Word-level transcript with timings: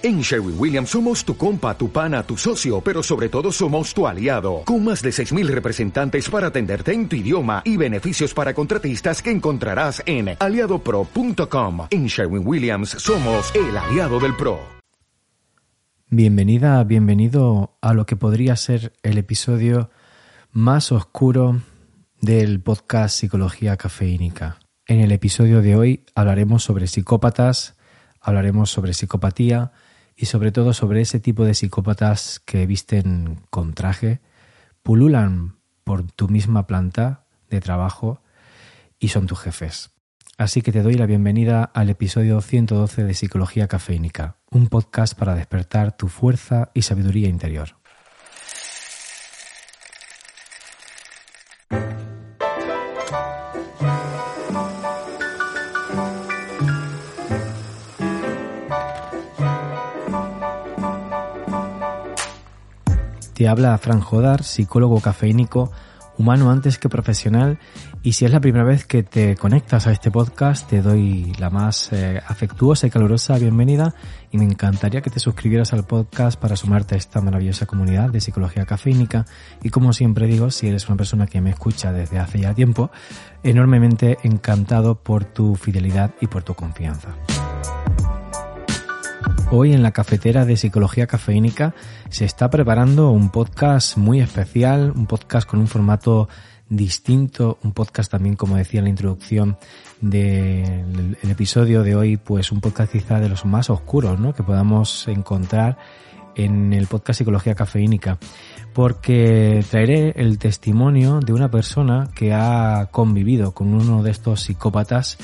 En 0.00 0.20
Sherwin 0.20 0.54
Williams 0.56 0.90
somos 0.90 1.24
tu 1.24 1.36
compa, 1.36 1.76
tu 1.76 1.90
pana, 1.90 2.22
tu 2.22 2.36
socio, 2.36 2.80
pero 2.80 3.02
sobre 3.02 3.28
todo 3.28 3.50
somos 3.50 3.92
tu 3.92 4.06
aliado, 4.06 4.62
con 4.64 4.84
más 4.84 5.02
de 5.02 5.10
6.000 5.10 5.48
representantes 5.48 6.30
para 6.30 6.46
atenderte 6.46 6.92
en 6.92 7.08
tu 7.08 7.16
idioma 7.16 7.62
y 7.64 7.76
beneficios 7.76 8.32
para 8.32 8.54
contratistas 8.54 9.20
que 9.20 9.32
encontrarás 9.32 10.00
en 10.06 10.36
aliadopro.com. 10.38 11.88
En 11.90 12.06
Sherwin 12.06 12.46
Williams 12.46 12.90
somos 12.90 13.52
el 13.56 13.76
aliado 13.76 14.20
del 14.20 14.36
PRO. 14.36 14.60
Bienvenida, 16.10 16.84
bienvenido 16.84 17.76
a 17.80 17.92
lo 17.92 18.06
que 18.06 18.14
podría 18.14 18.54
ser 18.54 18.92
el 19.02 19.18
episodio 19.18 19.90
más 20.52 20.92
oscuro 20.92 21.60
del 22.20 22.60
podcast 22.60 23.18
Psicología 23.18 23.76
Cafeínica. 23.76 24.60
En 24.86 25.00
el 25.00 25.10
episodio 25.10 25.60
de 25.60 25.74
hoy 25.74 26.04
hablaremos 26.14 26.62
sobre 26.62 26.86
psicópatas, 26.86 27.74
hablaremos 28.20 28.70
sobre 28.70 28.94
psicopatía, 28.94 29.72
y 30.18 30.26
sobre 30.26 30.50
todo 30.50 30.72
sobre 30.72 31.00
ese 31.00 31.20
tipo 31.20 31.44
de 31.44 31.54
psicópatas 31.54 32.40
que 32.44 32.66
visten 32.66 33.40
con 33.50 33.72
traje, 33.72 34.20
pululan 34.82 35.54
por 35.84 36.10
tu 36.10 36.28
misma 36.28 36.66
planta 36.66 37.24
de 37.48 37.60
trabajo 37.60 38.20
y 38.98 39.08
son 39.08 39.28
tus 39.28 39.38
jefes. 39.38 39.90
Así 40.36 40.60
que 40.60 40.72
te 40.72 40.82
doy 40.82 40.94
la 40.94 41.06
bienvenida 41.06 41.62
al 41.62 41.88
episodio 41.88 42.40
112 42.40 43.04
de 43.04 43.14
Psicología 43.14 43.68
Cafeínica, 43.68 44.38
un 44.50 44.66
podcast 44.66 45.16
para 45.16 45.36
despertar 45.36 45.96
tu 45.96 46.08
fuerza 46.08 46.72
y 46.74 46.82
sabiduría 46.82 47.28
interior. 47.28 47.77
Te 63.38 63.46
habla 63.46 63.78
Fran 63.78 64.00
Jodar, 64.00 64.42
psicólogo 64.42 65.00
cafeínico, 65.00 65.70
humano 66.18 66.50
antes 66.50 66.76
que 66.76 66.88
profesional, 66.88 67.60
y 68.02 68.14
si 68.14 68.24
es 68.24 68.32
la 68.32 68.40
primera 68.40 68.64
vez 68.64 68.84
que 68.84 69.04
te 69.04 69.36
conectas 69.36 69.86
a 69.86 69.92
este 69.92 70.10
podcast, 70.10 70.68
te 70.68 70.82
doy 70.82 71.32
la 71.38 71.48
más 71.48 71.92
eh, 71.92 72.20
afectuosa 72.26 72.88
y 72.88 72.90
calurosa 72.90 73.38
bienvenida. 73.38 73.94
Y 74.32 74.38
me 74.38 74.44
encantaría 74.44 75.02
que 75.02 75.10
te 75.10 75.20
suscribieras 75.20 75.72
al 75.72 75.86
podcast 75.86 76.36
para 76.40 76.56
sumarte 76.56 76.96
a 76.96 76.98
esta 76.98 77.20
maravillosa 77.20 77.64
comunidad 77.64 78.10
de 78.10 78.20
psicología 78.20 78.66
cafeínica. 78.66 79.24
Y 79.62 79.70
como 79.70 79.92
siempre 79.92 80.26
digo, 80.26 80.50
si 80.50 80.66
eres 80.66 80.88
una 80.88 80.96
persona 80.96 81.28
que 81.28 81.40
me 81.40 81.50
escucha 81.50 81.92
desde 81.92 82.18
hace 82.18 82.40
ya 82.40 82.54
tiempo, 82.54 82.90
enormemente 83.44 84.18
encantado 84.24 84.96
por 84.96 85.24
tu 85.26 85.54
fidelidad 85.54 86.12
y 86.20 86.26
por 86.26 86.42
tu 86.42 86.54
confianza. 86.54 87.14
Hoy 89.50 89.72
en 89.72 89.82
la 89.82 89.92
cafetera 89.92 90.44
de 90.44 90.58
Psicología 90.58 91.06
Cafeínica 91.06 91.74
se 92.10 92.26
está 92.26 92.50
preparando 92.50 93.10
un 93.10 93.30
podcast 93.30 93.96
muy 93.96 94.20
especial, 94.20 94.92
un 94.94 95.06
podcast 95.06 95.48
con 95.48 95.58
un 95.60 95.66
formato 95.66 96.28
distinto, 96.68 97.58
un 97.62 97.72
podcast 97.72 98.10
también, 98.10 98.36
como 98.36 98.56
decía 98.56 98.80
en 98.80 98.84
la 98.84 98.90
introducción 98.90 99.56
del 100.02 101.16
episodio 101.22 101.82
de 101.82 101.96
hoy, 101.96 102.18
pues 102.18 102.52
un 102.52 102.60
podcast 102.60 102.92
quizá 102.92 103.20
de 103.20 103.30
los 103.30 103.46
más 103.46 103.70
oscuros, 103.70 104.20
¿no? 104.20 104.34
Que 104.34 104.42
podamos 104.42 105.08
encontrar 105.08 105.78
en 106.34 106.74
el 106.74 106.86
podcast 106.86 107.16
Psicología 107.20 107.54
Cafeínica, 107.54 108.18
porque 108.74 109.64
traeré 109.70 110.12
el 110.16 110.38
testimonio 110.38 111.20
de 111.20 111.32
una 111.32 111.50
persona 111.50 112.10
que 112.14 112.34
ha 112.34 112.90
convivido 112.90 113.52
con 113.54 113.72
uno 113.72 114.02
de 114.02 114.10
estos 114.10 114.42
psicópatas 114.42 115.16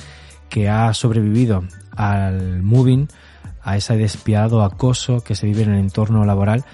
que 0.48 0.70
ha 0.70 0.94
sobrevivido 0.94 1.64
al 1.94 2.62
moving 2.62 3.06
a 3.64 3.76
ese 3.76 3.96
despiadado 3.96 4.62
acoso 4.62 5.22
que 5.22 5.34
se 5.34 5.46
vive 5.46 5.62
en 5.62 5.72
el 5.72 5.80
entorno 5.80 6.24
laboral 6.24 6.64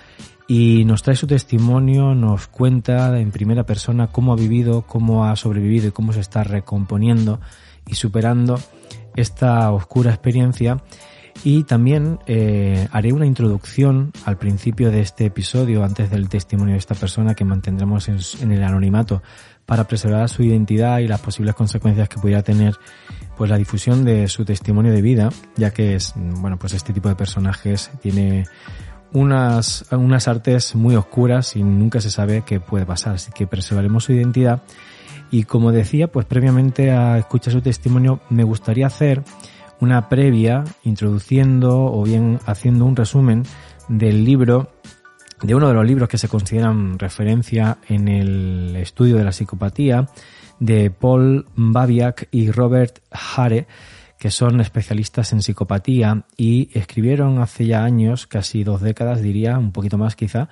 y 0.49 0.85
nos 0.85 1.05
trae 1.05 1.15
su 1.15 1.29
testimonio, 1.29 2.17
nos 2.17 2.49
cuenta 2.49 3.19
en 3.21 3.31
primera 3.31 3.65
persona 3.65 4.09
cómo 4.09 4.33
ha 4.33 4.37
vivido, 4.37 4.83
cómo 4.83 5.25
ha 5.25 5.37
sobrevivido 5.37 5.89
y 5.89 5.93
cómo 5.93 6.13
se 6.13 6.19
está 6.19 6.43
recomponiendo 6.43 7.41
y 7.87 7.95
superando 7.95 8.59
esta 9.15 9.71
oscura 9.71 10.11
experiencia. 10.11 10.83
Y 11.43 11.65
también 11.65 12.19
eh, 12.27 12.87
haré 12.93 13.13
una 13.13 13.27
introducción 13.27 14.13
al 14.25 14.37
principio 14.37 14.91
de 14.91 15.01
este 15.01 15.27
episodio, 15.27 15.85
antes 15.85 16.11
del 16.11 16.29
testimonio 16.29 16.75
de 16.75 16.79
esta 16.79 16.95
persona 16.95 17.35
que 17.35 17.45
mantendremos 17.45 18.09
en, 18.09 18.19
en 18.43 18.53
el 18.53 18.63
anonimato 18.63 19.23
para 19.65 19.85
preservar 19.85 20.29
su 20.29 20.43
identidad 20.43 20.99
y 20.99 21.07
las 21.07 21.21
posibles 21.21 21.55
consecuencias 21.55 22.09
que 22.09 22.19
pudiera 22.21 22.43
tener 22.43 22.75
pues 23.37 23.49
la 23.49 23.57
difusión 23.57 24.05
de 24.05 24.29
su 24.29 24.45
testimonio 24.45 24.93
de 24.93 25.01
vida, 25.01 25.31
ya 25.57 25.71
que 25.71 25.95
es, 25.95 26.13
bueno, 26.17 26.59
pues 26.59 26.75
este 26.75 26.93
tipo 26.93 27.09
de 27.09 27.15
personajes 27.15 27.91
tiene 28.03 28.45
unas, 29.13 29.87
unas 29.93 30.29
artes 30.29 30.75
muy 30.75 30.97
oscuras 30.97 31.57
y 31.57 31.63
nunca 31.63 32.01
se 32.01 32.11
sabe 32.11 32.43
qué 32.45 32.61
puede 32.61 32.85
pasar, 32.85 33.15
así 33.15 33.33
que 33.33 33.47
preservaremos 33.47 34.05
su 34.05 34.13
identidad. 34.13 34.63
Y 35.31 35.45
como 35.45 35.73
decía, 35.73 36.09
pues 36.09 36.27
previamente 36.27 36.91
a 36.91 37.19
escuchar 37.19 37.53
su 37.53 37.61
testimonio, 37.61 38.21
me 38.29 38.43
gustaría 38.43 38.87
hacer 38.87 39.23
una 39.81 40.09
previa 40.09 40.65
introduciendo 40.85 41.87
o 41.87 42.03
bien 42.05 42.39
haciendo 42.47 42.85
un 42.85 42.97
resumen 42.97 43.45
del 43.89 44.25
libro, 44.25 44.73
de 45.43 45.55
uno 45.55 45.69
de 45.69 45.75
los 45.75 45.87
libros 45.87 46.09
que 46.09 46.19
se 46.19 46.29
consideran 46.29 46.99
referencia 46.99 47.79
en 47.89 48.09
el 48.09 48.77
estudio 48.77 49.17
de 49.17 49.25
la 49.25 49.33
psicopatía, 49.33 50.09
de 50.59 50.91
Paul 50.91 51.47
Babiak 51.57 52.29
y 52.31 52.51
Robert 52.51 53.01
Hare, 53.11 53.67
que 54.19 54.31
son 54.31 54.61
especialistas 54.61 55.33
en 55.33 55.41
psicopatía 55.41 56.27
y 56.37 56.69
escribieron 56.79 57.39
hace 57.39 57.65
ya 57.67 57.83
años, 57.83 58.27
casi 58.27 58.65
dos 58.65 58.83
décadas 58.83 59.23
diría, 59.23 59.59
un 59.59 59.73
poquito 59.73 59.97
más 59.97 60.15
quizá, 60.15 60.51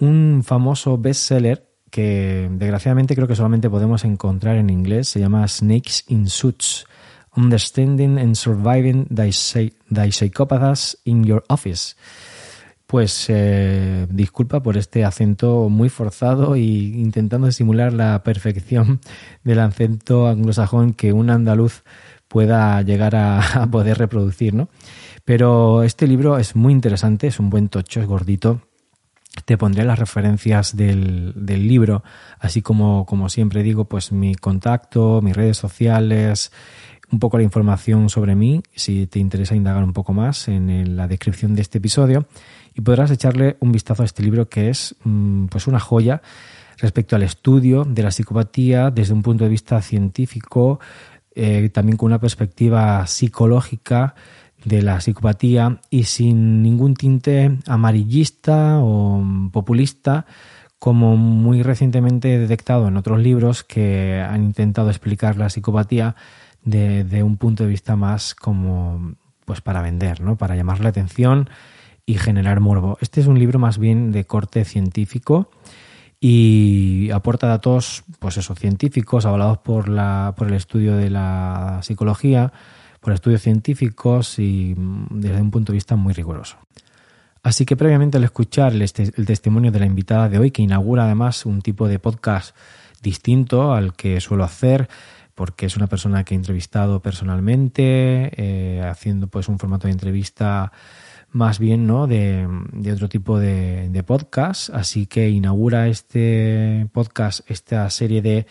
un 0.00 0.42
famoso 0.44 0.98
bestseller 0.98 1.68
que 1.90 2.48
desgraciadamente 2.50 3.14
creo 3.14 3.28
que 3.28 3.36
solamente 3.36 3.70
podemos 3.70 4.04
encontrar 4.04 4.56
en 4.56 4.70
inglés, 4.70 5.08
se 5.08 5.20
llama 5.20 5.46
Snakes 5.46 6.04
in 6.08 6.28
Suits, 6.28 6.86
Understanding 7.36 8.18
and 8.18 8.34
Surviving 8.34 9.06
the 9.08 9.30
Psychopaths 9.30 10.96
in 11.04 11.24
Your 11.24 11.44
Office 11.48 11.94
pues 12.90 13.26
eh, 13.28 14.08
disculpa 14.10 14.64
por 14.64 14.76
este 14.76 15.04
acento 15.04 15.68
muy 15.68 15.88
forzado 15.88 16.56
y 16.56 17.00
intentando 17.00 17.52
simular 17.52 17.92
la 17.92 18.24
perfección 18.24 18.98
del 19.44 19.60
acento 19.60 20.26
anglosajón 20.26 20.94
que 20.94 21.12
un 21.12 21.30
andaluz 21.30 21.84
pueda 22.26 22.82
llegar 22.82 23.14
a, 23.16 23.68
poder 23.70 23.96
reproducir, 23.96 24.54
¿no? 24.54 24.70
Pero 25.24 25.84
este 25.84 26.08
libro 26.08 26.36
es 26.36 26.56
muy 26.56 26.72
interesante, 26.72 27.28
es 27.28 27.38
un 27.38 27.48
buen 27.48 27.68
tocho, 27.68 28.00
es 28.00 28.08
gordito. 28.08 28.60
Te 29.44 29.56
pondré 29.56 29.84
las 29.84 30.00
referencias 30.00 30.76
del, 30.76 31.32
del 31.36 31.68
libro, 31.68 32.02
así 32.40 32.60
como, 32.60 33.06
como 33.06 33.28
siempre 33.28 33.62
digo, 33.62 33.84
pues 33.84 34.10
mi 34.10 34.34
contacto, 34.34 35.22
mis 35.22 35.36
redes 35.36 35.58
sociales, 35.58 36.50
un 37.12 37.18
poco 37.18 37.38
la 37.38 37.44
información 37.44 38.08
sobre 38.08 38.34
mí, 38.34 38.62
si 38.74 39.06
te 39.06 39.18
interesa 39.18 39.54
indagar 39.54 39.82
un 39.82 39.92
poco 39.92 40.12
más 40.12 40.48
en 40.48 40.96
la 40.96 41.08
descripción 41.08 41.54
de 41.54 41.62
este 41.62 41.78
episodio 41.78 42.26
y 42.74 42.80
podrás 42.82 43.10
echarle 43.10 43.56
un 43.60 43.72
vistazo 43.72 44.02
a 44.02 44.06
este 44.06 44.22
libro 44.22 44.48
que 44.48 44.70
es 44.70 44.94
mm, 45.04 45.46
pues 45.46 45.66
una 45.66 45.80
joya 45.80 46.22
respecto 46.78 47.16
al 47.16 47.22
estudio 47.22 47.84
de 47.84 48.02
la 48.02 48.10
psicopatía 48.10 48.90
desde 48.90 49.12
un 49.12 49.22
punto 49.22 49.44
de 49.44 49.50
vista 49.50 49.82
científico, 49.82 50.80
eh, 51.34 51.68
también 51.70 51.96
con 51.96 52.06
una 52.06 52.20
perspectiva 52.20 53.06
psicológica 53.06 54.14
de 54.64 54.82
la 54.82 55.00
psicopatía 55.00 55.80
y 55.90 56.04
sin 56.04 56.62
ningún 56.62 56.94
tinte 56.94 57.58
amarillista 57.66 58.78
o 58.78 59.22
populista 59.52 60.26
como 60.78 61.16
muy 61.16 61.62
recientemente 61.62 62.34
he 62.34 62.38
detectado 62.38 62.88
en 62.88 62.96
otros 62.96 63.20
libros 63.20 63.64
que 63.64 64.18
han 64.18 64.42
intentado 64.42 64.88
explicar 64.88 65.36
la 65.36 65.50
psicopatía 65.50 66.16
de, 66.64 67.22
un 67.22 67.36
punto 67.36 67.64
de 67.64 67.70
vista 67.70 67.96
más 67.96 68.34
como 68.34 69.14
pues 69.44 69.60
para 69.60 69.82
vender, 69.82 70.20
¿no? 70.20 70.36
Para 70.36 70.54
llamar 70.54 70.80
la 70.80 70.90
atención 70.90 71.50
y 72.06 72.14
generar 72.14 72.60
morbo. 72.60 72.98
Este 73.00 73.20
es 73.20 73.26
un 73.26 73.38
libro 73.38 73.58
más 73.58 73.78
bien 73.78 74.12
de 74.12 74.24
corte 74.24 74.64
científico 74.64 75.50
y 76.20 77.10
aporta 77.12 77.48
datos, 77.48 78.04
pues 78.18 78.36
eso, 78.36 78.54
científicos, 78.54 79.26
avalados 79.26 79.58
por, 79.58 79.88
la, 79.88 80.34
por 80.36 80.48
el 80.48 80.54
estudio 80.54 80.96
de 80.96 81.10
la 81.10 81.80
psicología, 81.82 82.52
por 83.00 83.12
estudios 83.12 83.42
científicos 83.42 84.38
y 84.38 84.74
desde 85.10 85.40
un 85.40 85.50
punto 85.50 85.72
de 85.72 85.76
vista 85.76 85.96
muy 85.96 86.12
riguroso. 86.12 86.58
Así 87.42 87.64
que 87.64 87.76
previamente 87.76 88.18
al 88.18 88.24
escuchar 88.24 88.74
este, 88.82 89.10
el 89.16 89.24
testimonio 89.24 89.72
de 89.72 89.80
la 89.80 89.86
invitada 89.86 90.28
de 90.28 90.38
hoy, 90.38 90.50
que 90.50 90.62
inaugura 90.62 91.04
además 91.04 91.46
un 91.46 91.62
tipo 91.62 91.88
de 91.88 91.98
podcast 91.98 92.54
distinto 93.02 93.72
al 93.72 93.94
que 93.94 94.20
suelo 94.20 94.44
hacer, 94.44 94.88
porque 95.40 95.64
es 95.64 95.74
una 95.74 95.86
persona 95.86 96.22
que 96.22 96.34
he 96.34 96.36
entrevistado 96.36 97.00
personalmente, 97.00 98.30
eh, 98.36 98.82
haciendo 98.82 99.26
pues 99.26 99.48
un 99.48 99.58
formato 99.58 99.86
de 99.86 99.92
entrevista 99.94 100.70
más 101.30 101.58
bien 101.58 101.86
¿no? 101.86 102.06
de, 102.06 102.46
otro 102.92 103.08
tipo 103.08 103.38
de, 103.38 104.04
podcast. 104.06 104.68
Así 104.68 105.06
que 105.06 105.30
inaugura 105.30 105.88
este 105.88 106.86
podcast, 106.92 107.50
esta 107.50 107.88
serie 107.88 108.20
de, 108.20 108.46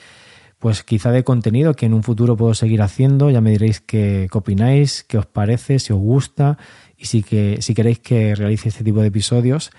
pues 0.57 0.81
quizá 0.81 1.11
de 1.11 1.23
contenido 1.23 1.75
que 1.75 1.85
en 1.85 1.93
un 1.93 2.01
futuro 2.01 2.35
puedo 2.35 2.55
seguir 2.55 2.81
haciendo. 2.81 3.29
Ya 3.29 3.39
me 3.39 3.51
diréis 3.51 3.81
qué, 3.81 4.27
opináis, 4.31 5.03
qué 5.03 5.19
os 5.19 5.27
parece, 5.27 5.77
si 5.77 5.93
os 5.93 5.99
gusta 5.99 6.57
y 6.97 7.05
si, 7.05 7.21
que, 7.21 7.61
si 7.61 7.75
queréis 7.75 7.99
que 7.99 8.33
realice 8.33 8.69
este 8.69 8.83
tipo 8.83 9.01
de 9.01 9.09
episodios. 9.09 9.69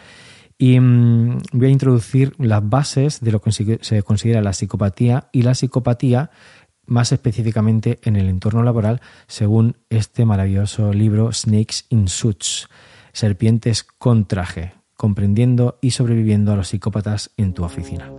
Y 0.58 0.78
mm, 0.78 1.38
voy 1.54 1.66
a 1.66 1.70
introducir 1.70 2.34
las 2.38 2.60
bases 2.68 3.20
de 3.20 3.32
lo 3.32 3.40
que 3.40 3.50
se 3.50 4.02
considera 4.04 4.42
la 4.42 4.52
psicopatía 4.52 5.28
y 5.32 5.42
la 5.42 5.56
psicopatía 5.56 6.30
más 6.90 7.12
específicamente 7.12 8.00
en 8.02 8.16
el 8.16 8.28
entorno 8.28 8.62
laboral, 8.62 9.00
según 9.26 9.76
este 9.88 10.26
maravilloso 10.26 10.92
libro 10.92 11.32
Snakes 11.32 11.84
in 11.88 12.08
Suits, 12.08 12.68
Serpientes 13.12 13.84
con 13.84 14.26
traje, 14.26 14.74
comprendiendo 14.96 15.78
y 15.80 15.92
sobreviviendo 15.92 16.52
a 16.52 16.56
los 16.56 16.68
psicópatas 16.68 17.30
en 17.36 17.54
tu 17.54 17.64
oficina. 17.64 18.10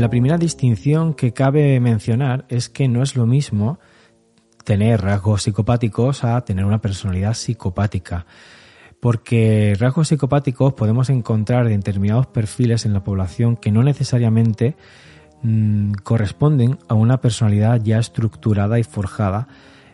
La 0.00 0.08
primera 0.08 0.38
distinción 0.38 1.12
que 1.12 1.34
cabe 1.34 1.78
mencionar 1.78 2.46
es 2.48 2.70
que 2.70 2.88
no 2.88 3.02
es 3.02 3.16
lo 3.16 3.26
mismo 3.26 3.78
tener 4.64 5.02
rasgos 5.02 5.42
psicopáticos 5.42 6.24
a 6.24 6.40
tener 6.40 6.64
una 6.64 6.80
personalidad 6.80 7.34
psicopática. 7.34 8.24
Porque 8.98 9.76
rasgos 9.78 10.08
psicopáticos 10.08 10.72
podemos 10.72 11.10
encontrar 11.10 11.66
en 11.66 11.80
determinados 11.80 12.26
perfiles 12.28 12.86
en 12.86 12.94
la 12.94 13.04
población 13.04 13.58
que 13.58 13.72
no 13.72 13.82
necesariamente 13.82 14.74
mm, 15.42 15.92
corresponden 16.02 16.78
a 16.88 16.94
una 16.94 17.20
personalidad 17.20 17.78
ya 17.84 17.98
estructurada 17.98 18.78
y 18.78 18.84
forjada 18.84 19.48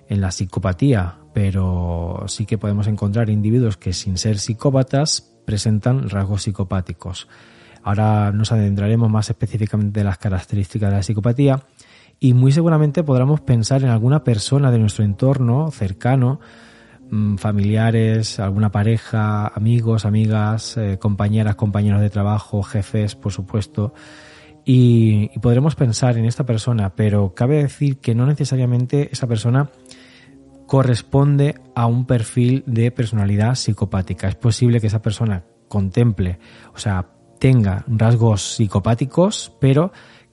en 0.08 0.20
la 0.20 0.30
psicopatía, 0.30 1.16
pero 1.34 2.26
sí 2.28 2.46
que 2.46 2.58
podemos 2.58 2.86
encontrar 2.86 3.28
individuos 3.28 3.76
que 3.76 3.92
sin 3.92 4.18
ser 4.18 4.38
psicópatas 4.38 5.34
presentan 5.44 6.08
rasgos 6.08 6.44
psicopáticos. 6.44 7.26
Ahora 7.86 8.32
nos 8.32 8.50
adentraremos 8.50 9.08
más 9.08 9.30
específicamente 9.30 10.00
en 10.00 10.06
las 10.06 10.18
características 10.18 10.90
de 10.90 10.96
la 10.96 11.02
psicopatía 11.04 11.62
y 12.18 12.34
muy 12.34 12.50
seguramente 12.50 13.04
podremos 13.04 13.40
pensar 13.42 13.84
en 13.84 13.90
alguna 13.90 14.24
persona 14.24 14.72
de 14.72 14.80
nuestro 14.80 15.04
entorno 15.04 15.70
cercano, 15.70 16.40
mm, 17.08 17.36
familiares, 17.36 18.40
alguna 18.40 18.72
pareja, 18.72 19.46
amigos, 19.46 20.04
amigas, 20.04 20.76
eh, 20.76 20.98
compañeras, 20.98 21.54
compañeros 21.54 22.00
de 22.00 22.10
trabajo, 22.10 22.60
jefes, 22.64 23.14
por 23.14 23.30
supuesto, 23.30 23.94
y, 24.64 25.30
y, 25.32 25.38
podremos 25.38 25.76
pensar 25.76 26.18
en 26.18 26.24
esta 26.24 26.44
persona, 26.44 26.92
pero 26.96 27.34
cabe 27.34 27.62
decir 27.62 27.98
que 27.98 28.16
no 28.16 28.26
necesariamente 28.26 29.10
esa 29.12 29.28
persona 29.28 29.70
corresponde 30.66 31.54
a 31.76 31.86
un 31.86 32.04
perfil 32.04 32.64
de 32.66 32.90
personalidad 32.90 33.54
psicopática. 33.54 34.26
Es 34.26 34.34
posible 34.34 34.80
que 34.80 34.88
esa 34.88 35.02
persona 35.02 35.44
contemple, 35.68 36.40
o 36.74 36.78
sea, 36.78 37.06
tenga 37.38 37.84
rasgos 37.86 38.56
psicopáticos, 38.56 39.52
pero 39.60 39.92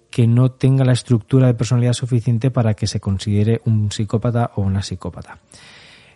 que 0.10 0.28
no 0.28 0.52
tenga 0.52 0.86
la 0.86 0.94
estructura 0.94 1.48
de 1.48 1.56
personalidad 1.56 1.94
suficiente 1.94 2.52
para 2.52 2.76
que 2.76 2.88
se 2.88 3.00
considere 3.00 3.62
un 3.66 3.92
psicópata 3.92 4.52
o 4.56 4.62
una 4.62 4.84
psicópata. 4.84 5.40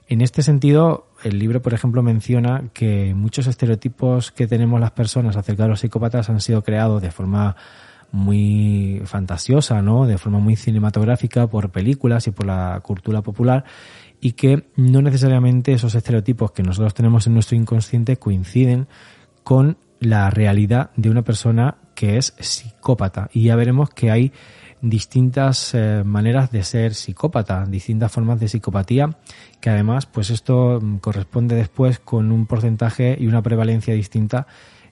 En 0.08 0.22
este 0.22 0.42
sentido, 0.42 1.08
el 1.24 1.40
libro, 1.40 1.62
por 1.62 1.74
ejemplo, 1.74 2.02
menciona 2.02 2.66
que 2.74 3.14
muchos 3.14 3.48
estereotipos 3.48 4.32
que 4.32 4.48
tenemos 4.48 4.80
las 4.80 4.92
personas 4.92 5.36
acerca 5.36 5.64
de 5.64 5.70
los 5.70 5.80
psicópatas 5.80 6.30
han 6.30 6.40
sido 6.40 6.64
creados 6.64 7.02
de 7.02 7.12
forma 7.12 7.56
muy 8.12 9.02
fantasiosa, 9.06 9.82
¿no? 9.82 10.06
De 10.06 10.18
forma 10.18 10.40
muy 10.40 10.56
cinematográfica 10.56 11.48
por 11.48 11.72
películas 11.72 12.28
y 12.28 12.32
por 12.32 12.46
la 12.46 12.80
cultura 12.82 13.22
popular 13.22 13.66
y 14.22 14.34
que 14.34 14.68
no 14.76 15.02
necesariamente 15.02 15.74
esos 15.74 15.94
estereotipos 15.96 16.52
que 16.52 16.64
nosotros 16.64 16.94
tenemos 16.94 17.28
en 17.28 17.34
nuestro 17.34 17.58
inconsciente 17.58 18.18
coinciden 18.18 18.88
con 19.44 19.78
la 20.00 20.30
realidad 20.30 20.92
de 20.96 21.10
una 21.10 21.24
persona 21.24 21.76
que 21.96 22.18
es 22.18 22.34
psicópata. 22.40 23.30
Y 23.34 23.44
ya 23.44 23.56
veremos 23.56 23.90
que 23.90 24.12
hay 24.12 24.32
distintas 24.82 25.74
eh, 25.74 26.04
maneras 26.06 26.52
de 26.52 26.64
ser 26.64 26.94
psicópata, 26.94 27.66
distintas 27.66 28.12
formas 28.12 28.40
de 28.40 28.48
psicopatía, 28.48 29.18
que 29.60 29.70
además, 29.70 30.06
pues 30.06 30.30
esto 30.30 30.80
mm, 30.82 30.98
corresponde 30.98 31.56
después 31.56 32.00
con 32.00 32.32
un 32.32 32.46
porcentaje 32.46 33.18
y 33.20 33.28
una 33.28 33.42
prevalencia 33.42 33.94
distinta 33.94 34.48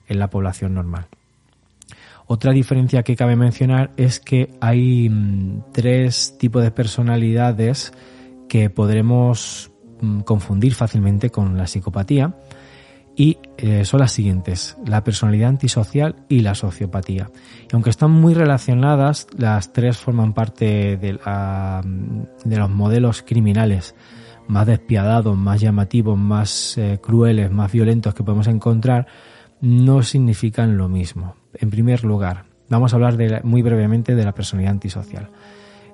en 0.08 0.18
la 0.18 0.28
población 0.28 0.74
normal. 0.74 1.06
Otra 2.26 2.52
diferencia 2.52 3.04
que 3.04 3.14
cabe 3.14 3.36
mencionar 3.36 3.92
es 3.96 4.18
que 4.18 4.50
hay 4.60 5.08
mm, 5.08 5.72
tres 5.72 6.36
tipos 6.38 6.62
de 6.62 6.72
personalidades 6.72 7.92
que 8.48 8.68
podremos 8.70 9.70
mm, 10.00 10.20
confundir 10.20 10.74
fácilmente 10.74 11.30
con 11.30 11.56
la 11.56 11.68
psicopatía 11.68 12.34
y 13.16 13.38
eh, 13.56 13.86
son 13.86 14.00
las 14.00 14.12
siguientes, 14.12 14.76
la 14.86 15.02
personalidad 15.02 15.48
antisocial 15.48 16.16
y 16.28 16.40
la 16.40 16.54
sociopatía. 16.54 17.30
Y 17.62 17.68
aunque 17.72 17.88
están 17.88 18.10
muy 18.10 18.34
relacionadas, 18.34 19.26
las 19.36 19.72
tres 19.72 19.96
forman 19.96 20.34
parte 20.34 20.98
de, 20.98 21.18
de 22.44 22.56
los 22.58 22.70
modelos 22.70 23.22
criminales 23.22 23.94
más 24.48 24.66
despiadados, 24.66 25.36
más 25.36 25.60
llamativos, 25.60 26.18
más 26.18 26.78
eh, 26.78 26.98
crueles, 27.02 27.50
más 27.50 27.72
violentos 27.72 28.14
que 28.14 28.22
podemos 28.22 28.46
encontrar, 28.48 29.06
no 29.60 30.02
significan 30.02 30.76
lo 30.76 30.88
mismo. 30.88 31.36
En 31.54 31.70
primer 31.70 32.04
lugar, 32.04 32.44
vamos 32.68 32.92
a 32.92 32.96
hablar 32.96 33.16
de, 33.16 33.40
muy 33.42 33.62
brevemente 33.62 34.14
de 34.14 34.24
la 34.24 34.34
personalidad 34.34 34.72
antisocial. 34.72 35.30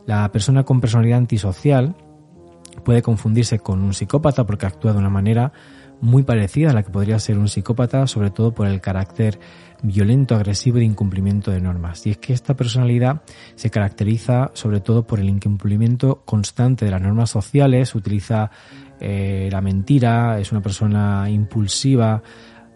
La 0.07 0.31
persona 0.33 0.65
con 0.65 0.81
personalidad 0.81 1.19
antisocial 1.19 1.95
puede 2.85 3.03
confundirse 3.03 3.61
con 3.61 3.81
un 3.81 3.95
psicópata 3.95 4.45
porque 4.45 4.67
actúa 4.67 4.93
de 4.93 4.99
una 4.99 5.11
manera 5.11 5.53
muy 6.03 6.25
parecida 6.25 6.71
a 6.71 6.73
la 6.75 6.83
que 6.83 6.91
podría 6.91 7.19
ser 7.19 7.39
un 7.39 7.49
psicópata, 7.49 8.07
sobre 8.07 8.31
todo 8.31 8.53
por 8.53 8.67
el 8.67 8.81
carácter 8.81 9.39
violento, 9.83 10.35
agresivo 10.35 10.77
y 10.77 10.81
de 10.81 10.87
incumplimiento 10.87 11.51
de 11.51 11.61
normas. 11.61 12.07
Y 12.07 12.11
es 12.11 12.19
que 12.19 12.33
esta 12.33 12.55
personalidad 12.55 13.23
se 13.55 13.71
caracteriza 13.71 14.51
sobre 14.53 14.81
todo 14.81 15.07
por 15.07 15.21
el 15.21 15.29
incumplimiento 15.29 16.23
constante 16.25 16.85
de 16.85 16.91
las 16.91 17.01
normas 17.01 17.31
sociales, 17.31 17.95
utiliza 17.95 18.51
eh, 19.01 19.49
la 19.51 19.61
mentira, 19.61 20.39
es 20.41 20.51
una 20.53 20.61
persona 20.61 21.31
impulsiva, 21.31 22.23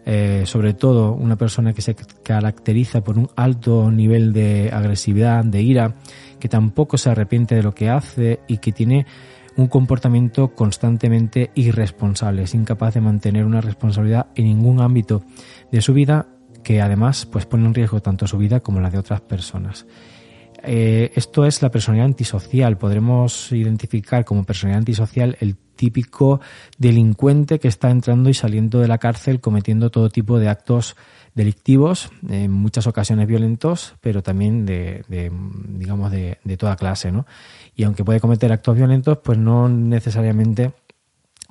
eh, 0.05 0.43
sobre 0.45 0.73
todo 0.73 1.11
una 1.11 1.35
persona 1.35 1.73
que 1.73 1.81
se 1.81 1.93
caracteriza 2.23 3.03
por 3.03 3.17
un 3.17 3.29
alto 3.35 3.91
nivel 3.91 4.31
de 4.31 4.69
agresividad, 4.71 5.43
de 5.43 5.61
ira, 5.61 5.95
que 6.39 6.47
tampoco 6.47 6.97
se 6.97 7.09
arrepiente 7.09 7.55
de 7.55 7.63
lo 7.63 7.75
que 7.75 7.89
hace 7.89 8.39
y 8.47 8.59
que 8.59 8.71
tiene 8.71 9.05
un 9.57 9.67
comportamiento 9.67 10.53
constantemente 10.53 11.51
irresponsable, 11.55 12.43
es 12.43 12.53
incapaz 12.53 12.93
de 12.93 13.01
mantener 13.01 13.43
una 13.43 13.59
responsabilidad 13.59 14.27
en 14.35 14.45
ningún 14.45 14.79
ámbito 14.79 15.23
de 15.71 15.81
su 15.81 15.93
vida 15.93 16.27
que 16.63 16.81
además 16.81 17.25
pues 17.25 17.45
pone 17.45 17.65
en 17.65 17.73
riesgo 17.73 18.01
tanto 18.01 18.27
su 18.27 18.37
vida 18.37 18.59
como 18.59 18.79
la 18.79 18.89
de 18.89 18.99
otras 18.99 19.21
personas. 19.21 19.85
Eh, 20.63 21.11
esto 21.15 21.45
es 21.45 21.61
la 21.61 21.71
personalidad 21.71 22.07
antisocial. 22.07 22.77
Podremos 22.77 23.51
identificar 23.51 24.25
como 24.25 24.43
personalidad 24.43 24.79
antisocial 24.79 25.37
el 25.39 25.55
típico 25.55 26.41
delincuente 26.77 27.59
que 27.59 27.67
está 27.67 27.89
entrando 27.89 28.29
y 28.29 28.33
saliendo 28.33 28.79
de 28.79 28.87
la 28.87 28.97
cárcel 28.97 29.39
cometiendo 29.39 29.89
todo 29.89 30.09
tipo 30.09 30.39
de 30.39 30.49
actos 30.49 30.95
delictivos, 31.37 32.09
en 32.27 32.51
muchas 32.51 32.87
ocasiones 32.87 33.27
violentos, 33.27 33.95
pero 34.01 34.23
también 34.23 34.65
de, 34.65 35.03
digamos, 35.69 36.11
de, 36.11 36.39
de, 36.43 36.57
toda 36.57 36.75
clase, 36.75 37.11
¿no? 37.11 37.27
Y 37.75 37.83
aunque 37.83 38.03
puede 38.03 38.19
cometer 38.19 38.51
actos 38.51 38.75
violentos, 38.75 39.19
pues 39.19 39.37
no 39.37 39.69
necesariamente 39.69 40.73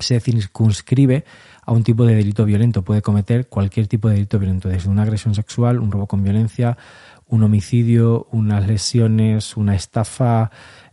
se 0.01 0.19
circunscribe 0.19 1.25
a 1.65 1.73
un 1.73 1.85
tipo 1.85 2.05
de 2.05 2.17
delito 2.17 2.45
violento. 2.45 2.83
Puede 2.83 3.01
cometer 3.01 3.47
cualquier 3.47 3.87
tipo 3.87 4.09
de 4.09 4.15
delito 4.15 4.41
violento, 4.41 4.69
desde 4.69 4.91
una 4.91 5.03
agresión 5.03 5.37
sexual, 5.37 5.79
un 5.79 5.93
robo 5.93 6.09
con 6.09 6.25
violencia, 6.25 6.77
un 7.29 7.45
homicidio, 7.45 8.27
unas 8.33 8.67
lesiones, 8.67 9.57
una 9.57 9.77
estafa, 9.77 10.51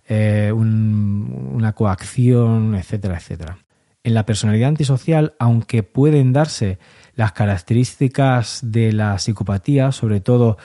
eh, 0.08 0.52
una 0.54 1.74
coacción, 1.74 2.76
etcétera, 2.76 3.18
etcétera. 3.18 3.58
En 4.04 4.14
la 4.14 4.26
personalidad 4.26 4.70
antisocial, 4.70 5.34
aunque 5.40 5.82
pueden 5.82 6.32
darse 6.32 6.78
las 7.16 7.32
características 7.34 8.60
de 8.64 8.92
la 8.92 9.18
psicopatía, 9.20 9.92
sobre 9.92 10.20
todo 10.20 10.58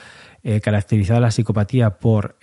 eh, 0.43 0.61
caracterizada 0.61 1.19
la 1.19 1.31
psicopatía 1.31 1.97
por, 1.99 2.37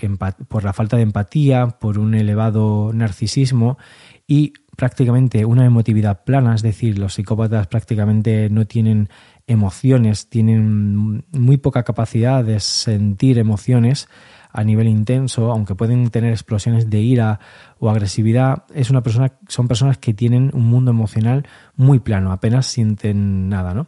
por 0.49 0.65
la 0.65 0.73
falta 0.73 0.97
de 0.97 1.03
empatía, 1.03 1.67
por 1.81 1.99
un 1.99 2.15
elevado 2.15 2.93
narcisismo 2.93 3.79
y 4.27 4.53
prácticamente 4.77 5.45
una 5.45 5.65
emotividad 5.65 6.25
plana, 6.25 6.55
es 6.55 6.63
decir, 6.63 6.99
los 6.99 7.15
psicópatas 7.15 7.67
prácticamente 7.67 8.51
no 8.51 8.67
tienen 8.67 9.09
emociones, 9.47 10.29
tienen 10.29 11.25
muy 11.33 11.57
poca 11.57 11.83
capacidad 11.83 12.45
de 12.45 12.61
sentir 12.61 13.39
emociones 13.39 14.09
a 14.57 14.65
nivel 14.65 14.89
intenso, 14.89 15.53
aunque 15.53 15.75
pueden 15.75 16.09
tener 16.09 16.33
explosiones 16.33 16.89
de 16.89 16.99
ira 17.01 17.41
o 17.79 17.91
agresividad, 17.91 18.65
es 18.75 18.89
una 18.89 19.03
persona, 19.03 19.33
son 19.49 19.69
personas 19.69 19.99
que 19.99 20.15
tienen 20.15 20.51
un 20.55 20.65
mundo 20.65 20.91
emocional 20.91 21.47
muy 21.77 22.01
plano, 22.01 22.33
apenas 22.33 22.67
sienten 22.67 23.51
nada, 23.51 23.75
¿no? 23.75 23.87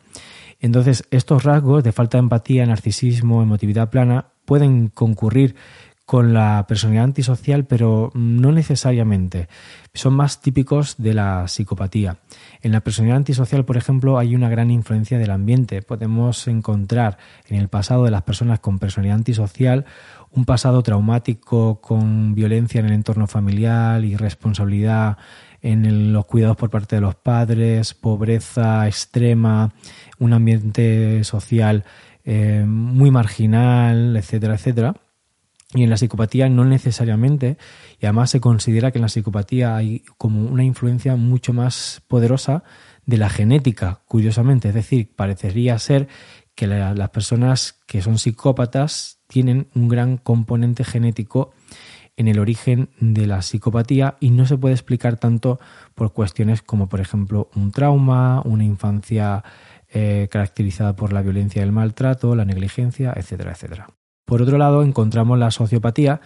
Entonces, 0.60 1.04
estos 1.10 1.44
rasgos 1.44 1.82
de 1.84 1.92
falta 1.92 2.18
de 2.18 2.24
empatía, 2.24 2.66
narcisismo, 2.66 3.42
emotividad 3.42 3.88
plana 3.88 4.26
pueden 4.44 4.88
concurrir 4.88 5.54
con 6.08 6.32
la 6.32 6.64
personalidad 6.66 7.04
antisocial, 7.04 7.66
pero 7.66 8.10
no 8.14 8.50
necesariamente. 8.50 9.46
Son 9.92 10.14
más 10.14 10.40
típicos 10.40 10.94
de 10.96 11.12
la 11.12 11.46
psicopatía. 11.48 12.16
En 12.62 12.72
la 12.72 12.80
personalidad 12.80 13.18
antisocial, 13.18 13.66
por 13.66 13.76
ejemplo, 13.76 14.16
hay 14.16 14.34
una 14.34 14.48
gran 14.48 14.70
influencia 14.70 15.18
del 15.18 15.30
ambiente. 15.30 15.82
Podemos 15.82 16.48
encontrar 16.48 17.18
en 17.46 17.58
el 17.58 17.68
pasado 17.68 18.04
de 18.04 18.10
las 18.10 18.22
personas 18.22 18.58
con 18.60 18.78
personalidad 18.78 19.16
antisocial 19.16 19.84
un 20.30 20.44
pasado 20.44 20.82
traumático 20.82 21.80
con 21.80 22.34
violencia 22.34 22.80
en 22.80 22.86
el 22.86 22.92
entorno 22.92 23.26
familiar, 23.26 24.04
irresponsabilidad 24.04 25.16
en 25.60 26.12
los 26.12 26.26
cuidados 26.26 26.56
por 26.56 26.70
parte 26.70 26.96
de 26.96 27.02
los 27.02 27.14
padres, 27.14 27.94
pobreza 27.94 28.86
extrema, 28.86 29.72
un 30.18 30.32
ambiente 30.32 31.24
social 31.24 31.84
eh, 32.24 32.64
muy 32.66 33.10
marginal, 33.10 34.16
etcétera, 34.16 34.54
etcétera. 34.54 34.94
Y 35.74 35.82
en 35.82 35.90
la 35.90 35.98
psicopatía 35.98 36.48
no 36.48 36.64
necesariamente, 36.64 37.58
y 38.00 38.06
además 38.06 38.30
se 38.30 38.40
considera 38.40 38.90
que 38.90 38.98
en 38.98 39.02
la 39.02 39.08
psicopatía 39.08 39.76
hay 39.76 40.02
como 40.16 40.42
una 40.42 40.64
influencia 40.64 41.14
mucho 41.16 41.52
más 41.52 42.02
poderosa 42.08 42.62
de 43.04 43.18
la 43.18 43.28
genética, 43.28 44.00
curiosamente. 44.06 44.68
Es 44.68 44.74
decir, 44.74 45.14
parecería 45.14 45.78
ser 45.78 46.08
que 46.54 46.66
las 46.66 47.10
personas 47.10 47.80
que 47.86 48.00
son 48.00 48.18
psicópatas 48.18 49.17
tienen 49.28 49.68
un 49.74 49.88
gran 49.88 50.16
componente 50.16 50.82
genético 50.82 51.52
en 52.16 52.26
el 52.26 52.40
origen 52.40 52.88
de 52.98 53.28
la 53.28 53.42
psicopatía 53.42 54.16
y 54.18 54.30
no 54.30 54.44
se 54.44 54.58
puede 54.58 54.74
explicar 54.74 55.18
tanto 55.18 55.60
por 55.94 56.12
cuestiones 56.12 56.62
como, 56.62 56.88
por 56.88 57.00
ejemplo, 57.00 57.48
un 57.54 57.70
trauma, 57.70 58.42
una 58.44 58.64
infancia 58.64 59.44
eh, 59.88 60.26
caracterizada 60.28 60.96
por 60.96 61.12
la 61.12 61.22
violencia 61.22 61.60
y 61.60 61.62
el 61.62 61.70
maltrato, 61.70 62.34
la 62.34 62.44
negligencia, 62.44 63.12
etcétera, 63.14 63.52
etcétera. 63.52 63.86
Por 64.24 64.42
otro 64.42 64.58
lado, 64.58 64.82
encontramos 64.82 65.38
la 65.38 65.52
sociopatía, 65.52 66.20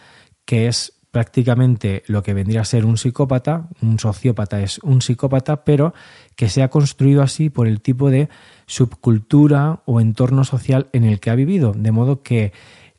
que 0.47 0.66
es 0.66 0.99
prácticamente 1.12 2.02
lo 2.06 2.23
que 2.23 2.32
vendría 2.32 2.62
a 2.62 2.64
ser 2.64 2.87
un 2.87 2.97
psicópata, 2.97 3.68
un 3.82 3.99
sociópata 3.99 4.62
es 4.62 4.78
un 4.78 5.02
psicópata, 5.02 5.62
pero 5.62 5.92
que 6.37 6.49
se 6.49 6.62
ha 6.62 6.71
construido 6.71 7.23
así 7.23 7.50
por 7.50 7.68
el 7.68 7.82
tipo 7.82 8.11
de 8.11 8.30
subcultura 8.66 9.82
o 9.85 10.00
entorno 10.00 10.42
social 10.44 10.88
en 10.94 11.04
el 11.04 11.21
que 11.21 11.28
ha 11.28 11.35
vivido, 11.35 11.75
de 11.76 11.92
modo 11.92 12.23
que 12.23 12.52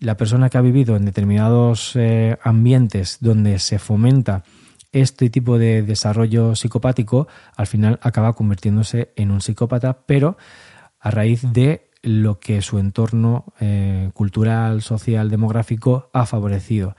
la 0.03 0.17
persona 0.17 0.49
que 0.49 0.57
ha 0.57 0.61
vivido 0.61 0.95
en 0.95 1.05
determinados 1.05 1.95
eh, 1.95 2.37
ambientes 2.43 3.17
donde 3.21 3.57
se 3.59 3.79
fomenta 3.79 4.43
este 4.91 5.29
tipo 5.29 5.57
de 5.57 5.81
desarrollo 5.81 6.55
psicopático, 6.55 7.27
al 7.55 7.67
final 7.67 7.99
acaba 8.01 8.33
convirtiéndose 8.33 9.11
en 9.15 9.31
un 9.31 9.41
psicópata, 9.41 9.99
pero 10.05 10.37
a 10.99 11.09
raíz 11.09 11.41
de 11.41 11.89
lo 12.03 12.39
que 12.39 12.61
su 12.61 12.79
entorno 12.79 13.53
eh, 13.59 14.11
cultural, 14.13 14.81
social, 14.81 15.29
demográfico 15.29 16.09
ha 16.13 16.25
favorecido. 16.25 16.95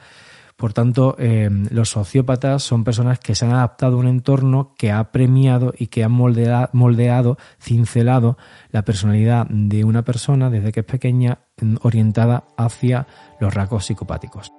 Por 0.56 0.73
tanto, 0.73 1.16
eh, 1.18 1.50
los 1.70 1.90
sociópatas 1.90 2.62
son 2.62 2.84
personas 2.84 3.18
que 3.18 3.34
se 3.34 3.44
han 3.44 3.52
adaptado 3.52 3.96
a 3.96 4.00
un 4.00 4.06
entorno 4.06 4.75
que 4.78 4.92
ha 4.92 5.11
premiado 5.11 5.75
y 5.76 5.88
que 5.88 6.04
ha 6.04 6.08
moldeado, 6.08 7.38
cincelado 7.61 8.38
la 8.70 8.82
personalidad 8.82 9.46
de 9.49 9.84
una 9.84 10.02
persona 10.02 10.50
desde 10.50 10.70
que 10.70 10.80
es 10.80 10.87
pequeña 10.87 11.40
orientada 11.82 12.44
hacia 12.56 13.06
los 13.40 13.52
rasgos 13.52 13.87
psicopáticos. 13.87 14.52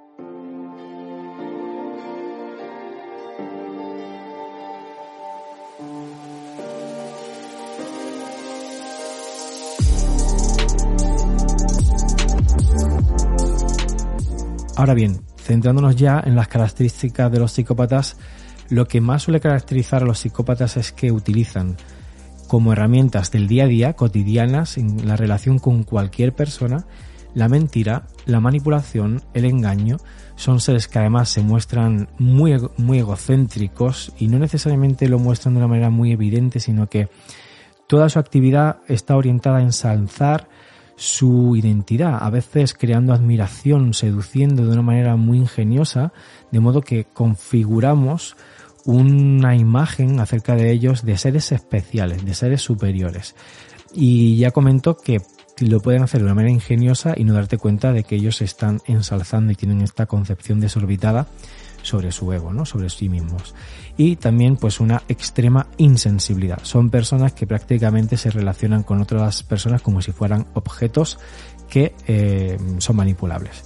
Ahora 14.78 14.94
bien, 14.94 15.22
centrándonos 15.46 15.96
ya 15.96 16.22
en 16.26 16.36
las 16.36 16.48
características 16.48 17.32
de 17.32 17.40
los 17.40 17.52
psicópatas, 17.52 18.18
lo 18.70 18.88
que 18.88 19.00
más 19.00 19.24
suele 19.24 19.40
caracterizar 19.40 20.02
a 20.02 20.06
los 20.06 20.18
psicópatas 20.18 20.76
es 20.76 20.92
que 20.92 21.12
utilizan 21.12 21.78
como 22.48 22.74
herramientas 22.74 23.32
del 23.32 23.48
día 23.48 23.66
a 23.66 23.68
día, 23.68 23.94
cotidianas, 23.94 24.78
en 24.78 25.08
la 25.08 25.16
relación 25.16 25.60
con 25.60 25.84
cualquier 25.84 26.34
persona, 26.34 26.86
la 27.36 27.48
mentira, 27.48 28.08
la 28.26 28.40
manipulación, 28.40 29.22
el 29.34 29.46
engaño, 29.46 29.98
son 30.36 30.60
seres 30.60 30.88
que 30.88 31.00
además 31.00 31.30
se 31.30 31.42
muestran 31.42 32.10
muy, 32.18 32.58
muy 32.78 33.00
egocéntricos 33.00 34.14
y 34.18 34.28
no 34.28 34.40
necesariamente 34.40 35.08
lo 35.08 35.20
muestran 35.20 35.54
de 35.54 35.60
una 35.60 35.68
manera 35.68 35.90
muy 35.92 36.12
evidente, 36.12 36.60
sino 36.60 36.88
que 36.90 37.08
toda 37.88 38.10
su 38.10 38.18
actividad 38.18 38.78
está 38.88 39.16
orientada 39.16 39.58
a 39.58 39.62
ensalzar 39.64 40.50
su 40.96 41.56
identidad, 41.56 42.18
a 42.22 42.30
veces 42.30 42.74
creando 42.74 43.14
admiración, 43.14 43.94
seduciendo 43.94 44.66
de 44.66 44.72
una 44.72 44.82
manera 44.82 45.16
muy 45.16 45.38
ingeniosa, 45.38 46.14
de 46.52 46.60
modo 46.60 46.82
que 46.82 47.06
configuramos 47.06 48.36
una 48.86 49.56
imagen 49.56 50.20
acerca 50.20 50.56
de 50.56 50.72
ellos 50.72 51.04
de 51.04 51.18
seres 51.18 51.52
especiales, 51.52 52.24
de 52.24 52.34
seres 52.34 52.62
superiores. 52.62 53.36
Y 53.94 54.38
ya 54.38 54.52
comento 54.52 54.98
que 54.98 55.22
lo 55.60 55.80
pueden 55.80 56.04
hacer 56.04 56.20
de 56.20 56.26
una 56.26 56.36
manera 56.36 56.54
ingeniosa 56.54 57.14
y 57.16 57.24
no 57.24 57.34
darte 57.34 57.58
cuenta 57.58 57.94
de 57.94 58.04
que 58.04 58.16
ellos 58.16 58.38
se 58.38 58.46
están 58.46 58.82
ensalzando 58.86 59.52
y 59.52 59.56
tienen 59.56 59.82
esta 59.82 60.06
concepción 60.06 60.60
desorbitada 60.60 61.28
sobre 61.86 62.12
su 62.12 62.32
ego, 62.34 62.52
¿no? 62.52 62.66
sobre 62.66 62.90
sí 62.90 63.10
mismos. 63.10 63.56
Y 63.98 64.18
también 64.18 64.58
pues 64.58 64.80
una 64.80 65.04
extrema 65.08 65.68
insensibilidad. 65.78 66.60
Son 66.64 66.90
personas 66.90 67.34
que 67.34 67.48
prácticamente 67.48 68.18
se 68.18 68.32
relacionan 68.32 68.84
con 68.84 69.02
otras 69.02 69.44
personas 69.44 69.82
como 69.82 70.02
si 70.02 70.12
fueran 70.12 70.48
objetos 70.54 71.18
que 71.70 71.96
eh, 72.08 72.58
son 72.80 72.96
manipulables. 72.96 73.64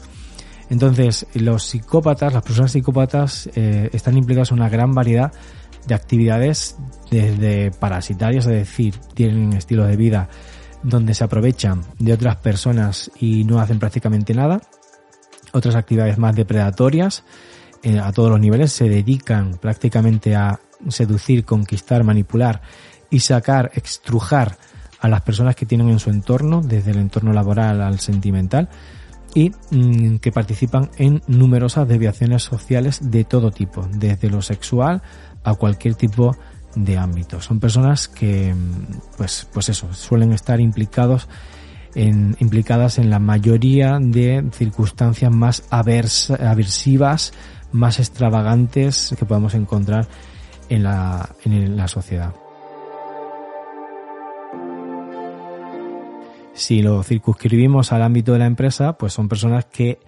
Entonces, 0.69 1.25
los 1.33 1.63
psicópatas, 1.63 2.33
las 2.33 2.43
personas 2.43 2.71
psicópatas, 2.71 3.49
eh, 3.55 3.89
están 3.91 4.17
implicadas 4.17 4.51
en 4.51 4.59
una 4.59 4.69
gran 4.69 4.93
variedad 4.93 5.33
de 5.87 5.95
actividades 5.95 6.77
desde 7.09 7.71
parasitarias, 7.71 8.45
es 8.45 8.53
decir, 8.53 8.95
tienen 9.15 9.53
estilo 9.53 9.85
de 9.85 9.95
vida 9.95 10.29
donde 10.83 11.13
se 11.13 11.23
aprovechan 11.23 11.83
de 11.97 12.13
otras 12.13 12.37
personas 12.37 13.11
y 13.19 13.43
no 13.43 13.59
hacen 13.59 13.79
prácticamente 13.79 14.33
nada. 14.33 14.61
Otras 15.51 15.75
actividades 15.75 16.17
más 16.19 16.35
depredatorias, 16.35 17.23
eh, 17.83 17.99
a 17.99 18.11
todos 18.11 18.29
los 18.29 18.39
niveles, 18.39 18.71
se 18.71 18.89
dedican 18.89 19.57
prácticamente 19.61 20.35
a 20.35 20.59
seducir, 20.89 21.45
conquistar, 21.45 22.03
manipular 22.03 22.61
y 23.09 23.19
sacar, 23.19 23.71
extrujar 23.73 24.57
a 24.99 25.07
las 25.07 25.21
personas 25.21 25.55
que 25.55 25.65
tienen 25.65 25.89
en 25.89 25.99
su 25.99 26.09
entorno, 26.09 26.61
desde 26.61 26.91
el 26.91 26.97
entorno 26.97 27.31
laboral 27.33 27.81
al 27.81 27.99
sentimental, 27.99 28.69
y 29.33 29.51
mm, 29.71 30.17
que 30.17 30.31
participan 30.31 30.89
en 30.97 31.21
numerosas 31.27 31.87
desviaciones 31.87 32.43
sociales 32.43 33.11
de 33.11 33.23
todo 33.23 33.51
tipo, 33.51 33.87
desde 33.93 34.29
lo 34.29 34.41
sexual 34.41 35.01
a 35.43 35.53
cualquier 35.53 35.95
tipo 35.95 36.35
de 36.75 36.97
ámbito. 36.97 37.41
Son 37.41 37.59
personas 37.59 38.07
que, 38.07 38.53
mm, 38.53 39.17
pues, 39.17 39.47
pues 39.53 39.69
eso, 39.69 39.93
suelen 39.93 40.33
estar 40.33 40.59
implicados 40.59 41.27
en, 41.95 42.35
implicadas 42.39 42.99
en 42.99 43.09
la 43.09 43.19
mayoría 43.19 43.97
de 43.99 44.47
circunstancias 44.51 45.31
más 45.31 45.63
aversivas 45.69 47.33
más 47.71 47.99
extravagantes 47.99 49.15
que 49.17 49.25
podemos 49.25 49.53
encontrar 49.53 50.07
en 50.69 50.83
la, 50.83 51.29
en 51.43 51.75
la 51.75 51.87
sociedad. 51.87 52.33
Si 56.53 56.81
lo 56.81 57.03
circunscribimos 57.03 57.93
al 57.93 58.03
ámbito 58.03 58.33
de 58.33 58.39
la 58.39 58.45
empresa, 58.45 58.97
pues 58.97 59.13
son 59.13 59.29
personas 59.29 59.65
que 59.65 59.99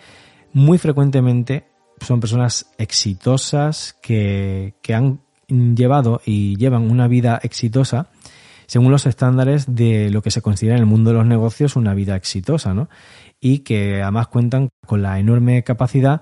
muy 0.53 0.77
frecuentemente 0.77 1.65
son 2.01 2.19
personas 2.19 2.71
exitosas 2.77 3.95
que, 4.01 4.73
que 4.81 4.93
han 4.93 5.21
llevado 5.47 6.21
y 6.25 6.55
llevan 6.57 6.89
una 6.89 7.07
vida 7.07 7.39
exitosa 7.43 8.09
según 8.71 8.91
los 8.91 9.05
estándares 9.05 9.75
de 9.75 10.09
lo 10.09 10.21
que 10.21 10.31
se 10.31 10.41
considera 10.41 10.77
en 10.77 10.81
el 10.81 10.85
mundo 10.85 11.09
de 11.09 11.17
los 11.17 11.25
negocios 11.25 11.75
una 11.75 11.93
vida 11.93 12.15
exitosa, 12.15 12.73
¿no? 12.73 12.87
Y 13.41 13.59
que 13.59 14.01
además 14.01 14.27
cuentan 14.27 14.69
con 14.85 15.01
la 15.01 15.19
enorme 15.19 15.63
capacidad 15.63 16.21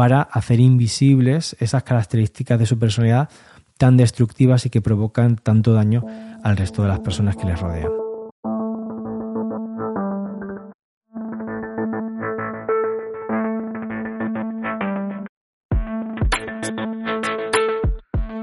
para 0.00 0.22
hacer 0.22 0.60
invisibles 0.60 1.54
esas 1.60 1.82
características 1.82 2.58
de 2.58 2.64
su 2.64 2.78
personalidad 2.78 3.28
tan 3.76 3.98
destructivas 3.98 4.64
y 4.64 4.70
que 4.70 4.80
provocan 4.80 5.36
tanto 5.36 5.74
daño 5.74 6.06
al 6.42 6.56
resto 6.56 6.80
de 6.80 6.88
las 6.88 7.00
personas 7.00 7.36
que 7.36 7.44
les 7.44 7.60
rodean. 7.60 7.90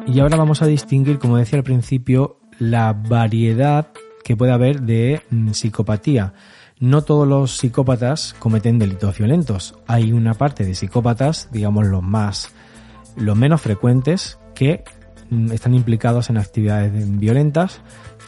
Y 0.05 0.19
ahora 0.19 0.37
vamos 0.37 0.61
a 0.61 0.67
distinguir, 0.67 1.17
como 1.17 1.37
decía 1.37 1.57
al 1.57 1.63
principio, 1.63 2.37
la 2.59 2.93
variedad 2.93 3.87
que 4.23 4.37
puede 4.37 4.51
haber 4.51 4.81
de 4.81 5.23
mm, 5.31 5.53
psicopatía 5.53 6.33
no 6.79 7.01
todos 7.01 7.27
los 7.27 7.57
psicópatas 7.57 8.35
cometen 8.37 8.79
delitos 8.79 9.17
violentos. 9.17 9.75
Hay 9.87 10.11
una 10.11 10.33
parte 10.33 10.63
de 10.63 10.75
psicópatas, 10.75 11.49
digamos 11.51 11.87
los 11.87 12.03
más, 12.03 12.51
los 13.15 13.35
menos 13.35 13.61
frecuentes, 13.61 14.37
que 14.53 14.83
mm, 15.29 15.51
están 15.51 15.73
implicados 15.73 16.29
en 16.29 16.37
actividades 16.37 16.91
violentas. 17.19 17.81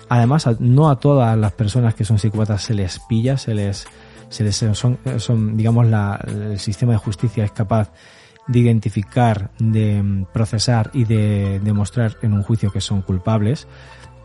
Además, 0.09 0.47
no 0.59 0.89
a 0.89 0.99
todas 0.99 1.37
las 1.37 1.51
personas 1.51 1.93
que 1.93 2.05
son 2.05 2.17
psicópatas 2.17 2.63
se 2.63 2.73
les 2.73 2.99
pilla, 3.07 3.37
se 3.37 3.53
les, 3.53 3.85
se 4.29 4.51
son, 4.73 4.97
son, 5.17 5.55
digamos, 5.55 5.85
la, 5.85 6.19
el 6.27 6.59
sistema 6.59 6.93
de 6.93 6.97
justicia 6.97 7.45
es 7.45 7.51
capaz 7.51 7.91
de 8.47 8.59
identificar, 8.59 9.51
de 9.59 10.01
mm, 10.01 10.25
procesar 10.33 10.89
y 10.93 11.03
de 11.05 11.59
demostrar 11.63 12.17
en 12.23 12.33
un 12.33 12.41
juicio 12.41 12.71
que 12.71 12.81
son 12.81 13.03
culpables. 13.03 13.67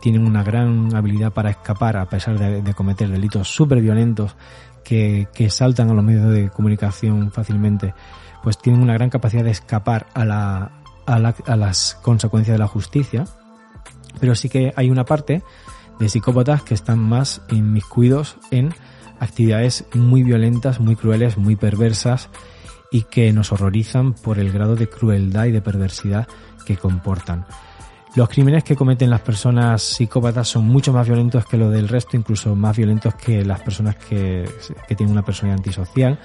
Tienen 0.05 0.27
una 0.27 0.43
gran 0.43 0.95
habilidad 0.95 1.33
para 1.33 1.49
escapar 1.49 1.97
a 1.97 2.05
pesar 2.05 2.37
de, 2.37 2.73
cometer 2.75 3.09
delitos 3.09 3.47
súper 3.47 3.81
violentos 3.81 4.35
que, 4.83 5.27
que 5.33 5.49
saltan 5.49 5.89
a 5.89 5.95
los 5.95 6.03
medios 6.03 6.31
de 6.31 6.51
comunicación 6.51 7.31
fácilmente. 7.31 7.95
Pues 8.43 8.59
tienen 8.59 8.83
una 8.83 8.93
gran 8.93 9.09
capacidad 9.09 9.43
de 9.43 9.49
escapar 9.49 10.05
a, 10.13 10.23
la, 10.23 10.83
a, 11.07 11.17
la, 11.17 11.33
a 11.47 11.55
las 11.55 11.97
consecuencias 12.03 12.53
de 12.53 12.59
la 12.59 12.67
justicia. 12.67 13.25
Pero 14.19 14.35
sí 14.35 14.47
que 14.47 14.73
hay 14.75 14.91
una 14.91 15.05
parte 15.05 15.41
de 15.97 16.07
psicópatas 16.07 16.61
que 16.61 16.75
están 16.75 16.99
más 16.99 17.41
inmiscuidos 17.49 18.37
en 18.51 18.75
actividades 19.19 19.85
muy 19.95 20.21
violentas, 20.21 20.79
muy 20.79 20.95
crueles, 20.95 21.35
muy 21.35 21.55
perversas 21.55 22.29
y 22.91 23.05
que 23.05 23.33
nos 23.33 23.51
horrorizan 23.51 24.13
por 24.13 24.37
el 24.37 24.51
grado 24.51 24.75
de 24.75 24.87
crueldad 24.87 25.45
y 25.45 25.51
de 25.51 25.63
perversidad 25.63 26.27
que 26.63 26.77
comportan. 26.77 27.47
Los 28.15 28.29
crímenes 28.29 28.63
que 28.63 28.77
cometen 28.77 29.09
las 29.09 29.19
personas 29.19 29.81
psicópatas 29.81 30.47
son 30.47 30.65
mucho 30.65 30.93
más 30.93 31.05
violentos 31.05 31.45
que 31.45 31.57
lo 31.57 31.69
del 31.69 31.89
resto, 31.89 32.15
incluso 32.15 32.55
más 32.55 32.77
violentos 32.77 33.13
que 33.15 33.43
las 33.43 33.59
personas 33.59 33.97
que, 33.97 34.49
tienen 34.95 35.11
una 35.11 35.25
personalidad 35.25 35.59
antisocial. 35.59 36.17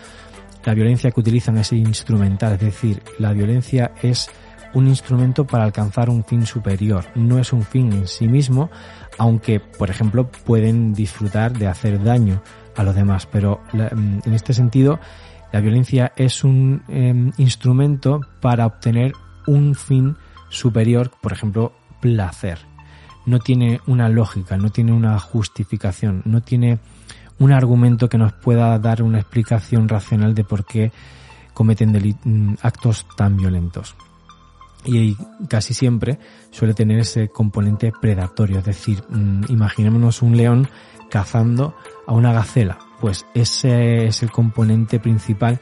La 0.65 0.75
violencia 0.75 1.11
que 1.11 1.19
utilizan 1.19 1.59
es 1.59 1.73
instrumental, 1.73 2.53
es 2.53 2.61
decir, 2.61 3.03
la 3.19 3.33
violencia 3.33 3.91
es 4.03 4.31
un 4.73 4.87
instrumento 4.87 5.45
para 5.45 5.65
alcanzar 5.65 6.11
un 6.11 6.23
fin 6.23 6.47
superior, 6.47 7.07
no 7.17 7.41
es 7.41 7.53
un 7.53 7.65
fin 7.65 7.93
en 7.93 8.07
sí 8.07 8.29
mismo, 8.29 8.71
aunque, 9.19 9.59
por 9.59 9.91
ejemplo, 9.91 10.31
pueden 10.45 10.95
disfrutar 10.95 11.59
de 11.59 11.67
hacer 11.67 12.05
daño 12.05 12.41
a 12.77 12.85
los 12.85 12.95
demás, 12.95 13.27
pero 13.27 13.63
en 13.73 14.33
este 14.33 14.53
sentido 14.53 15.01
la 15.53 15.61
violencia 15.61 16.13
es 16.15 16.45
un 16.45 16.85
em, 16.87 17.33
instrumento 17.37 18.21
para 18.41 18.65
obtener 18.67 19.13
un 19.49 19.75
fin 19.75 20.17
superior, 20.51 21.11
por 21.21 21.33
ejemplo, 21.33 21.73
placer. 22.01 22.59
No 23.27 23.39
tiene 23.39 23.81
una 23.87 24.09
lógica, 24.09 24.57
no 24.57 24.71
tiene 24.71 24.93
una 24.93 25.19
justificación, 25.19 26.23
no 26.25 26.43
tiene 26.43 26.79
un 27.39 27.53
argumento 27.53 28.09
que 28.09 28.19
nos 28.19 28.33
pueda 28.33 28.79
dar 28.79 29.03
una 29.03 29.21
explicación 29.21 29.89
racional 29.89 30.35
de 30.35 30.45
por 30.45 30.65
qué 30.65 30.93
cometen 31.55 31.93
mm, 32.25 32.55
actos 32.63 33.07
tan 33.17 33.37
violentos. 33.37 33.95
Y 34.85 35.17
casi 35.49 35.75
siempre 35.75 36.19
suele 36.51 36.73
tener 36.73 36.99
ese 37.01 37.29
componente 37.29 37.93
predatorio, 38.01 38.59
es 38.59 38.65
decir, 38.65 39.05
mm, 39.09 39.45
imaginémonos 39.49 40.23
un 40.23 40.37
león 40.37 40.69
cazando 41.11 41.75
a 42.07 42.13
una 42.13 42.33
gacela 42.33 42.79
pues 43.01 43.27
ese 43.35 44.07
es 44.07 44.23
el 44.23 44.31
componente 44.31 45.01
principal 45.01 45.59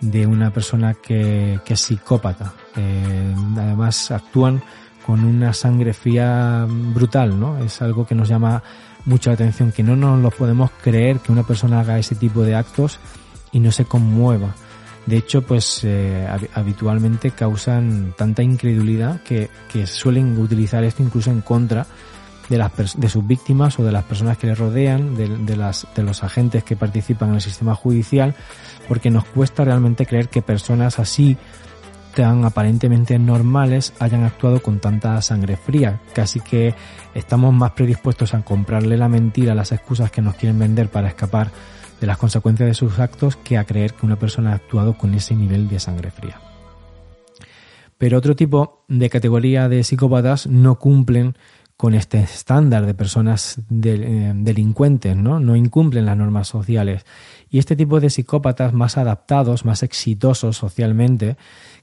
de 0.00 0.26
una 0.26 0.52
persona 0.52 0.94
que, 0.94 1.58
es 1.66 1.80
psicópata. 1.80 2.52
Eh, 2.76 3.34
además 3.56 4.10
actúan 4.10 4.62
con 5.06 5.24
una 5.24 5.52
sangre 5.52 5.92
fría 5.92 6.66
brutal, 6.68 7.38
¿no? 7.38 7.58
Es 7.58 7.82
algo 7.82 8.06
que 8.06 8.14
nos 8.14 8.28
llama 8.28 8.62
mucha 9.04 9.32
atención, 9.32 9.72
que 9.72 9.82
no 9.82 9.96
nos 9.96 10.20
lo 10.20 10.30
podemos 10.30 10.70
creer 10.82 11.18
que 11.18 11.32
una 11.32 11.42
persona 11.42 11.80
haga 11.80 11.98
ese 11.98 12.14
tipo 12.14 12.42
de 12.42 12.54
actos 12.54 12.98
y 13.50 13.60
no 13.60 13.72
se 13.72 13.84
conmueva. 13.84 14.54
De 15.06 15.16
hecho, 15.16 15.42
pues 15.42 15.80
eh, 15.82 16.28
habitualmente 16.54 17.32
causan 17.32 18.14
tanta 18.16 18.42
incredulidad 18.42 19.20
que, 19.22 19.50
que 19.72 19.86
suelen 19.86 20.38
utilizar 20.38 20.84
esto 20.84 21.02
incluso 21.02 21.30
en 21.30 21.40
contra 21.40 21.86
de, 22.48 22.58
las 22.58 22.72
de 22.96 23.08
sus 23.08 23.26
víctimas 23.26 23.78
o 23.78 23.84
de 23.84 23.92
las 23.92 24.04
personas 24.04 24.38
que 24.38 24.46
le 24.46 24.54
rodean, 24.54 25.16
de, 25.16 25.56
las, 25.56 25.86
de 25.94 26.02
los 26.02 26.22
agentes 26.22 26.62
que 26.62 26.76
participan 26.76 27.30
en 27.30 27.34
el 27.36 27.40
sistema 27.40 27.74
judicial, 27.74 28.34
porque 28.88 29.10
nos 29.10 29.24
cuesta 29.24 29.64
realmente 29.64 30.06
creer 30.06 30.28
que 30.28 30.42
personas 30.42 30.98
así 30.98 31.36
tan 32.14 32.44
aparentemente 32.44 33.18
normales 33.18 33.92
hayan 33.98 34.24
actuado 34.24 34.62
con 34.62 34.78
tanta 34.78 35.20
sangre 35.22 35.56
fría. 35.56 36.00
Casi 36.14 36.40
que 36.40 36.74
estamos 37.14 37.52
más 37.52 37.72
predispuestos 37.72 38.34
a 38.34 38.42
comprarle 38.42 38.96
la 38.96 39.08
mentira, 39.08 39.54
las 39.54 39.72
excusas 39.72 40.10
que 40.10 40.22
nos 40.22 40.34
quieren 40.36 40.58
vender 40.58 40.88
para 40.88 41.08
escapar 41.08 41.50
de 42.00 42.06
las 42.06 42.18
consecuencias 42.18 42.68
de 42.68 42.74
sus 42.74 42.98
actos 42.98 43.36
que 43.36 43.58
a 43.58 43.64
creer 43.64 43.94
que 43.94 44.06
una 44.06 44.16
persona 44.16 44.52
ha 44.52 44.56
actuado 44.56 44.98
con 44.98 45.14
ese 45.14 45.34
nivel 45.34 45.68
de 45.68 45.80
sangre 45.80 46.10
fría. 46.10 46.40
Pero 47.96 48.18
otro 48.18 48.34
tipo 48.34 48.84
de 48.88 49.08
categoría 49.08 49.68
de 49.68 49.84
psicópatas 49.84 50.48
no 50.48 50.80
cumplen 50.80 51.36
con 51.76 51.94
este 51.94 52.20
estándar 52.20 52.86
de 52.86 52.94
personas 52.94 53.58
eh, 53.58 54.32
delincuentes, 54.36 55.16
¿no? 55.16 55.40
No 55.40 55.56
incumplen 55.56 56.06
las 56.06 56.16
normas 56.16 56.48
sociales. 56.48 57.04
Y 57.50 57.58
este 57.58 57.74
tipo 57.74 57.98
de 57.98 58.08
psicópatas 58.08 58.72
más 58.72 58.98
adaptados, 58.98 59.64
más 59.64 59.82
exitosos 59.82 60.56
socialmente, 60.56 61.36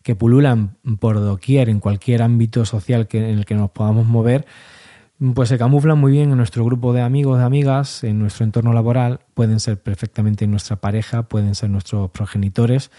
que 0.10 0.16
pululan 0.16 0.76
por 1.00 1.20
doquier 1.20 1.70
en 1.70 1.80
cualquier 1.80 2.24
ámbito 2.24 2.66
social 2.66 3.08
que, 3.08 3.30
en 3.30 3.38
el 3.38 3.46
que 3.46 3.54
nos 3.54 3.70
podamos 3.70 4.08
mover, 4.08 4.48
pues 5.36 5.50
se 5.50 5.60
camuflan 5.60 6.00
muy 6.00 6.14
bien 6.14 6.32
en 6.32 6.38
nuestro 6.38 6.66
grupo 6.66 6.94
de 6.94 7.02
amigos, 7.04 7.38
de 7.38 7.46
amigas, 7.46 8.04
en 8.04 8.18
nuestro 8.18 8.44
entorno 8.44 8.74
laboral, 8.74 9.20
pueden 9.36 9.60
ser 9.60 9.80
perfectamente 9.80 10.48
nuestra 10.48 10.78
pareja, 10.78 11.30
pueden 11.30 11.54
ser 11.54 11.70
nuestros 11.70 12.10
progenitores, 12.10 12.90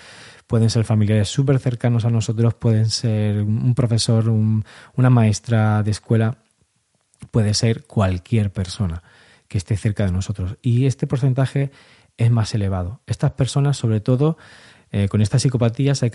pueden 0.46 0.70
ser 0.70 0.84
familiares 0.84 1.26
súper 1.26 1.58
cercanos 1.58 2.04
a 2.04 2.10
nosotros, 2.10 2.54
pueden 2.54 2.88
ser 2.88 3.42
un 3.42 3.74
profesor, 3.74 4.28
una 4.28 5.10
maestra 5.10 5.82
de 5.82 5.90
escuela 5.90 6.38
puede 7.32 7.54
ser 7.54 7.88
cualquier 7.88 8.52
persona 8.52 9.02
que 9.48 9.58
esté 9.58 9.76
cerca 9.76 10.06
de 10.06 10.12
nosotros. 10.12 10.58
Y 10.62 10.86
este 10.86 11.08
porcentaje 11.08 11.72
es 12.18 12.30
más 12.30 12.54
elevado. 12.54 13.00
Estas 13.08 13.32
personas, 13.32 13.78
sobre 13.78 13.98
todo, 13.98 14.36
eh, 14.92 15.08
con 15.08 15.22
esta 15.22 15.38
psicopatía 15.38 15.94
se, 15.94 16.10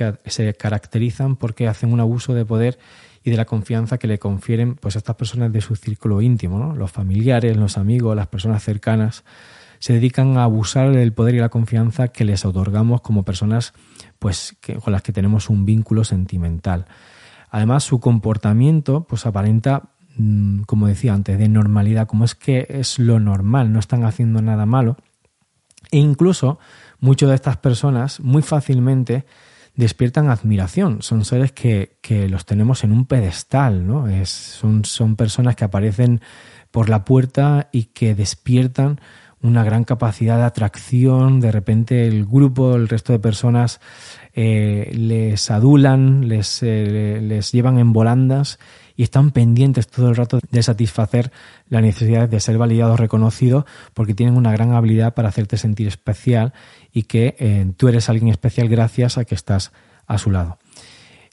caracterizan 0.58 1.36
porque 1.36 1.68
hacen 1.68 1.94
un 1.94 2.00
abuso 2.00 2.34
de 2.34 2.46
poder 2.46 2.78
y 3.24 3.32
de 3.32 3.38
la 3.38 3.46
confianza 3.46 3.98
que 3.98 4.08
le 4.08 4.20
confieren 4.20 4.76
pues, 4.76 4.96
a 4.96 5.00
estas 5.00 5.16
personas 5.16 5.52
de 5.52 5.62
su 5.62 5.76
círculo 5.76 6.22
íntimo, 6.22 6.76
los 6.76 6.92
familiares, 6.92 7.58
los 7.58 7.78
amigos, 7.78 8.16
las 8.16 8.28
personas 8.28 8.64
cercanas. 8.64 9.24
Se 9.80 9.94
dedican 9.94 10.38
a 10.38 10.44
abusar 10.44 10.92
del 10.92 11.14
poder 11.14 11.36
y 11.36 11.40
la 11.40 11.50
confianza 11.50 12.08
que 12.10 12.26
les 12.26 12.46
otorgamos 12.46 13.02
como 13.02 13.24
personas 13.24 13.74
pues, 14.20 14.56
con 14.84 14.94
las 14.94 15.02
que 15.02 15.12
tenemos 15.12 15.50
un 15.50 15.66
vínculo 15.66 16.04
sentimental. 16.04 16.86
Además, 17.50 17.84
su 17.84 18.00
comportamiento 18.00 19.06
pues, 19.08 19.26
aparenta 19.26 19.96
Mm, 20.18 20.62
como 20.62 20.88
decía 20.88 21.14
antes, 21.14 21.38
de 21.38 21.50
normalidad, 21.50 22.08
como 22.08 22.24
es 22.24 22.36
que 22.36 22.66
es 22.70 23.00
lo 23.00 23.20
normal, 23.20 23.74
no 23.74 23.80
están 23.80 24.06
haciendo 24.06 24.42
nada 24.42 24.66
malo. 24.66 24.98
E 25.92 25.98
incluso 25.98 26.58
muchas 27.00 27.30
de 27.30 27.36
estas 27.36 27.58
personas 27.58 28.20
muy 28.20 28.42
fácilmente 28.42 29.26
despiertan 29.76 30.30
admiración. 30.30 31.02
Son 31.02 31.26
seres 31.26 31.52
que, 31.52 31.98
que 32.02 32.30
los 32.30 32.46
tenemos 32.46 32.84
en 32.84 32.92
un 32.92 33.06
pedestal, 33.06 33.86
¿no? 33.86 34.08
Es, 34.08 34.30
son, 34.30 34.86
son 34.86 35.16
personas 35.16 35.56
que 35.56 35.66
aparecen 35.66 36.22
por 36.72 36.90
la 36.90 37.06
puerta 37.06 37.70
y 37.72 37.86
que 37.86 38.16
despiertan 38.16 39.00
una 39.42 39.64
gran 39.64 39.84
capacidad 39.84 40.38
de 40.38 40.44
atracción. 40.44 41.40
De 41.40 41.52
repente 41.52 42.08
el 42.08 42.26
grupo, 42.26 42.76
el 42.76 42.88
resto 42.88 43.14
de 43.14 43.20
personas 43.20 43.80
eh, 44.34 44.92
les 44.94 45.52
adulan, 45.52 46.28
les, 46.28 46.64
eh, 46.64 47.20
les 47.22 47.52
llevan 47.52 47.78
en 47.78 47.94
volandas 47.94 48.60
y 48.96 49.04
están 49.04 49.32
pendientes 49.32 49.88
todo 49.88 50.10
el 50.10 50.16
rato 50.16 50.40
de 50.50 50.64
satisfacer 50.64 51.32
la 51.70 51.82
necesidad 51.82 52.30
de 52.30 52.40
ser 52.40 52.58
validados, 52.58 53.00
reconocidos, 53.00 53.66
porque 53.94 54.14
tienen 54.14 54.38
una 54.38 54.52
gran 54.52 54.74
habilidad 54.74 55.14
para 55.14 55.30
hacerte 55.30 55.58
sentir 55.58 55.88
especial 55.88 56.54
y 56.92 57.04
que 57.04 57.36
eh, 57.40 57.72
tú 57.78 57.88
eres 57.88 58.10
alguien 58.10 58.30
especial 58.30 58.70
gracias 58.70 59.18
a 59.18 59.26
que 59.26 59.36
estás 59.36 59.72
a 60.08 60.18
su 60.18 60.32
lado. 60.32 60.58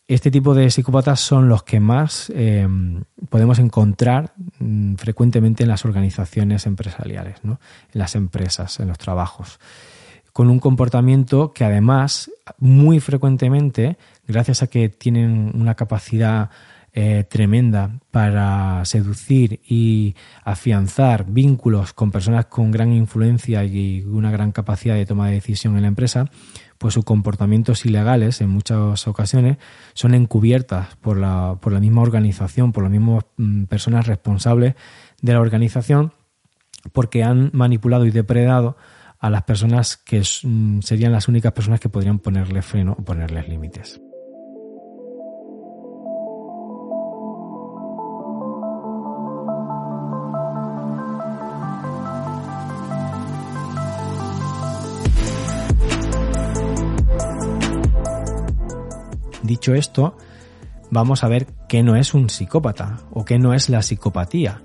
Este 0.08 0.30
tipo 0.30 0.54
de 0.54 0.70
psicópatas 0.70 1.20
son 1.20 1.48
los 1.48 1.62
que 1.62 1.80
más 1.80 2.30
eh, 2.34 2.68
podemos 3.30 3.58
encontrar 3.58 4.34
mm, 4.58 4.96
frecuentemente 4.96 5.62
en 5.62 5.68
las 5.68 5.84
organizaciones 5.84 6.66
empresariales, 6.66 7.36
¿no? 7.44 7.60
en 7.92 7.98
las 7.98 8.14
empresas, 8.16 8.80
en 8.80 8.88
los 8.88 8.98
trabajos, 8.98 9.60
con 10.32 10.50
un 10.50 10.58
comportamiento 10.58 11.52
que 11.52 11.64
además 11.64 12.30
muy 12.58 13.00
frecuentemente, 13.00 13.96
gracias 14.26 14.62
a 14.62 14.66
que 14.66 14.88
tienen 14.88 15.52
una 15.54 15.76
capacidad 15.76 16.50
eh, 16.94 17.24
tremenda 17.26 18.00
para 18.10 18.84
seducir 18.84 19.60
y 19.66 20.14
afianzar 20.44 21.24
vínculos 21.24 21.94
con 21.94 22.10
personas 22.10 22.46
con 22.46 22.70
gran 22.70 22.92
influencia 22.92 23.64
y 23.64 24.02
una 24.02 24.30
gran 24.30 24.52
capacidad 24.52 24.94
de 24.94 25.06
toma 25.06 25.28
de 25.28 25.34
decisión 25.34 25.76
en 25.76 25.82
la 25.82 25.88
empresa, 25.88 26.26
pues 26.76 26.92
sus 26.92 27.04
comportamientos 27.06 27.86
ilegales 27.86 28.42
en 28.42 28.50
muchas 28.50 29.08
ocasiones 29.08 29.56
son 29.94 30.14
encubiertas 30.14 30.96
por 30.96 31.16
la, 31.16 31.56
por 31.62 31.72
la 31.72 31.80
misma 31.80 32.02
organización, 32.02 32.72
por 32.72 32.82
las 32.82 32.92
mismas 32.92 33.24
mm, 33.38 33.64
personas 33.64 34.06
responsables 34.06 34.74
de 35.22 35.32
la 35.32 35.40
organización, 35.40 36.12
porque 36.92 37.22
han 37.22 37.48
manipulado 37.54 38.04
y 38.04 38.10
depredado 38.10 38.76
a 39.18 39.30
las 39.30 39.44
personas 39.44 39.96
que 39.96 40.20
mm, 40.20 40.80
serían 40.80 41.12
las 41.12 41.26
únicas 41.26 41.52
personas 41.52 41.80
que 41.80 41.88
podrían 41.88 42.18
ponerle 42.18 42.60
freno 42.60 42.96
o 42.98 43.02
ponerles 43.02 43.48
límites. 43.48 43.98
Dicho 59.42 59.74
esto, 59.74 60.16
vamos 60.90 61.24
a 61.24 61.28
ver 61.28 61.46
qué 61.68 61.82
no 61.82 61.96
es 61.96 62.14
un 62.14 62.30
psicópata 62.30 62.98
o 63.10 63.24
qué 63.24 63.38
no 63.38 63.54
es 63.54 63.68
la 63.68 63.82
psicopatía. 63.82 64.62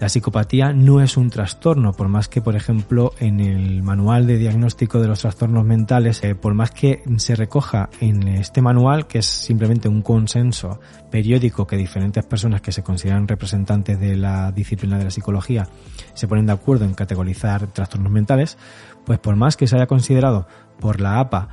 La 0.00 0.08
psicopatía 0.08 0.72
no 0.72 1.02
es 1.02 1.18
un 1.18 1.28
trastorno, 1.28 1.92
por 1.92 2.08
más 2.08 2.26
que, 2.26 2.40
por 2.40 2.56
ejemplo, 2.56 3.12
en 3.18 3.38
el 3.38 3.82
manual 3.82 4.26
de 4.26 4.38
diagnóstico 4.38 4.98
de 4.98 5.08
los 5.08 5.20
trastornos 5.20 5.66
mentales, 5.66 6.24
eh, 6.24 6.34
por 6.34 6.54
más 6.54 6.70
que 6.70 7.02
se 7.18 7.36
recoja 7.36 7.90
en 8.00 8.26
este 8.26 8.62
manual, 8.62 9.06
que 9.06 9.18
es 9.18 9.26
simplemente 9.26 9.90
un 9.90 10.00
consenso 10.00 10.80
periódico 11.10 11.66
que 11.66 11.76
diferentes 11.76 12.24
personas 12.24 12.62
que 12.62 12.72
se 12.72 12.82
consideran 12.82 13.28
representantes 13.28 14.00
de 14.00 14.16
la 14.16 14.52
disciplina 14.52 14.96
de 14.96 15.04
la 15.04 15.10
psicología 15.10 15.68
se 16.14 16.26
ponen 16.26 16.46
de 16.46 16.52
acuerdo 16.52 16.86
en 16.86 16.94
categorizar 16.94 17.66
trastornos 17.66 18.10
mentales, 18.10 18.56
pues 19.04 19.18
por 19.18 19.36
más 19.36 19.58
que 19.58 19.66
se 19.66 19.76
haya 19.76 19.86
considerado 19.86 20.46
por 20.78 21.02
la 21.02 21.20
APA 21.20 21.50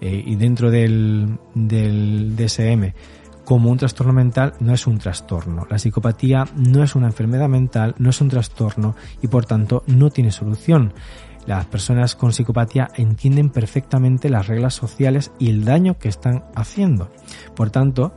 eh, 0.00 0.22
y 0.26 0.36
dentro 0.36 0.70
del, 0.70 1.38
del 1.54 2.36
DSM 2.36 2.92
como 3.46 3.70
un 3.70 3.78
trastorno 3.78 4.12
mental 4.12 4.54
no 4.58 4.74
es 4.74 4.88
un 4.88 4.98
trastorno. 4.98 5.66
La 5.70 5.78
psicopatía 5.78 6.44
no 6.56 6.82
es 6.82 6.96
una 6.96 7.06
enfermedad 7.06 7.48
mental, 7.48 7.94
no 7.98 8.10
es 8.10 8.20
un 8.20 8.28
trastorno 8.28 8.96
y 9.22 9.28
por 9.28 9.46
tanto 9.46 9.84
no 9.86 10.10
tiene 10.10 10.32
solución. 10.32 10.92
Las 11.46 11.64
personas 11.66 12.16
con 12.16 12.32
psicopatía 12.32 12.88
entienden 12.96 13.50
perfectamente 13.50 14.30
las 14.30 14.48
reglas 14.48 14.74
sociales 14.74 15.30
y 15.38 15.48
el 15.48 15.64
daño 15.64 15.96
que 15.96 16.08
están 16.08 16.42
haciendo. 16.56 17.08
Por 17.54 17.70
tanto, 17.70 18.14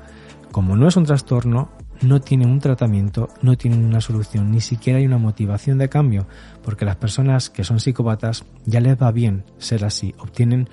como 0.52 0.76
no 0.76 0.88
es 0.88 0.98
un 0.98 1.06
trastorno, 1.06 1.70
no 2.02 2.22
tienen 2.22 2.50
un 2.50 2.60
tratamiento, 2.60 3.30
no 3.44 3.56
tienen 3.56 3.86
una 3.86 4.02
solución, 4.02 4.50
ni 4.50 4.62
siquiera 4.62 4.98
hay 4.98 5.06
una 5.06 5.20
motivación 5.20 5.78
de 5.78 5.90
cambio, 5.90 6.28
porque 6.64 6.86
las 6.86 6.96
personas 6.96 7.52
que 7.52 7.64
son 7.64 7.80
psicópatas 7.80 8.46
ya 8.66 8.80
les 8.80 9.00
va 9.00 9.12
bien 9.12 9.44
ser 9.60 9.86
así, 9.86 10.16
obtienen 10.18 10.70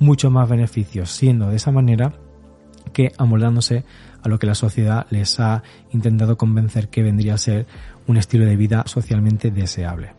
mucho 0.00 0.30
más 0.30 0.48
beneficios 0.48 1.12
siendo 1.12 1.48
de 1.50 1.56
esa 1.56 1.70
manera 1.70 2.14
que 2.92 3.12
amoldándose 3.18 3.84
a 4.22 4.28
lo 4.28 4.38
que 4.38 4.46
la 4.46 4.54
sociedad 4.54 5.06
les 5.10 5.38
ha 5.38 5.62
intentado 5.92 6.36
convencer 6.36 6.88
que 6.88 7.02
vendría 7.02 7.34
a 7.34 7.38
ser 7.38 7.66
un 8.06 8.16
estilo 8.16 8.44
de 8.44 8.56
vida 8.56 8.82
socialmente 8.86 9.50
deseable. 9.50 10.14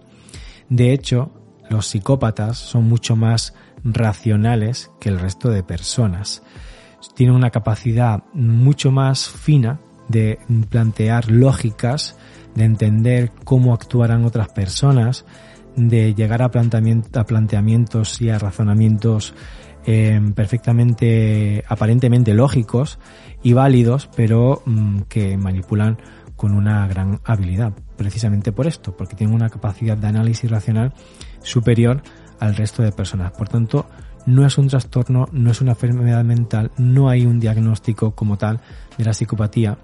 De 0.69 0.93
hecho, 0.93 1.31
los 1.69 1.87
psicópatas 1.87 2.57
son 2.57 2.87
mucho 2.87 3.15
más 3.15 3.53
racionales 3.83 4.91
que 4.99 5.09
el 5.09 5.19
resto 5.19 5.49
de 5.49 5.63
personas. 5.63 6.43
Tienen 7.15 7.35
una 7.35 7.49
capacidad 7.49 8.23
mucho 8.33 8.91
más 8.91 9.29
fina 9.29 9.81
de 10.07 10.39
plantear 10.69 11.31
lógicas, 11.31 12.17
de 12.55 12.65
entender 12.65 13.31
cómo 13.43 13.73
actuarán 13.73 14.25
otras 14.25 14.49
personas, 14.49 15.25
de 15.75 16.13
llegar 16.13 16.41
a, 16.41 16.51
planteamientos 16.51 18.21
y 18.21 18.29
a 18.29 18.39
razonamientos 18.39 19.33
Em, 19.85 20.33
perfectamente, 20.33 21.63
aparentemente 21.67 22.35
lógicos 22.35 22.99
y 23.41 23.53
válidos, 23.53 24.09
pero 24.15 24.61
mm, 24.65 25.01
que 25.09 25.37
manipulan 25.37 25.97
con 26.35 26.53
una 26.53 26.87
gran 26.87 27.19
habilidad, 27.23 27.73
precisamente 27.97 28.51
por 28.51 28.67
esto, 28.67 28.95
porque 28.95 29.15
tienen 29.15 29.35
una 29.35 29.49
capacidad 29.49 29.97
de 29.97 30.07
análisis 30.07 30.49
racional 30.49 30.93
superior 31.41 32.03
al 32.39 32.55
resto 32.55 32.83
de 32.83 32.91
personas. 32.91 33.31
Por 33.31 33.49
tanto, 33.49 33.87
no 34.27 34.45
es 34.45 34.57
un 34.59 34.67
trastorno, 34.67 35.27
no 35.31 35.49
es 35.49 35.61
una 35.61 35.71
enfermedad 35.71 36.23
mental, 36.23 36.71
no 36.77 37.09
hay 37.09 37.25
un 37.25 37.39
diagnóstico 37.39 38.11
como 38.11 38.37
tal 38.37 38.59
de 38.97 39.05
la 39.05 39.13
psicopatía, 39.13 39.77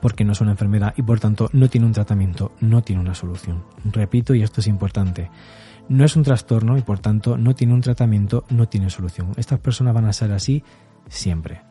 porque 0.00 0.24
no 0.24 0.32
es 0.32 0.40
una 0.40 0.52
enfermedad 0.52 0.94
y 0.96 1.02
por 1.02 1.18
tanto 1.18 1.50
no 1.52 1.68
tiene 1.68 1.86
un 1.86 1.92
tratamiento, 1.92 2.52
no 2.60 2.82
tiene 2.82 3.02
una 3.02 3.14
solución. 3.14 3.64
Repito, 3.84 4.34
y 4.34 4.42
esto 4.42 4.60
es 4.60 4.68
importante, 4.68 5.30
no 5.90 6.04
es 6.04 6.14
un 6.14 6.22
trastorno 6.22 6.78
y 6.78 6.82
por 6.82 7.00
tanto 7.00 7.36
no 7.36 7.54
tiene 7.54 7.74
un 7.74 7.80
tratamiento, 7.80 8.44
no 8.48 8.68
tiene 8.68 8.88
solución. 8.90 9.32
Estas 9.36 9.58
personas 9.58 9.92
van 9.92 10.06
a 10.06 10.12
ser 10.12 10.30
así 10.30 10.62
siempre. 11.08 11.62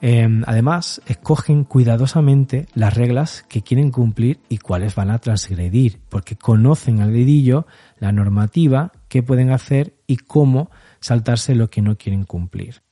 Em, 0.00 0.44
además, 0.46 1.02
escogen 1.06 1.64
cuidadosamente 1.64 2.66
las 2.72 2.94
reglas 2.94 3.44
que 3.46 3.62
quieren 3.62 3.90
cumplir 3.90 4.40
y 4.48 4.58
cuáles 4.58 4.94
van 4.94 5.10
a 5.10 5.18
transgredir, 5.18 6.00
porque 6.08 6.36
conocen 6.36 7.00
al 7.00 7.12
dedillo 7.12 7.66
la 7.98 8.12
normativa, 8.12 8.92
qué 9.08 9.22
pueden 9.22 9.50
hacer 9.50 9.94
y 10.06 10.16
cómo 10.16 10.70
saltarse 11.00 11.54
lo 11.54 11.68
que 11.68 11.82
no 11.82 11.98
quieren 11.98 12.24
cumplir. 12.24 12.82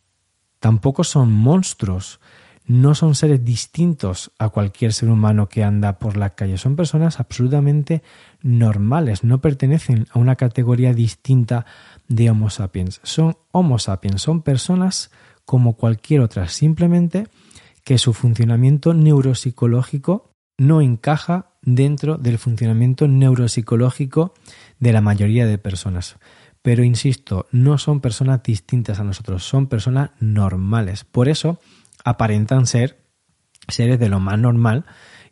Tampoco 0.58 1.02
son 1.02 1.32
monstruos, 1.32 2.20
no 2.66 2.94
son 2.94 3.14
seres 3.14 3.44
distintos 3.44 4.32
a 4.38 4.48
cualquier 4.48 4.92
ser 4.92 5.08
humano 5.08 5.48
que 5.48 5.62
anda 5.62 5.98
por 5.98 6.16
la 6.16 6.30
calle, 6.30 6.58
son 6.58 6.76
personas 6.76 7.20
absolutamente 7.20 8.02
normales, 8.42 9.24
no 9.24 9.40
pertenecen 9.40 10.06
a 10.10 10.18
una 10.18 10.36
categoría 10.36 10.92
distinta 10.92 11.64
de 12.08 12.30
Homo 12.30 12.50
sapiens, 12.50 13.00
son 13.02 13.36
Homo 13.52 13.78
sapiens, 13.78 14.22
son 14.22 14.42
personas 14.42 15.10
como 15.44 15.76
cualquier 15.76 16.20
otra, 16.20 16.48
simplemente 16.48 17.28
que 17.84 17.98
su 17.98 18.12
funcionamiento 18.12 18.94
neuropsicológico 18.94 20.32
no 20.58 20.80
encaja 20.80 21.52
dentro 21.62 22.16
del 22.16 22.38
funcionamiento 22.38 23.06
neuropsicológico 23.06 24.34
de 24.80 24.92
la 24.92 25.00
mayoría 25.00 25.46
de 25.46 25.58
personas. 25.58 26.16
Pero 26.62 26.82
insisto, 26.82 27.46
no 27.52 27.78
son 27.78 28.00
personas 28.00 28.42
distintas 28.42 28.98
a 28.98 29.04
nosotros, 29.04 29.44
son 29.44 29.68
personas 29.68 30.10
normales. 30.18 31.04
Por 31.04 31.28
eso, 31.28 31.60
aparentan 32.04 32.66
ser 32.66 32.98
seres 33.68 33.98
de 33.98 34.08
lo 34.08 34.20
más 34.20 34.38
normal 34.38 34.84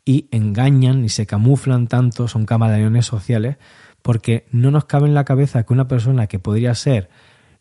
y 0.04 0.28
engañan 0.32 1.04
y 1.04 1.08
se 1.08 1.26
camuflan 1.26 1.86
tanto, 1.86 2.28
son 2.28 2.44
camaleones 2.44 3.06
sociales, 3.06 3.56
porque 4.02 4.46
no 4.50 4.70
nos 4.70 4.84
cabe 4.84 5.06
en 5.06 5.14
la 5.14 5.24
cabeza 5.24 5.62
que 5.62 5.72
una 5.72 5.88
persona 5.88 6.26
que 6.26 6.38
podría 6.38 6.74
ser 6.74 7.08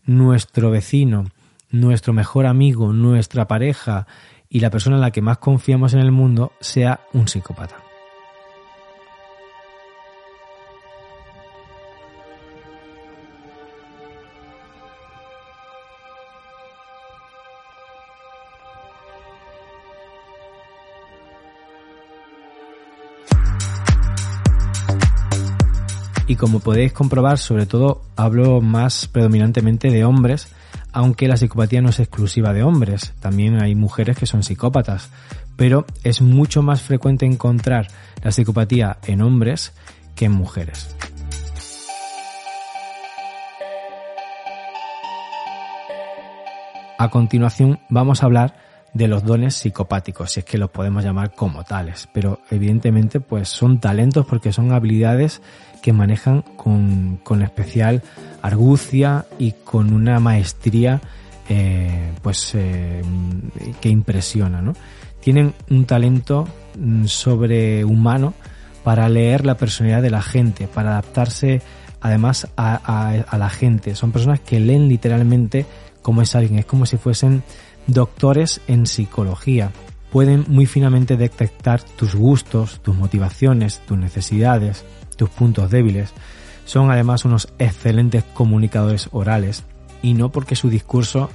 nuestro 0.04 0.72
vecino, 0.72 1.26
nuestro 1.70 2.12
mejor 2.14 2.46
amigo, 2.46 2.92
nuestra 2.92 3.48
pareja 3.48 4.08
y 4.50 4.60
la 4.60 4.70
persona 4.70 4.98
en 4.98 5.02
la 5.02 5.12
que 5.12 5.22
más 5.22 5.38
confiamos 5.38 5.94
en 5.94 6.00
el 6.00 6.12
mundo 6.12 6.52
sea 6.60 7.00
un 7.14 7.28
psicópata. 7.28 7.93
Y 26.34 26.36
como 26.36 26.62
podéis 26.62 26.94
comprobar, 26.94 27.38
sobre 27.38 27.68
todo 27.68 28.02
hablo 28.16 28.60
más 28.60 29.08
predominantemente 29.08 29.92
de 29.92 30.04
hombres, 30.04 30.48
aunque 30.92 31.28
la 31.28 31.38
psicopatía 31.38 31.84
no 31.84 31.90
es 31.90 32.00
exclusiva 32.00 32.54
de 32.54 32.64
hombres, 32.64 33.14
también 33.20 33.62
hay 33.62 33.76
mujeres 33.76 34.18
que 34.18 34.26
son 34.26 34.42
psicópatas, 34.42 35.12
pero 35.58 35.86
es 36.04 36.22
mucho 36.22 36.64
más 36.64 36.82
frecuente 36.82 37.28
encontrar 37.28 37.88
la 38.24 38.32
psicopatía 38.32 38.98
en 39.06 39.22
hombres 39.22 39.74
que 40.16 40.26
en 40.26 40.32
mujeres. 40.32 40.96
A 46.98 47.10
continuación 47.12 47.80
vamos 47.90 48.24
a 48.24 48.26
hablar 48.26 48.56
de 48.94 49.08
los 49.08 49.24
dones 49.24 49.56
psicopáticos, 49.56 50.32
si 50.32 50.42
es 50.42 50.46
que 50.46 50.58
los 50.58 50.70
podemos 50.70 51.04
llamar 51.04 51.34
como 51.34 51.64
tales, 51.64 52.08
pero 52.14 52.40
evidentemente 52.52 53.20
pues 53.20 53.50
son 53.50 53.80
talentos 53.80 54.26
porque 54.26 54.54
son 54.54 54.72
habilidades 54.72 55.42
que 55.82 55.94
manejan 55.94 56.44
con, 56.56 57.42
especial 57.42 58.04
argucia 58.42 59.26
y 59.38 59.52
con 59.52 59.94
una 59.94 60.20
maestría 60.20 61.02
eh, 61.50 62.14
pues 62.22 62.56
eh, 62.56 63.02
que 63.82 63.90
impresiona 63.90 64.62
¿no? 64.62 64.74
tienen 65.20 65.54
un 65.70 65.86
talento 65.86 66.48
mm, 66.80 67.06
sobrehumano 67.06 68.34
para 68.84 69.10
leer 69.10 69.46
la 69.46 69.58
personalidad 69.58 70.02
de 70.02 70.10
la 70.10 70.22
gente 70.22 70.68
para 70.68 70.92
adaptarse 70.92 71.62
además 72.00 72.48
a, 72.56 73.24
a 73.28 73.38
la 73.38 73.50
gente 73.50 73.96
son 73.96 74.14
personas 74.14 74.40
que 74.40 74.62
leen 74.62 74.88
literalmente 74.88 75.66
cómo 76.02 76.22
es 76.22 76.34
alguien 76.34 76.60
es 76.60 76.66
como 76.66 76.86
si 76.86 76.96
fuesen 76.96 77.44
doctores 77.88 78.62
en 78.68 78.86
psicología 78.86 79.72
pueden 80.12 80.46
muy 80.48 80.66
finamente 80.66 81.18
detectar 81.18 81.82
tus 81.82 82.16
gustos, 82.16 82.82
tus 82.82 82.96
motivaciones, 82.96 83.82
tus 83.88 83.98
necesidades, 83.98 84.86
tus 85.18 85.30
puntos 85.30 85.72
débiles. 85.72 86.14
Son 86.66 86.92
además 86.92 87.26
unos 87.26 87.52
excelentes 87.58 88.24
comunicadores 88.24 89.10
orales 89.12 89.64
y 90.02 90.14
no 90.14 90.32
porque 90.32 90.56
su 90.56 90.70
discurso 90.70 91.30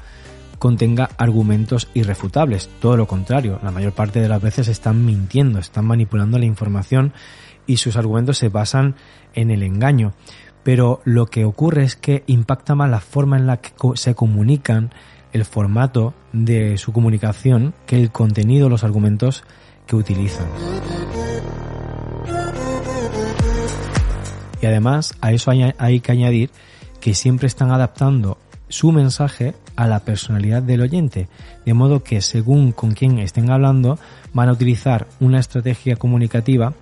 contenga 0.59 1.11
argumentos 1.19 1.89
irrefutables, 1.95 2.69
todo 2.81 2.97
lo 2.97 3.07
contrario, 3.07 3.59
la 3.63 3.71
mayor 3.71 3.93
parte 3.93 4.21
de 4.21 4.29
las 4.29 4.43
veces 4.43 4.69
están 4.69 5.05
mintiendo, 5.05 5.59
están 5.59 5.87
manipulando 5.87 6.39
la 6.39 6.47
información 6.47 7.13
y 7.67 7.77
sus 7.77 7.97
argumentos 7.97 8.39
se 8.39 8.49
basan 8.49 8.97
en 9.35 9.51
el 9.51 9.63
engaño. 9.63 10.15
Pero 10.65 11.01
lo 11.05 11.27
que 11.27 11.45
ocurre 11.45 11.85
es 11.85 11.97
que 11.97 12.25
impacta 12.27 12.75
más 12.75 12.91
la 12.91 13.01
forma 13.01 13.37
en 13.37 13.47
la 13.47 13.59
que 13.59 13.73
se 13.95 14.15
comunican, 14.15 14.91
el 15.33 15.45
formato 15.45 16.15
de 16.33 16.79
su 16.79 16.93
comunicación, 16.93 17.75
que 17.87 18.01
el 18.01 18.11
contenido, 18.11 18.69
los 18.69 18.85
argumentos 18.85 19.45
que 19.87 19.97
utilizan. 19.97 20.47
Y 24.61 24.67
además 24.67 25.15
a 25.21 25.33
eso 25.33 25.51
hay, 25.51 26.01
que 26.01 26.13
añadir 26.13 26.51
que 27.01 27.15
siempre 27.15 27.47
están 27.47 27.71
adaptando 27.71 28.39
su 28.69 28.93
mensaje 28.93 29.55
a 29.77 29.87
la 29.87 30.01
personalidad 30.01 30.63
del 30.63 30.83
oyente, 30.83 31.29
de 31.65 31.75
modo 31.75 32.03
que 32.03 32.21
según 32.21 32.73
con 32.73 32.93
quién 32.93 33.19
estén 33.19 33.51
hablando, 33.51 33.99
van 34.33 34.49
a 34.49 34.53
utilizar 34.53 35.07
una 35.21 35.39
estrategia 35.39 35.97
comunicativa, 35.97 36.75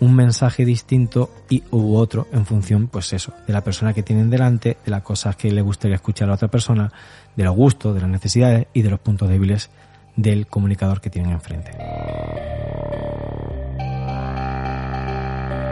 un 0.00 0.14
mensaje 0.14 0.64
distinto 0.64 1.30
y 1.50 1.62
u 1.70 1.96
otro 1.96 2.28
en 2.32 2.46
función, 2.46 2.86
pues 2.86 3.12
eso, 3.12 3.32
de 3.46 3.52
la 3.52 3.64
persona 3.64 3.92
que 3.92 4.02
tienen 4.02 4.30
delante, 4.30 4.76
de 4.84 4.90
las 4.90 5.02
cosas 5.02 5.36
que 5.36 5.50
le 5.50 5.62
gustaría 5.62 5.96
escuchar 5.96 6.26
a 6.26 6.30
la 6.30 6.34
otra 6.34 6.48
persona, 6.48 6.92
de 7.36 7.44
los 7.44 7.54
gustos, 7.54 7.94
de 7.94 8.00
las 8.00 8.10
necesidades 8.10 8.66
y 8.72 8.82
de 8.82 8.90
los 8.90 9.00
puntos 9.00 9.28
débiles 9.28 9.70
del 10.16 10.46
comunicador 10.46 11.00
que 11.00 11.10
tienen 11.10 11.32
enfrente. 11.32 11.72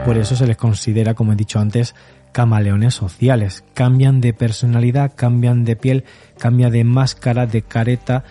Por 0.05 0.17
eso 0.17 0.35
se 0.35 0.45
les 0.45 0.55
considera, 0.55 1.15
como 1.15 1.33
he 1.33 1.35
dicho 1.35 1.59
antes, 1.59 1.95
camaleones 2.31 2.93
sociales. 2.93 3.63
Cambian 3.73 4.21
de 4.21 4.33
personalidad, 4.33 5.13
cambian 5.15 5.65
de 5.65 5.75
piel, 5.75 6.03
cambia 6.37 6.69
de 6.69 6.83
máscara, 6.83 7.47
de 7.47 7.63
careta 7.63 8.23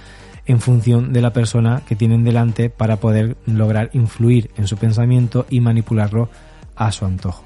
en 0.47 0.61
función 0.61 1.13
de 1.13 1.23
la 1.23 1.33
persona 1.33 1.83
que 1.87 1.97
tienen 1.97 2.23
delante 2.23 2.71
para 2.71 2.97
poder 2.97 3.37
lograr 3.47 3.91
influir 3.93 4.51
en 4.57 4.69
su 4.69 4.77
pensamiento 4.77 5.47
y 5.51 5.61
manipularlo 5.61 6.29
a 6.77 6.93
su 6.93 7.07
antojo. 7.07 7.45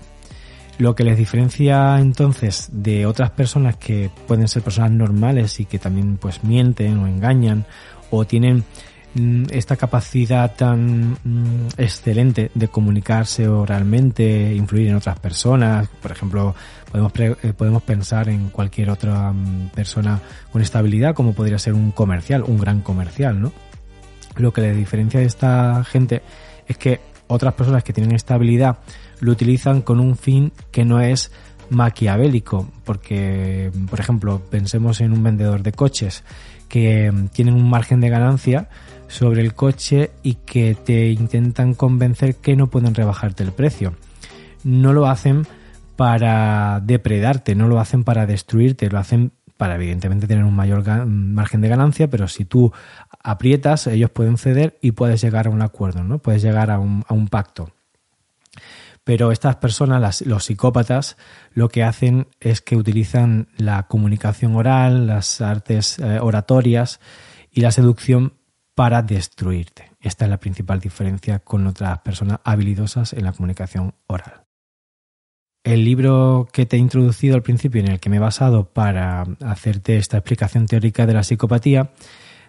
Lo 0.78 0.94
que 0.94 1.04
les 1.04 1.18
diferencia 1.18 1.98
entonces 1.98 2.68
de 2.72 3.04
otras 3.04 3.30
personas 3.30 3.76
que 3.76 4.10
pueden 4.26 4.46
ser 4.48 4.62
personas 4.62 4.92
normales 4.92 5.58
y 5.60 5.64
que 5.64 5.78
también 5.78 6.16
pues 6.16 6.44
mienten 6.44 6.98
o 6.98 7.06
engañan 7.06 7.66
o 8.10 8.24
tienen 8.24 8.64
Mm, 9.14 9.44
esta 9.50 9.76
capacidad 9.76 10.54
tan 10.54 11.12
mm, 11.24 11.68
excelente 11.78 12.50
de 12.54 12.68
comunicarse 12.68 13.48
oralmente, 13.48 14.54
influir 14.54 14.88
en 14.88 14.96
otras 14.96 15.18
personas, 15.18 15.88
por 16.00 16.12
ejemplo, 16.12 16.54
podemos, 16.90 17.12
eh, 17.42 17.52
podemos 17.56 17.82
pensar 17.82 18.28
en 18.28 18.50
cualquier 18.50 18.90
otra 18.90 19.32
mm, 19.32 19.70
persona 19.70 20.20
con 20.52 20.60
estabilidad, 20.60 21.14
como 21.14 21.32
podría 21.32 21.58
ser 21.58 21.72
un 21.72 21.90
comercial, 21.90 22.44
un 22.46 22.58
gran 22.58 22.82
comercial, 22.82 23.40
¿no? 23.40 23.52
Lo 24.36 24.52
que 24.52 24.60
le 24.60 24.74
diferencia 24.74 25.20
de 25.20 25.26
esta 25.26 25.82
gente 25.84 26.22
es 26.68 26.76
que 26.76 27.00
otras 27.28 27.54
personas 27.54 27.84
que 27.84 27.92
tienen 27.92 28.14
estabilidad 28.14 28.78
lo 29.20 29.32
utilizan 29.32 29.82
con 29.82 30.00
un 30.00 30.16
fin 30.16 30.52
que 30.70 30.84
no 30.84 31.00
es 31.00 31.30
maquiavélico, 31.70 32.68
porque, 32.84 33.70
por 33.90 34.00
ejemplo, 34.00 34.40
pensemos 34.50 35.00
en 35.00 35.12
un 35.12 35.22
vendedor 35.22 35.62
de 35.62 35.72
coches 35.72 36.24
que 36.68 37.12
tienen 37.32 37.54
un 37.54 37.68
margen 37.68 38.00
de 38.00 38.10
ganancia, 38.10 38.68
sobre 39.08 39.40
el 39.40 39.54
coche 39.54 40.10
y 40.22 40.34
que 40.34 40.74
te 40.74 41.08
intentan 41.08 41.74
convencer 41.74 42.36
que 42.36 42.54
no 42.54 42.68
pueden 42.68 42.94
rebajarte 42.94 43.42
el 43.42 43.52
precio. 43.52 43.94
No 44.62 44.92
lo 44.92 45.06
hacen 45.06 45.46
para 45.96 46.80
depredarte, 46.80 47.54
no 47.54 47.66
lo 47.66 47.80
hacen 47.80 48.04
para 48.04 48.26
destruirte, 48.26 48.90
lo 48.90 48.98
hacen 48.98 49.32
para 49.56 49.74
evidentemente 49.74 50.28
tener 50.28 50.44
un 50.44 50.54
mayor 50.54 50.84
margen 51.06 51.60
de 51.60 51.68
ganancia, 51.68 52.08
pero 52.08 52.28
si 52.28 52.44
tú 52.44 52.72
aprietas, 53.28 53.86
ellos 53.86 54.10
pueden 54.10 54.38
ceder 54.38 54.78
y 54.80 54.92
puedes 54.92 55.20
llegar 55.20 55.46
a 55.46 55.50
un 55.50 55.60
acuerdo, 55.60 56.02
¿no? 56.02 56.18
Puedes 56.18 56.40
llegar 56.40 56.70
a 56.70 56.78
un, 56.78 57.28
pacto. 57.28 57.70
Pero 59.04 59.32
estas 59.32 59.56
personas, 59.56 60.22
los 60.22 60.44
psicópatas, 60.44 61.18
lo 61.52 61.68
que 61.68 61.82
hacen 61.82 62.28
es 62.40 62.62
que 62.62 62.76
utilizan 62.76 63.48
la 63.58 63.82
comunicación 63.82 64.56
oral, 64.56 65.06
las 65.06 65.42
artes 65.42 65.98
eh, 65.98 66.18
oratorias 66.20 67.00
y 67.50 67.60
la 67.60 67.70
seducción 67.70 68.32
para 68.74 69.02
destruirte. 69.02 69.92
Esta 70.00 70.24
es 70.24 70.30
la 70.30 70.40
principal 70.40 70.80
diferencia 70.80 71.40
con 71.40 71.66
otras 71.66 71.98
personas 71.98 72.40
habilidosas 72.44 73.12
en 73.12 73.24
la 73.24 73.32
comunicación 73.32 73.94
oral. 74.06 74.44
El 75.64 75.84
libro 75.84 76.48
que 76.50 76.64
te 76.64 76.76
he 76.76 76.78
introducido 76.78 77.34
al 77.34 77.42
principio, 77.42 77.82
en 77.82 77.88
el 77.88 78.00
que 78.00 78.08
me 78.08 78.16
he 78.16 78.20
basado 78.20 78.72
para 78.72 79.26
hacerte 79.44 79.98
esta 79.98 80.16
explicación 80.16 80.66
teórica 80.66 81.04
de 81.06 81.12
la 81.12 81.24
psicopatía, 81.24 81.90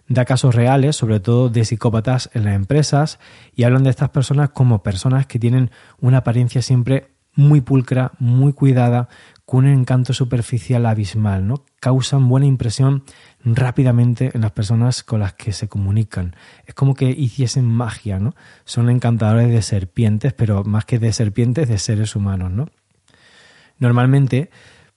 da 0.10 0.26
casos 0.26 0.56
reales, 0.56 0.96
sobre 0.96 1.20
todo 1.20 1.50
de 1.50 1.64
psicópatas 1.64 2.30
en 2.34 2.44
las 2.44 2.56
empresas, 2.56 3.20
y 3.56 3.64
hablan 3.64 3.84
de 3.84 3.92
estas 3.92 4.10
personas 4.10 4.50
como 4.50 4.84
personas 4.84 5.28
que 5.28 5.40
tienen 5.40 5.72
una 6.02 6.18
apariencia 6.18 6.62
siempre 6.62 7.12
muy 7.36 7.62
pulcra, 7.62 8.12
muy 8.20 8.52
cuidada, 8.54 9.08
con 9.46 9.66
un 9.66 9.72
encanto 9.72 10.14
superficial 10.14 10.86
abismal, 10.86 11.48
¿no? 11.48 11.64
Causan 11.80 12.28
buena 12.28 12.46
impresión 12.46 13.04
rápidamente 13.44 14.30
en 14.34 14.42
las 14.42 14.52
personas 14.52 15.02
con 15.04 15.22
las 15.22 15.34
que 15.34 15.54
se 15.54 15.68
comunican. 15.68 16.36
Es 16.66 16.76
como 16.76 16.94
que 16.94 17.10
hiciesen 17.10 17.66
magia, 17.66 18.20
¿no? 18.20 18.36
Son 18.66 18.90
encantadores 18.90 19.50
de 19.50 19.62
serpientes, 19.62 20.34
pero 20.34 20.64
más 20.66 20.86
que 20.86 21.00
de 21.00 21.14
serpientes, 21.14 21.68
de 21.68 21.80
seres 21.80 22.16
humanos, 22.16 22.52
¿no? 22.52 22.70
Normalmente, 23.80 24.52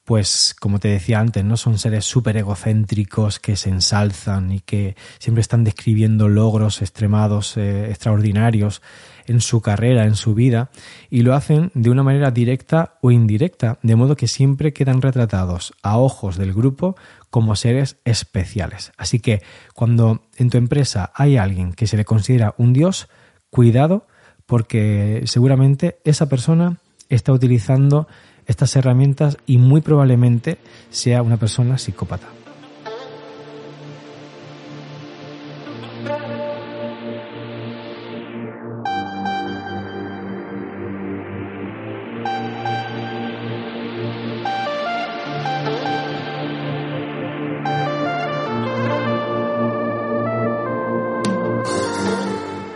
pues 0.05 0.55
como 0.59 0.81
te 0.81 0.89
decía 0.89 1.21
antes, 1.21 1.45
¿no? 1.45 1.57
Son 1.57 1.79
seres 1.79 2.05
súper 2.05 2.37
egocéntricos 2.37 3.39
que 3.39 3.57
se 3.57 3.71
ensalzan 3.71 4.51
y 4.51 4.61
que 4.61 4.97
siempre 5.19 5.41
están 5.41 5.63
describiendo 5.63 6.29
logros 6.29 6.83
extremados, 6.83 7.57
eh, 7.57 7.89
extraordinarios 7.89 8.83
en 9.27 9.41
su 9.41 9.61
carrera, 9.61 10.05
en 10.05 10.17
su 10.17 10.35
vida, 10.35 10.71
y 11.09 11.23
lo 11.23 11.35
hacen 11.35 11.71
de 11.75 11.91
una 11.91 12.03
manera 12.03 12.33
directa 12.33 12.99
o 13.01 13.13
indirecta, 13.13 13.79
de 13.83 13.95
modo 13.95 14.17
que 14.17 14.27
siempre 14.27 14.73
quedan 14.73 15.03
retratados 15.03 15.73
a 15.83 15.99
ojos 15.99 16.37
del 16.37 16.53
grupo 16.53 16.97
como 17.31 17.55
seres 17.55 17.97
especiales. 18.05 18.93
Así 18.97 19.21
que 19.21 19.43
cuando 19.75 20.23
en 20.37 20.51
tu 20.51 20.59
empresa 20.59 21.13
hay 21.15 21.37
alguien 21.37 21.73
que 21.73 21.87
se 21.87 21.97
le 21.97 22.05
considera 22.05 22.55
un 22.59 22.73
dios, 22.73 23.09
cuidado 23.51 24.07
porque 24.47 25.23
seguramente 25.27 25.99
esa 26.05 26.29
persona 26.29 26.79
está 27.09 27.33
utilizando 27.33 28.09
estas 28.53 28.77
herramientas 28.77 29.39
y 29.47 29.59
muy 29.59 29.81
probablemente 29.81 30.59
sea 30.91 31.23
una 31.23 31.39
persona 31.39 31.79
psicópata. 31.79 32.29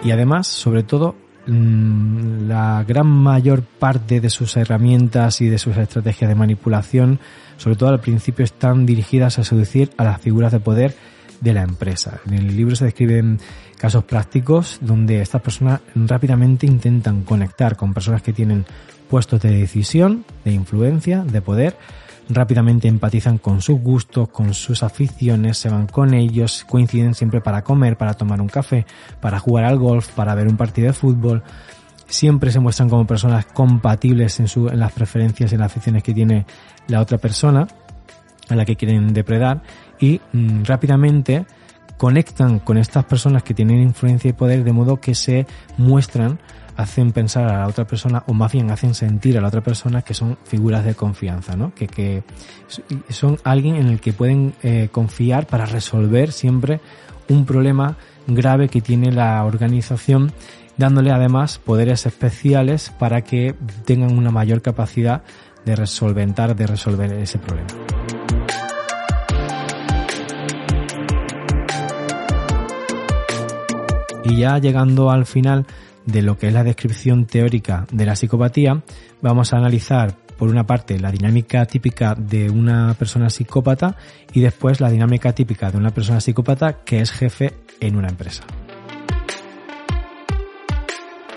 Y 0.03 0.13
además, 0.13 0.47
sobre 0.47 0.85
todo, 0.85 1.17
la 1.47 2.85
gran 2.87 3.07
mayor 3.07 3.63
parte 3.63 4.21
de 4.21 4.31
sus 4.31 4.57
herramientas 4.57 5.41
y 5.41 5.49
de 5.49 5.59
sus 5.59 5.77
estrategias 5.77 6.29
de 6.29 6.35
manipulación, 6.35 7.21
sobre 7.57 7.77
todo 7.77 7.91
al 7.91 8.01
principio, 8.01 8.45
están 8.45 8.85
dirigidas 8.87 9.39
a 9.39 9.45
seducir 9.45 9.91
a 9.97 10.05
las 10.05 10.21
figuras 10.21 10.53
de 10.53 10.61
poder 10.61 10.97
de 11.41 11.53
la 11.53 11.63
empresa. 11.63 12.21
En 12.27 12.35
el 12.35 12.57
libro 12.57 12.77
se 12.77 12.87
describen 12.87 13.39
casos 13.79 14.05
prácticos 14.05 14.79
donde 14.81 15.21
estas 15.21 15.43
personas 15.43 15.81
rápidamente 15.95 16.67
intentan 16.67 17.23
conectar 17.23 17.77
con 17.77 17.95
personas 17.95 18.23
que 18.23 18.33
tienen 18.33 18.65
puestos 19.09 19.41
de 19.43 19.51
decisión, 19.51 20.25
de 20.45 20.53
influencia, 20.53 21.25
de 21.25 21.43
poder, 21.43 21.77
rápidamente 22.29 22.89
empatizan 22.89 23.39
con 23.39 23.61
sus 23.61 23.81
gustos, 23.81 24.29
con 24.29 24.55
sus 24.55 24.83
aficiones, 24.83 25.59
se 25.59 25.69
van 25.69 25.87
con 25.87 26.15
ellos, 26.15 26.65
coinciden 26.69 27.15
siempre 27.15 27.41
para 27.41 27.63
comer, 27.63 27.97
para 27.97 28.15
tomar 28.15 28.41
un 28.41 28.49
café, 28.49 28.87
para 29.21 29.39
jugar 29.39 29.65
al 29.65 29.79
golf, 29.79 30.09
para 30.11 30.35
ver 30.35 30.49
un 30.49 30.57
partido 30.57 30.89
de 30.89 30.93
fútbol. 30.93 31.43
Siempre 32.09 32.51
se 32.51 32.61
muestran 32.61 32.89
como 32.89 33.07
personas 33.07 33.47
compatibles 33.47 34.39
en, 34.41 34.49
su, 34.49 34.69
en 34.69 34.79
las 34.79 34.93
preferencias, 34.93 35.53
en 35.53 35.61
las 35.61 35.73
aficiones 35.73 36.03
que 36.03 36.15
tiene 36.15 36.47
la 36.89 37.01
otra 37.01 37.19
persona 37.19 37.67
a 38.49 38.55
la 38.55 38.65
que 38.65 38.77
quieren 38.77 39.13
depredar 39.13 39.63
y 39.99 40.21
mm, 40.33 40.65
rápidamente 40.65 41.47
conectan 41.97 42.59
con 42.59 42.77
estas 42.77 43.05
personas 43.05 43.43
que 43.43 43.55
tienen 43.55 43.81
influencia 43.81 44.29
y 44.29 44.33
poder 44.33 44.65
de 44.65 44.73
modo 44.73 45.01
que 45.01 45.15
se 45.15 45.47
muestran 45.79 46.39
hacen 46.77 47.13
pensar 47.13 47.45
a 47.45 47.59
la 47.61 47.67
otra 47.67 47.87
persona 47.87 48.23
o 48.27 48.35
más 48.35 48.53
bien 48.53 48.71
hacen 48.71 48.95
sentir 48.95 49.39
a 49.39 49.41
la 49.41 49.49
otra 49.49 49.63
persona 49.63 50.03
que 50.03 50.15
son 50.15 50.37
figuras 50.45 50.85
de 50.85 50.95
confianza, 50.95 51.57
¿no? 51.57 51.75
Que, 51.75 51.87
que 51.87 52.23
son 53.09 53.39
alguien 53.45 53.77
en 53.77 53.89
el 53.89 54.01
que 54.01 54.13
pueden 54.13 54.55
eh, 54.63 54.89
confiar 54.93 55.47
para 55.47 55.67
resolver 55.67 56.33
siempre 56.33 56.81
un 57.29 57.47
problema 57.47 57.97
grave 58.27 58.69
que 58.69 58.81
tiene 58.81 59.11
la 59.11 59.45
organización, 59.45 60.33
dándole 60.77 61.11
además 61.11 61.59
poderes 61.59 62.07
especiales 62.07 62.93
para 62.99 63.23
que 63.23 63.55
tengan 63.85 64.17
una 64.17 64.31
mayor 64.31 64.63
capacidad 64.63 65.23
de 65.65 65.77
resolventar, 65.77 66.55
de 66.55 66.67
resolver 66.67 67.13
ese 67.15 67.39
problema. 67.39 67.69
Y 74.25 74.39
ya 74.39 74.59
llegando 74.59 75.11
al 75.11 75.25
final 75.25 75.67
de 76.07 76.23
lo 76.23 76.39
que 76.39 76.49
es 76.49 76.55
la 76.55 76.65
descripción 76.65 77.27
teórica 77.27 77.87
de 77.91 78.07
la 78.07 78.17
psicopatía, 78.17 78.83
vamos 79.21 79.53
a 79.53 79.59
analizar 79.59 80.17
por 80.39 80.49
una 80.49 80.65
parte 80.65 80.99
la 80.99 81.11
dinámica 81.11 81.65
típica 81.67 82.15
de 82.15 82.51
una 82.51 82.95
persona 82.95 83.31
psicópata 83.31 83.97
y 84.33 84.41
después 84.41 84.81
la 84.81 84.91
dinámica 84.91 85.33
típica 85.33 85.71
de 85.71 85.79
una 85.79 85.91
persona 85.91 86.21
psicópata 86.21 86.85
que 86.85 87.01
es 87.01 87.11
jefe 87.11 87.55
en 87.81 87.97
una 87.97 88.09
empresa. 88.09 88.45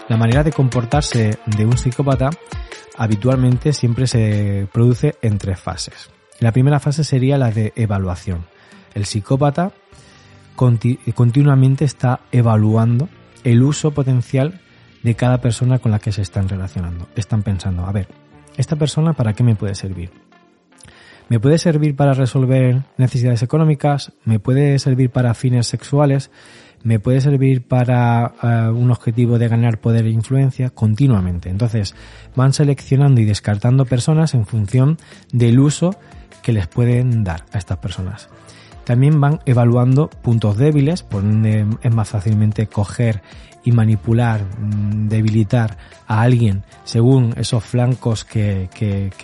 La 0.07 0.17
manera 0.17 0.43
de 0.43 0.51
comportarse 0.51 1.37
de 1.45 1.65
un 1.65 1.77
psicópata 1.77 2.29
habitualmente 2.97 3.73
siempre 3.73 4.07
se 4.07 4.67
produce 4.71 5.15
en 5.21 5.37
tres 5.37 5.59
fases. 5.59 6.09
La 6.39 6.51
primera 6.51 6.79
fase 6.79 7.03
sería 7.03 7.37
la 7.37 7.51
de 7.51 7.73
evaluación. 7.75 8.45
El 8.93 9.05
psicópata 9.05 9.71
continuamente 10.55 11.85
está 11.85 12.21
evaluando 12.31 13.07
el 13.43 13.63
uso 13.63 13.91
potencial 13.91 14.61
de 15.03 15.15
cada 15.15 15.39
persona 15.39 15.79
con 15.79 15.91
la 15.91 15.99
que 15.99 16.11
se 16.11 16.21
están 16.21 16.49
relacionando. 16.49 17.07
Están 17.15 17.43
pensando, 17.43 17.85
a 17.85 17.91
ver, 17.91 18.07
¿esta 18.57 18.75
persona 18.75 19.13
para 19.13 19.33
qué 19.33 19.43
me 19.43 19.55
puede 19.55 19.75
servir? 19.75 20.11
¿Me 21.29 21.39
puede 21.39 21.59
servir 21.59 21.95
para 21.95 22.13
resolver 22.13 22.81
necesidades 22.97 23.43
económicas? 23.43 24.13
¿Me 24.25 24.39
puede 24.39 24.79
servir 24.79 25.11
para 25.11 25.35
fines 25.35 25.67
sexuales? 25.67 26.31
¿Me 26.81 26.99
puede 26.99 27.21
servir 27.21 27.67
para 27.67 28.33
eh, 28.41 28.69
un 28.69 28.89
objetivo 28.89 29.37
de 29.37 29.47
ganar 29.47 29.79
poder 29.79 30.05
e 30.05 30.09
influencia? 30.09 30.71
Continuamente. 30.71 31.49
Entonces, 31.49 31.93
van 32.35 32.53
seleccionando 32.53 33.21
y 33.21 33.25
descartando 33.25 33.85
personas 33.85 34.33
en 34.33 34.45
función 34.45 34.97
del 35.31 35.59
uso 35.59 35.95
que 36.41 36.53
les 36.53 36.67
pueden 36.67 37.23
dar 37.23 37.45
a 37.51 37.59
estas 37.59 37.77
personas. 37.77 38.29
También 38.89 39.21
van 39.21 39.39
evaluando 39.45 40.09
puntos 40.09 40.57
débiles, 40.57 41.03
por 41.03 41.21
donde 41.21 41.63
es 41.83 41.93
más 41.93 42.09
fácilmente 42.09 42.65
coger 42.65 43.21
y 43.63 43.71
manipular, 43.71 44.41
mm, 44.41 45.07
debilitar 45.07 45.77
a 46.07 46.23
alguien 46.23 46.63
según 46.85 47.35
esos 47.37 47.63
flancos 47.63 48.25
que, 48.25 48.67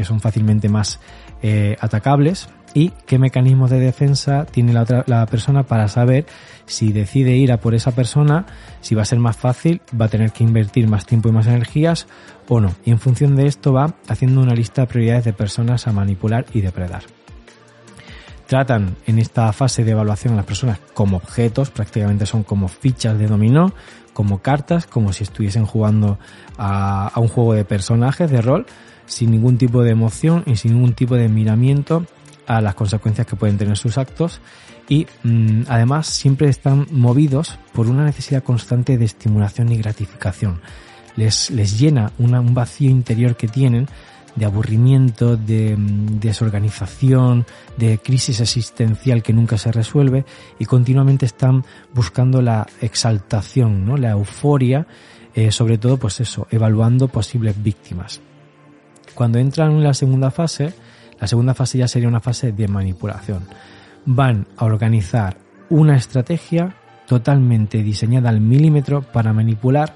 son 0.04 0.20
fácilmente 0.22 0.70
más 0.70 1.00
eh, 1.42 1.78
atacables 1.80 2.48
y 2.76 2.92
qué 3.08 3.18
mecanismos 3.18 3.72
de 3.72 3.80
defensa 3.80 4.46
tiene 4.46 4.72
la, 4.72 4.84
otra, 4.84 5.04
la 5.08 5.26
persona 5.26 5.64
para 5.64 5.88
saber 5.88 6.28
si 6.68 6.94
decide 6.94 7.36
ir 7.36 7.52
a 7.52 7.60
por 7.60 7.74
esa 7.74 7.90
persona, 7.90 8.46
si 8.82 8.94
va 8.94 9.02
a 9.02 9.06
ser 9.06 9.18
más 9.18 9.36
fácil, 9.36 9.82
va 10.00 10.06
a 10.06 10.10
tener 10.10 10.32
que 10.32 10.44
invertir 10.44 10.88
más 10.88 11.08
tiempo 11.08 11.30
y 11.30 11.32
más 11.32 11.48
energías 11.48 12.06
o 12.48 12.62
no. 12.62 12.76
Y 12.86 12.92
en 12.92 13.00
función 13.00 13.36
de 13.36 13.48
esto 13.48 13.74
va 13.74 13.96
haciendo 14.08 14.42
una 14.42 14.54
lista 14.54 14.84
de 14.84 14.88
prioridades 14.90 15.26
de 15.26 15.34
personas 15.34 15.88
a 15.88 15.92
manipular 15.92 16.46
y 16.54 16.62
depredar. 16.62 17.02
Tratan 18.48 18.96
en 19.08 19.18
esta 19.18 19.52
fase 19.54 19.84
de 19.84 19.92
evaluación 19.92 20.34
a 20.34 20.38
las 20.38 20.46
personas 20.46 20.80
como 20.94 21.18
objetos, 21.18 21.72
prácticamente 21.72 22.26
son 22.26 22.44
como 22.44 22.68
fichas 22.68 23.18
de 23.18 23.28
dominó, 23.28 23.74
como 24.14 24.42
cartas, 24.42 24.86
como 24.86 25.12
si 25.14 25.24
estuviesen 25.24 25.66
jugando 25.66 26.20
a, 26.58 27.12
un 27.16 27.28
juego 27.28 27.54
de 27.54 27.66
personajes 27.66 28.30
de 28.30 28.42
rol, 28.42 28.66
sin 29.08 29.32
ningún 29.32 29.58
tipo 29.58 29.84
de 29.84 29.92
emoción 29.92 30.44
y 30.46 30.58
sin 30.58 30.74
ningún 30.74 30.94
tipo 30.94 31.16
de 31.16 31.28
miramiento 31.28 32.06
a 32.48 32.62
las 32.62 32.76
consecuencias 32.76 33.26
que 33.26 33.36
pueden 33.36 33.58
tener 33.58 33.78
sus 33.78 33.98
actos 33.98 34.40
y 34.88 35.08
mm, 35.24 35.64
además 35.68 36.08
siempre 36.08 36.48
están 36.48 36.88
movidos 36.92 37.58
por 37.74 37.88
una 37.88 38.06
necesidad 38.06 38.44
constante 38.44 38.98
de 38.98 39.06
estimulación 39.06 39.72
y 39.72 39.78
gratificación. 39.78 40.62
Les, 41.16 41.50
les 41.50 41.80
llena 41.80 42.12
un 42.20 42.54
vacío 42.54 42.90
interior 42.90 43.36
que 43.36 43.48
tienen 43.48 43.88
de 44.36 44.46
aburrimiento, 44.46 45.38
de 45.38 45.76
mm, 45.78 46.20
desorganización, 46.20 47.46
de 47.78 47.98
crisis 48.00 48.40
existencial 48.42 49.24
que 49.24 49.34
nunca 49.34 49.58
se 49.58 49.72
resuelve 49.72 50.26
y 50.60 50.66
continuamente 50.66 51.26
están 51.26 51.64
buscando 51.94 52.42
la 52.42 52.68
exaltación, 52.82 54.02
la 54.02 54.12
euforia, 54.12 54.88
eh, 55.34 55.52
sobre 55.52 55.78
todo 55.78 55.98
pues 55.98 56.20
eso, 56.20 56.48
evaluando 56.52 57.08
posibles 57.08 57.62
víctimas. 57.62 58.22
Cuando 59.14 59.40
entran 59.40 59.72
en 59.72 59.84
la 59.84 59.94
segunda 59.94 60.32
fase, 60.32 60.74
la 61.20 61.28
segunda 61.28 61.54
fase 61.54 61.78
ya 61.78 61.88
sería 61.88 62.10
una 62.10 62.20
fase 62.20 62.52
de 62.52 62.68
manipulación. 62.68 63.48
Van 64.06 64.48
a 64.58 64.66
organizar 64.66 65.38
una 65.70 65.96
estrategia 65.96 66.76
totalmente 67.08 67.82
diseñada 67.82 68.30
al 68.30 68.42
milímetro 68.42 69.02
para 69.02 69.34
manipular 69.34 69.96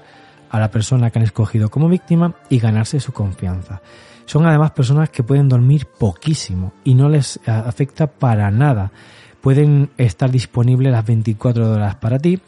a 0.50 0.58
la 0.58 0.70
persona 0.70 1.10
que 1.10 1.18
han 1.18 1.24
escogido 1.24 1.70
como 1.70 1.88
víctima 1.88 2.34
y 2.48 2.58
ganarse 2.58 2.98
su 3.00 3.12
confianza. 3.12 3.80
Son 4.30 4.46
además 4.46 4.70
personas 4.70 5.10
que 5.10 5.24
pueden 5.24 5.48
dormir 5.48 5.86
poquísimo 5.86 6.72
y 6.84 6.94
no 6.94 7.08
les 7.08 7.40
afecta 7.48 8.06
para 8.06 8.48
nada. 8.52 8.92
Pueden 9.40 9.90
estar 9.96 10.30
disponibles 10.30 10.92
las 10.92 11.04
24 11.04 11.72
horas 11.72 11.96
para 11.96 12.16
ti. 12.20 12.40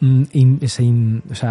Mm, 0.00 0.24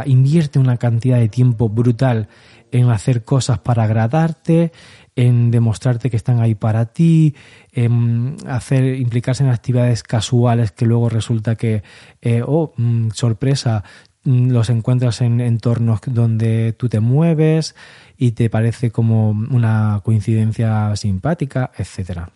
invierte 0.05 0.59
una 0.59 0.77
cantidad 0.77 1.17
de 1.17 1.29
tiempo 1.29 1.67
brutal 1.67 2.27
en 2.71 2.91
hacer 2.91 3.23
cosas 3.23 3.57
para 3.57 3.85
agradarte, 3.85 4.71
en 5.15 5.49
demostrarte 5.49 6.11
que 6.11 6.17
están 6.17 6.41
ahí 6.41 6.53
para 6.53 6.85
ti, 6.85 7.33
en 7.71 8.35
hacer, 8.47 8.83
implicarse 8.99 9.43
en 9.43 9.49
actividades 9.49 10.03
casuales 10.03 10.73
que 10.73 10.85
luego 10.85 11.09
resulta 11.09 11.55
que, 11.55 11.81
eh, 12.21 12.43
oh, 12.45 12.71
mm, 12.77 13.09
sorpresa, 13.15 13.83
mm, 14.25 14.51
los 14.51 14.69
encuentras 14.69 15.21
en 15.21 15.41
entornos 15.41 16.01
donde 16.05 16.73
tú 16.73 16.87
te 16.87 16.99
mueves, 16.99 17.73
y 18.17 18.31
te 18.31 18.49
parece 18.49 18.91
como 18.91 19.29
una 19.29 20.01
coincidencia 20.03 20.95
simpática, 20.95 21.71
etcétera. 21.77 22.29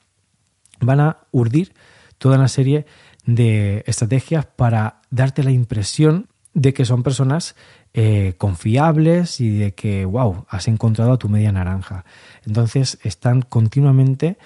Van 0.79 0.99
a 0.99 1.17
urdir 1.31 1.73
toda 2.17 2.37
una 2.37 2.47
serie 2.47 2.85
de 3.25 3.83
estrategias 3.85 4.45
para 4.45 5.01
darte 5.09 5.43
la 5.43 5.51
impresión 5.51 6.27
de 6.53 6.73
que 6.73 6.85
son 6.85 7.03
personas 7.03 7.55
eh, 7.93 8.33
confiables 8.37 9.39
y 9.39 9.57
de 9.57 9.73
que, 9.73 10.05
wow, 10.05 10.45
has 10.49 10.67
encontrado 10.67 11.13
a 11.13 11.17
tu 11.17 11.29
media 11.29 11.51
naranja. 11.51 12.05
Entonces 12.45 12.99
están 13.03 13.41
continuamente 13.41 14.37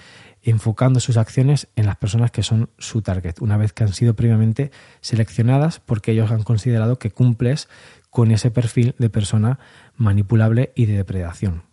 enfocando 0.42 1.00
sus 1.00 1.16
acciones 1.16 1.68
en 1.74 1.86
las 1.86 1.96
personas 1.96 2.30
que 2.30 2.42
son 2.42 2.68
su 2.78 3.00
target, 3.00 3.40
una 3.40 3.56
vez 3.56 3.72
que 3.72 3.84
han 3.84 3.94
sido 3.94 4.14
previamente 4.14 4.70
seleccionadas 5.00 5.80
porque 5.80 6.12
ellos 6.12 6.30
han 6.30 6.42
considerado 6.42 6.98
que 6.98 7.10
cumples 7.10 7.68
con 8.14 8.30
ese 8.30 8.52
perfil 8.52 8.94
de 8.96 9.10
persona 9.10 9.58
manipulable 9.96 10.72
y 10.76 10.86
de 10.86 10.98
depredación. 10.98 11.64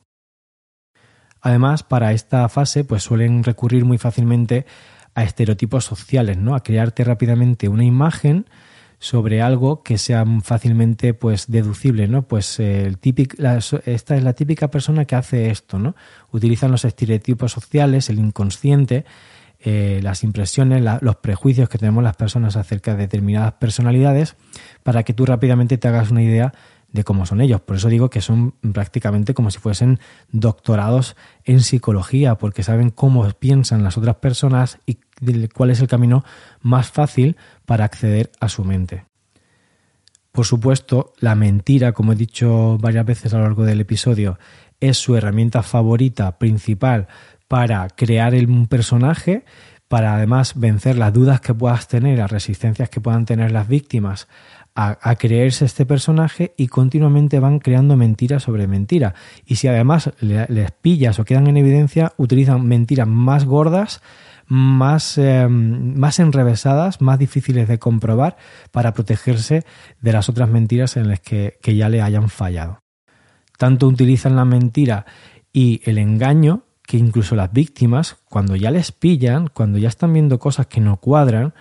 Además, 1.39 1.83
para 1.83 2.13
esta 2.13 2.49
fase, 2.49 2.83
pues 2.83 3.03
suelen 3.03 3.43
recurrir 3.43 3.85
muy 3.85 3.99
fácilmente 3.99 4.65
a 5.13 5.23
estereotipos 5.23 5.85
sociales, 5.85 6.37
¿no? 6.37 6.55
A 6.55 6.63
crearte 6.63 7.03
rápidamente 7.03 7.69
una 7.69 7.83
imagen 7.83 8.47
sobre 8.97 9.39
algo 9.39 9.83
que 9.83 9.99
sea 9.99 10.25
fácilmente 10.41 11.13
pues 11.13 11.45
deducible, 11.45 12.07
¿no? 12.07 12.23
Pues 12.23 12.59
el 12.59 12.97
típico, 12.97 13.37
esta 13.85 14.17
es 14.17 14.23
la 14.23 14.33
típica 14.33 14.71
persona 14.71 15.05
que 15.05 15.15
hace 15.15 15.51
esto, 15.51 15.77
¿no? 15.77 15.95
Utilizan 16.31 16.71
los 16.71 16.85
estereotipos 16.85 17.51
sociales, 17.51 18.09
el 18.09 18.17
inconsciente, 18.17 19.05
eh, 19.63 19.99
las 20.01 20.23
impresiones, 20.23 20.83
los 21.01 21.15
prejuicios 21.17 21.69
que 21.69 21.77
tenemos 21.77 22.03
las 22.03 22.15
personas 22.15 22.55
acerca 22.55 22.91
de 22.91 23.03
determinadas 23.03 23.53
personalidades 23.53 24.35
para 24.83 25.03
que 25.03 25.13
tú 25.13 25.25
rápidamente 25.25 25.77
te 25.77 25.87
hagas 25.87 26.09
una 26.09 26.23
idea 26.23 26.53
de 26.91 27.03
cómo 27.03 27.25
son 27.25 27.41
ellos. 27.41 27.61
Por 27.61 27.77
eso 27.77 27.87
digo 27.87 28.09
que 28.09 28.21
son 28.21 28.51
prácticamente 28.73 29.33
como 29.33 29.51
si 29.51 29.59
fuesen 29.59 29.99
doctorados 30.31 31.15
en 31.45 31.61
psicología, 31.61 32.35
porque 32.35 32.63
saben 32.63 32.89
cómo 32.89 33.29
piensan 33.31 33.83
las 33.83 33.97
otras 33.97 34.15
personas 34.15 34.79
y 34.85 34.97
cuál 35.53 35.69
es 35.69 35.79
el 35.79 35.87
camino 35.87 36.23
más 36.61 36.91
fácil 36.91 37.37
para 37.65 37.85
acceder 37.85 38.31
a 38.39 38.49
su 38.49 38.63
mente. 38.63 39.05
Por 40.31 40.45
supuesto, 40.45 41.13
la 41.19 41.35
mentira, 41.35 41.91
como 41.91 42.13
he 42.13 42.15
dicho 42.15 42.77
varias 42.79 43.05
veces 43.05 43.33
a 43.33 43.37
lo 43.37 43.43
largo 43.43 43.63
del 43.63 43.81
episodio, 43.81 44.39
es 44.79 44.97
su 44.97 45.15
herramienta 45.15 45.61
favorita, 45.61 46.37
principal, 46.39 47.07
para 47.51 47.89
crear 47.89 48.33
un 48.33 48.65
personaje, 48.65 49.43
para 49.89 50.15
además 50.15 50.53
vencer 50.55 50.97
las 50.97 51.11
dudas 51.11 51.41
que 51.41 51.53
puedas 51.53 51.89
tener, 51.89 52.17
las 52.17 52.31
resistencias 52.31 52.89
que 52.89 53.01
puedan 53.01 53.25
tener 53.25 53.51
las 53.51 53.67
víctimas 53.67 54.29
a, 54.73 55.15
creerse 55.17 55.65
este 55.65 55.85
personaje 55.85 56.53
y 56.55 56.69
continuamente 56.69 57.41
van 57.41 57.59
creando 57.59 57.97
mentira 57.97 58.39
sobre 58.39 58.67
mentira. 58.67 59.15
Y 59.45 59.55
si 59.55 59.67
además 59.67 60.13
les 60.21 60.71
pillas 60.71 61.19
o 61.19 61.25
quedan 61.25 61.47
en 61.47 61.57
evidencia, 61.57 62.13
utilizan 62.15 62.65
mentiras 62.65 63.09
más 63.09 63.43
gordas, 63.43 64.01
más, 64.47 65.17
em, 65.17 65.93
más 65.99 66.19
enrevesadas, 66.19 67.01
más 67.01 67.19
difíciles 67.19 67.67
de 67.67 67.79
comprobar 67.79 68.37
para 68.71 68.93
protegerse 68.93 69.65
de 69.99 70.13
las 70.13 70.29
otras 70.29 70.47
mentiras 70.47 70.95
en 70.95 71.09
las 71.09 71.19
que 71.19 71.59
ya 71.65 71.89
le 71.89 72.01
hayan 72.01 72.29
fallado. 72.29 72.79
Tanto 73.57 73.87
utilizan 73.87 74.37
la 74.37 74.45
mentira 74.45 75.05
y 75.51 75.81
el 75.83 75.97
engaño 75.97 76.63
que 76.91 76.97
incluso 76.97 77.37
las 77.37 77.53
víctimas, 77.53 78.17
cuando 78.25 78.57
ya 78.57 78.69
les 78.69 78.91
pillan, 78.91 79.47
cuando 79.47 79.77
ya 79.77 79.87
están 79.87 80.11
viendo 80.11 80.39
cosas 80.39 80.67
que 80.67 80.81
no 80.81 80.97
cuadran, 80.97 81.53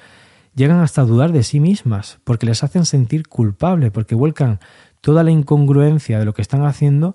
llegan 0.57 0.81
hasta 0.81 1.03
a 1.03 1.05
dudar 1.05 1.31
de 1.31 1.45
sí 1.45 1.61
mismas, 1.61 2.19
porque 2.25 2.47
les 2.47 2.65
hacen 2.65 2.85
sentir 2.85 3.29
culpable, 3.29 3.93
porque 3.93 4.17
vuelcan 4.17 4.59
toda 5.01 5.23
la 5.23 5.31
incongruencia 5.31 6.19
de 6.19 6.25
lo 6.25 6.35
que 6.35 6.43
están 6.43 6.65
haciendo 6.65 7.15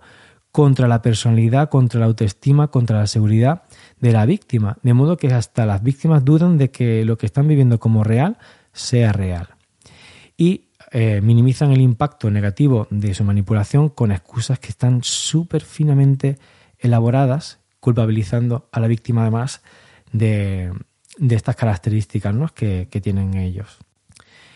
contra 0.53 0.87
la 0.87 1.01
personalidad, 1.01 1.67
contra 1.67 1.99
la 1.99 2.05
autoestima, 2.05 2.69
contra 2.69 2.99
la 2.99 3.07
seguridad 3.07 3.63
de 3.99 4.13
la 4.13 4.25
víctima, 4.25 4.77
de 4.81 4.93
modo 4.93 5.17
que 5.17 5.27
hasta 5.33 5.65
las 5.65 5.83
víctimas 5.83 6.23
dudan 6.23 6.57
de 6.57 6.71
que 6.71 7.03
lo 7.03 7.17
que 7.17 7.25
están 7.25 7.49
viviendo 7.49 7.81
como 7.81 8.05
real 8.05 8.37
sea 8.71 9.11
real. 9.11 9.49
Y 10.37 10.69
eh, 10.93 11.19
minimizan 11.21 11.73
el 11.73 11.81
impacto 11.81 12.31
negativo 12.31 12.87
de 12.91 13.13
su 13.13 13.25
manipulación 13.25 13.89
con 13.89 14.13
excusas 14.13 14.57
que 14.57 14.69
están 14.69 15.03
súper 15.03 15.63
finamente 15.63 16.39
elaboradas 16.79 17.59
culpabilizando 17.85 18.67
a 18.71 18.79
la 18.79 18.87
víctima 18.87 19.21
además 19.21 19.61
de, 20.11 20.73
estas 21.29 21.55
características 21.55 22.33
que, 22.51 22.87
que 22.89 22.99
tienen 22.99 23.35
ellos. 23.35 23.77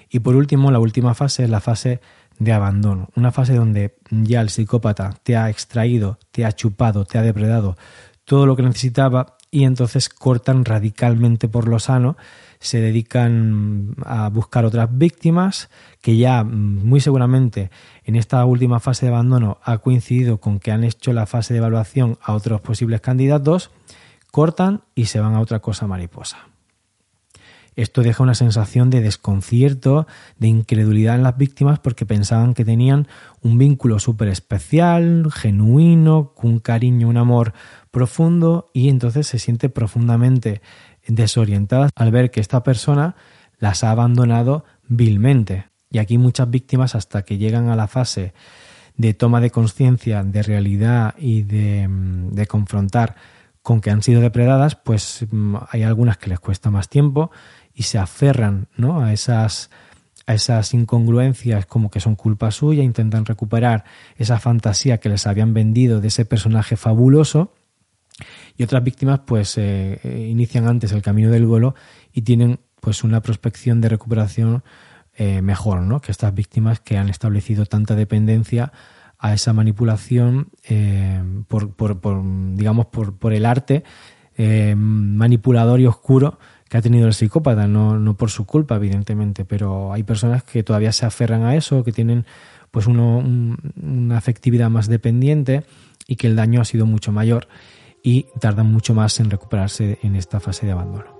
Y 0.10 0.22
por 0.22 0.36
último, 0.36 0.72
la 0.72 0.80
última 0.80 1.14
fase 1.14 1.44
es 1.44 1.50
la 1.52 1.60
fase 1.60 2.02
de 2.40 2.54
abandono, 2.54 3.10
una 3.16 3.32
fase 3.32 3.54
donde 3.54 3.98
ya 4.10 4.42
el 4.42 4.50
psicópata 4.50 5.14
te 5.22 5.38
ha 5.38 5.48
extraído, 5.48 6.18
te 6.32 6.44
ha 6.44 6.54
chupado, 6.54 7.06
te 7.06 7.20
ha 7.20 7.22
depredado 7.22 7.78
todo 8.26 8.48
lo 8.48 8.56
que 8.56 8.64
necesitaba 8.64 9.38
y 9.52 9.66
entonces 9.66 10.10
cortan 10.10 10.66
radicalmente 10.66 11.48
por 11.48 11.68
lo 11.68 11.78
sano, 11.78 12.18
se 12.60 12.82
dedican 12.82 13.95
a 14.05 14.30
buscar 14.30 14.66
otras 14.66 14.89
víctimas 14.91 15.70
que 16.01 16.18
ya 16.18 16.43
mm, 16.43 16.86
muy 16.86 16.99
seguramente 16.99 17.72
en 18.03 18.16
esta 18.16 18.43
última 18.45 18.80
fase 18.80 19.05
de 19.05 19.14
abandono 19.14 19.60
ha 19.64 19.78
coincidido 19.78 20.39
con 20.39 20.60
que 20.60 20.72
han 20.72 20.84
hecho 20.84 21.14
la 21.14 21.26
fase 21.26 21.53
de 21.53 21.60
evaluación 21.60 22.18
a 22.22 22.34
otros 22.34 22.62
posibles 22.62 23.01
candidatos, 23.01 23.72
cortan 24.32 24.82
y 24.93 25.05
se 25.05 25.20
van 25.20 25.36
a 25.36 25.39
otra 25.39 25.60
cosa 25.60 25.88
mariposa. 25.88 26.49
Esto 27.80 28.01
deja 28.01 28.24
una 28.24 28.36
sensación 28.36 28.89
de 28.89 28.99
desconcierto, 28.99 30.05
de 30.38 30.49
incredulidad 30.49 31.16
en 31.16 31.24
las 31.24 31.38
víctimas 31.38 31.80
porque 31.80 32.05
pensaban 32.05 32.53
que 32.53 32.66
tenían 32.66 33.07
un 33.41 33.57
vínculo 33.57 33.99
súper 33.99 34.28
especial, 34.28 35.32
genuino, 35.32 36.34
con 36.36 36.51
un 36.51 36.60
cariño, 36.60 37.07
un 37.07 37.16
amor 37.16 37.53
profundo 37.89 38.70
y 38.74 38.89
entonces 38.89 39.28
se 39.28 39.39
siente 39.39 39.70
profundamente 39.70 40.62
desorientada 41.10 41.89
al 41.95 42.12
ver 42.12 42.32
que 42.32 42.39
esta 42.39 42.64
persona 42.64 43.16
las 43.60 43.84
ha 43.84 43.91
abandonado 43.91 44.64
vilmente. 44.88 45.66
Y 45.91 45.97
aquí 45.97 46.18
muchas 46.18 46.49
víctimas 46.49 46.95
hasta 46.95 47.24
que 47.24 47.38
llegan 47.38 47.70
a 47.70 47.76
la 47.76 47.88
fase 47.88 48.34
de 48.95 49.14
toma 49.14 49.41
de 49.41 49.49
conciencia, 49.49 50.24
de 50.24 50.43
realidad 50.43 51.16
y 51.18 51.43
de, 51.43 51.88
mm, 51.88 52.36
confrontar 52.47 53.16
con 53.62 53.82
que 53.82 53.91
han 53.91 54.03
sido 54.03 54.22
depredadas, 54.22 54.76
pues 54.76 55.26
mm, 55.30 55.55
hay 55.70 55.84
algunas 55.84 56.18
que 56.18 56.30
les 56.30 56.39
cuesta 56.39 56.70
más 56.70 56.89
tiempo 56.89 57.32
y 57.74 57.84
se 57.84 57.97
aferran 57.97 58.68
¿no? 58.78 59.01
a 59.01 59.14
esas 59.14 59.70
a 60.28 60.36
esas 60.36 60.76
incongruencias 60.76 61.66
como 61.66 61.89
que 61.89 61.99
son 61.99 62.16
culpa 62.16 62.51
suya, 62.51 62.84
intentan 62.84 63.26
recuperar 63.26 63.84
esa 64.16 64.39
fantasía 64.39 64.99
que 64.99 65.10
les 65.10 65.26
habían 65.26 65.55
vendido 65.55 66.01
de 66.01 66.10
ese 66.10 66.24
personaje 66.24 66.78
fabuloso 66.78 67.51
y 68.60 68.64
otras 68.64 68.84
víctimas 68.84 69.22
pues 69.26 69.57
eh, 69.57 70.01
eh, 70.03 70.28
inician 70.30 70.68
antes 70.68 70.91
el 70.91 71.01
camino 71.01 71.32
del 71.32 71.45
duelo 71.45 71.76
y 72.12 72.24
tienen 72.24 72.60
pues 72.82 73.05
una 73.05 73.22
prospección 73.22 73.80
de 73.80 73.88
recuperación 73.88 74.64
eh, 75.16 75.41
mejor, 75.41 75.82
¿no? 75.82 76.01
Que 76.01 76.12
estas 76.12 76.34
víctimas 76.34 76.82
que 76.82 76.97
han 76.97 77.07
establecido 77.07 77.66
tanta 77.66 77.95
dependencia 77.95 78.74
a 79.18 79.34
esa 79.34 79.53
manipulación 79.53 80.49
por, 81.47 81.74
por, 81.74 82.24
digamos, 82.55 82.86
por, 82.86 83.18
por 83.18 83.34
el 83.34 83.45
arte 83.45 83.84
manipulador 84.38 85.82
y 85.82 85.88
oscuro 85.88 86.39
que 86.70 86.78
ha 86.78 86.82
tenido 86.82 87.05
el 87.05 87.14
psicópata, 87.14 87.68
no, 87.68 87.99
no 87.99 88.16
por 88.16 88.30
su 88.30 88.45
culpa, 88.45 88.78
evidentemente, 88.78 89.43
pero 89.43 89.91
hay 89.91 90.03
personas 90.03 90.43
que 90.43 90.64
todavía 90.64 90.93
se 90.93 91.05
aferran 91.05 91.43
a 91.43 91.55
eso, 91.55 91.84
que 91.84 91.91
tienen 91.91 92.26
pues 92.72 92.88
uno, 92.88 93.18
una 93.18 94.18
afectividad 94.18 94.70
más 94.70 94.88
dependiente 94.88 95.66
y 96.07 96.16
que 96.16 96.28
el 96.28 96.38
daño 96.38 96.62
ha 96.62 96.66
sido 96.66 96.86
mucho 96.86 97.12
mayor 97.12 97.49
y 98.04 98.24
tardan 98.39 98.72
mucho 98.72 98.93
más 98.93 99.20
en 99.20 99.30
recuperarse 99.30 100.00
en 100.02 100.16
esta 100.16 100.39
fase 100.39 100.66
de 100.66 100.72
abandono. 100.72 101.20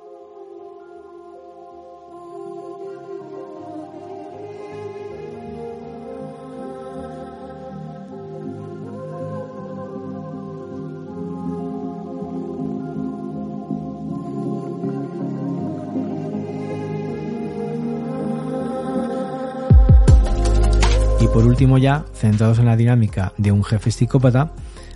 Y 21.22 21.28
por 21.28 21.46
último 21.46 21.78
ya, 21.78 22.06
centrados 22.14 22.60
en 22.60 22.66
la 22.66 22.78
dinámica 22.78 23.34
de 23.38 23.52
un 23.52 23.64
jefe 23.64 23.92
psicópata, 23.92 24.54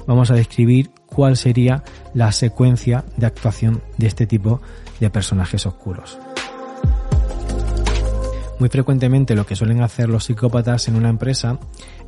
vamos 0.07 0.31
a 0.31 0.35
describir 0.35 0.91
cuál 1.13 1.37
sería 1.37 1.83
la 2.13 2.31
secuencia 2.31 3.05
de 3.15 3.27
actuación 3.27 3.81
de 3.97 4.07
este 4.07 4.27
tipo 4.27 4.61
de 4.99 5.09
personajes 5.09 5.65
oscuros. 5.65 6.17
Muy 8.59 8.69
frecuentemente 8.69 9.35
lo 9.35 9.45
que 9.45 9.55
suelen 9.55 9.81
hacer 9.81 10.09
los 10.09 10.25
psicópatas 10.25 10.87
en 10.87 10.95
una 10.95 11.09
empresa 11.09 11.59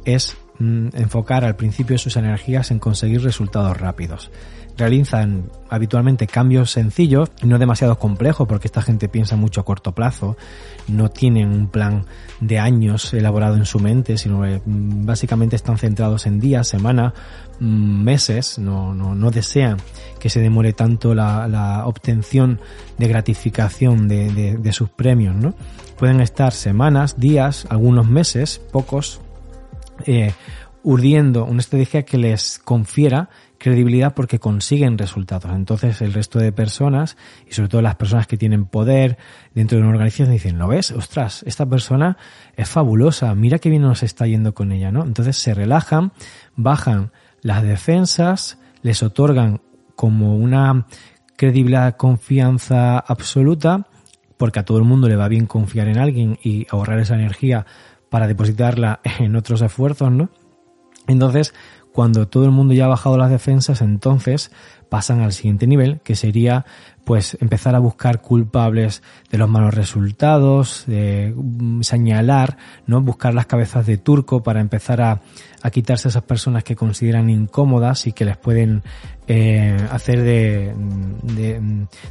es 0.06 0.38
mm, 0.60 0.90
enfocar 0.94 1.44
al 1.44 1.56
principio 1.56 1.98
sus 1.98 2.16
energías 2.18 2.72
en 2.72 2.80
conseguir 2.80 3.22
resultados 3.24 3.78
rápidos 3.78 4.32
realizan 4.78 5.50
habitualmente 5.70 6.28
cambios 6.28 6.72
sencillos, 6.72 7.32
no 7.44 7.58
demasiado 7.58 7.98
complejos 7.98 8.48
porque 8.48 8.68
esta 8.68 8.82
gente 8.82 9.08
piensa 9.10 9.36
mucho 9.36 9.62
a 9.62 9.66
corto 9.66 9.94
plazo, 9.94 10.38
no 10.88 11.10
tienen 11.10 11.50
un 11.50 11.68
plan 11.68 12.06
de 12.40 12.60
años 12.60 13.14
elaborado 13.14 13.56
en 13.56 13.66
su 13.66 13.80
mente, 13.80 14.18
sino 14.18 14.40
mm, 14.40 15.06
básicamente 15.06 15.56
están 15.56 15.78
centrados 15.78 16.26
en 16.26 16.40
días, 16.40 16.68
semanas, 16.68 17.14
mm, 17.60 18.04
meses, 18.04 18.60
no, 18.60 18.94
no, 18.94 19.16
no 19.16 19.32
desean 19.32 19.78
que 20.20 20.30
se 20.30 20.42
demore 20.42 20.74
tanto 20.74 21.16
la, 21.16 21.84
obtención 21.86 22.60
de 22.98 23.08
gratificación 23.08 24.08
de, 24.08 24.32
de, 24.32 24.58
de 24.58 24.74
sus 24.74 24.90
premios, 24.90 25.36
¿no? 25.36 25.54
Pueden 25.98 26.20
estar 26.20 26.52
semanas, 26.52 27.18
días, 27.20 27.66
algunos 27.70 28.08
meses, 28.08 28.60
pocos, 28.72 29.22
eh, 30.06 30.34
urdiendo 30.84 31.46
una 31.46 31.60
estrategia 31.60 32.04
que 32.04 32.18
les 32.18 32.60
confiera 32.60 33.30
credibilidad 33.58 34.14
porque 34.14 34.40
consiguen 34.40 34.98
resultados. 34.98 35.52
Entonces 35.56 36.02
el 36.02 36.14
resto 36.14 36.38
de 36.38 36.52
personas, 36.52 37.18
y 37.50 37.54
sobre 37.54 37.70
todo 37.70 37.82
las 37.82 37.96
personas 37.96 38.28
que 38.28 38.38
tienen 38.38 38.66
poder 38.66 39.18
dentro 39.56 39.78
de 39.78 39.84
una 39.84 39.92
organización, 39.92 40.32
dicen, 40.32 40.60
¿lo 40.60 40.68
ves? 40.68 40.92
Ostras, 40.92 41.44
esta 41.48 41.66
persona 41.66 42.18
es 42.56 42.70
fabulosa, 42.70 43.34
mira 43.34 43.58
qué 43.58 43.70
bien 43.70 43.82
nos 43.82 44.04
está 44.04 44.28
yendo 44.28 44.54
con 44.54 44.72
ella, 44.72 44.92
¿no? 44.92 45.04
Entonces 45.04 45.38
se 45.38 45.54
relajan, 45.54 46.12
bajan 46.56 47.12
las 47.42 47.64
defensas, 47.64 48.60
les 48.84 49.02
otorgan 49.02 49.62
como 49.96 50.36
una 50.36 50.86
credibilidad, 51.36 51.96
confianza 51.98 53.00
absoluta, 53.00 53.88
porque 54.38 54.60
a 54.60 54.66
todo 54.66 54.78
el 54.78 54.84
mundo 54.84 55.08
le 55.08 55.16
va 55.16 55.28
bien 55.28 55.48
confiar 55.48 55.88
en 55.88 55.98
alguien 55.98 56.38
y 56.44 56.68
ahorrar 56.70 57.00
esa 57.00 57.16
energía 57.16 57.66
para 58.16 58.28
depositarla 58.28 59.02
en 59.20 59.36
otros 59.36 59.62
esfuerzos, 59.62 60.10
¿no? 60.10 60.30
Entonces, 61.06 61.54
cuando 61.92 62.30
todo 62.30 62.46
el 62.46 62.52
mundo 62.52 62.74
ya 62.74 62.86
ha 62.86 62.88
bajado 62.88 63.18
las 63.18 63.30
defensas, 63.30 63.82
entonces 63.82 64.54
pasan 64.88 65.20
al 65.20 65.34
siguiente 65.34 65.68
nivel, 65.68 66.00
que 66.00 66.16
sería 66.16 66.66
pues 67.04 67.38
empezar 67.42 67.76
a 67.76 67.80
buscar 67.80 68.22
culpables 68.22 69.04
de 69.30 69.38
los 69.38 69.50
malos 69.50 69.74
resultados, 69.74 70.86
mm, 70.88 71.82
señalar, 71.82 72.56
¿no? 72.88 73.02
Buscar 73.02 73.34
las 73.34 73.48
cabezas 73.48 73.86
de 73.86 73.98
turco 73.98 74.44
para 74.44 74.62
empezar 74.62 75.02
a, 75.02 75.20
quitarse 75.74 76.08
a 76.08 76.12
esas 76.12 76.24
personas 76.24 76.64
que 76.64 76.78
consideran 76.78 77.30
incómodas 77.30 78.08
y 78.08 78.14
que 78.14 78.24
les 78.24 78.38
pueden 78.38 78.82
eh, 79.28 79.76
hacer 79.92 80.22
de, 80.22 80.74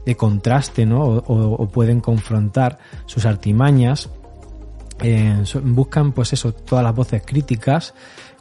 de, 0.04 0.16
contraste, 0.16 0.84
¿no? 0.84 1.00
O, 1.00 1.66
pueden 1.68 2.00
confrontar 2.00 2.78
sus 3.06 3.24
artimañas. 3.24 4.10
Eh, 5.06 5.44
buscan 5.64 6.12
pues 6.12 6.32
eso, 6.32 6.54
todas 6.54 6.82
las 6.82 6.94
voces 6.94 7.22
críticas, 7.26 7.92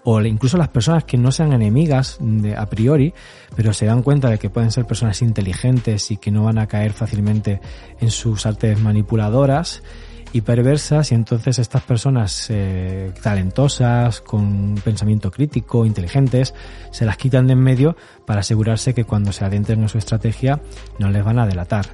o 0.06 0.22
incluso 0.22 0.58
las 0.58 0.70
personas 0.70 1.04
que 1.04 1.18
no 1.18 1.30
sean 1.30 1.52
enemigas 1.52 2.18
de, 2.22 2.56
a 2.56 2.66
priori, 2.68 3.14
pero 3.54 3.74
se 3.74 3.86
dan 3.86 4.02
cuenta 4.02 4.30
de 4.30 4.38
que 4.38 4.50
pueden 4.50 4.72
ser 4.72 4.86
personas 4.86 5.22
inteligentes 5.22 6.10
y 6.12 6.16
que 6.16 6.32
no 6.32 6.46
van 6.46 6.60
a 6.60 6.68
caer 6.68 6.94
fácilmente 6.94 7.60
en 8.00 8.12
sus 8.12 8.46
artes 8.46 8.80
manipuladoras 8.80 9.84
y 10.32 10.40
perversas 10.40 11.12
y 11.12 11.16
entonces 11.16 11.60
estas 11.60 11.84
personas 11.84 12.48
eh, 12.50 13.12
talentosas, 13.22 14.22
con 14.22 14.76
pensamiento 14.76 15.32
crítico, 15.32 15.86
inteligentes, 15.86 16.54
se 16.92 17.04
las 17.04 17.18
quitan 17.18 17.46
de 17.48 17.54
en 17.54 17.60
medio 17.60 17.98
para 18.26 18.40
asegurarse 18.40 18.94
que 18.94 19.04
cuando 19.04 19.34
se 19.34 19.44
adentren 19.44 19.82
en 19.82 19.90
su 19.90 19.98
estrategia 19.98 20.62
no 20.98 21.10
les 21.10 21.26
van 21.26 21.40
a 21.40 21.46
delatar. 21.46 21.88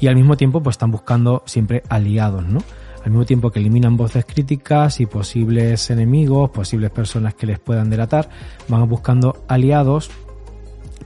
Y 0.00 0.08
al 0.08 0.16
mismo 0.16 0.36
tiempo 0.36 0.62
pues 0.62 0.74
están 0.74 0.90
buscando 0.90 1.42
siempre 1.46 1.82
aliados, 1.88 2.46
¿no? 2.46 2.60
Al 3.06 3.12
mismo 3.12 3.24
tiempo 3.24 3.52
que 3.52 3.60
eliminan 3.60 3.96
voces 3.96 4.24
críticas 4.24 4.98
y 4.98 5.06
posibles 5.06 5.90
enemigos, 5.90 6.50
posibles 6.50 6.90
personas 6.90 7.34
que 7.34 7.46
les 7.46 7.60
puedan 7.60 7.88
delatar, 7.88 8.28
van 8.66 8.88
buscando 8.88 9.44
aliados 9.46 10.10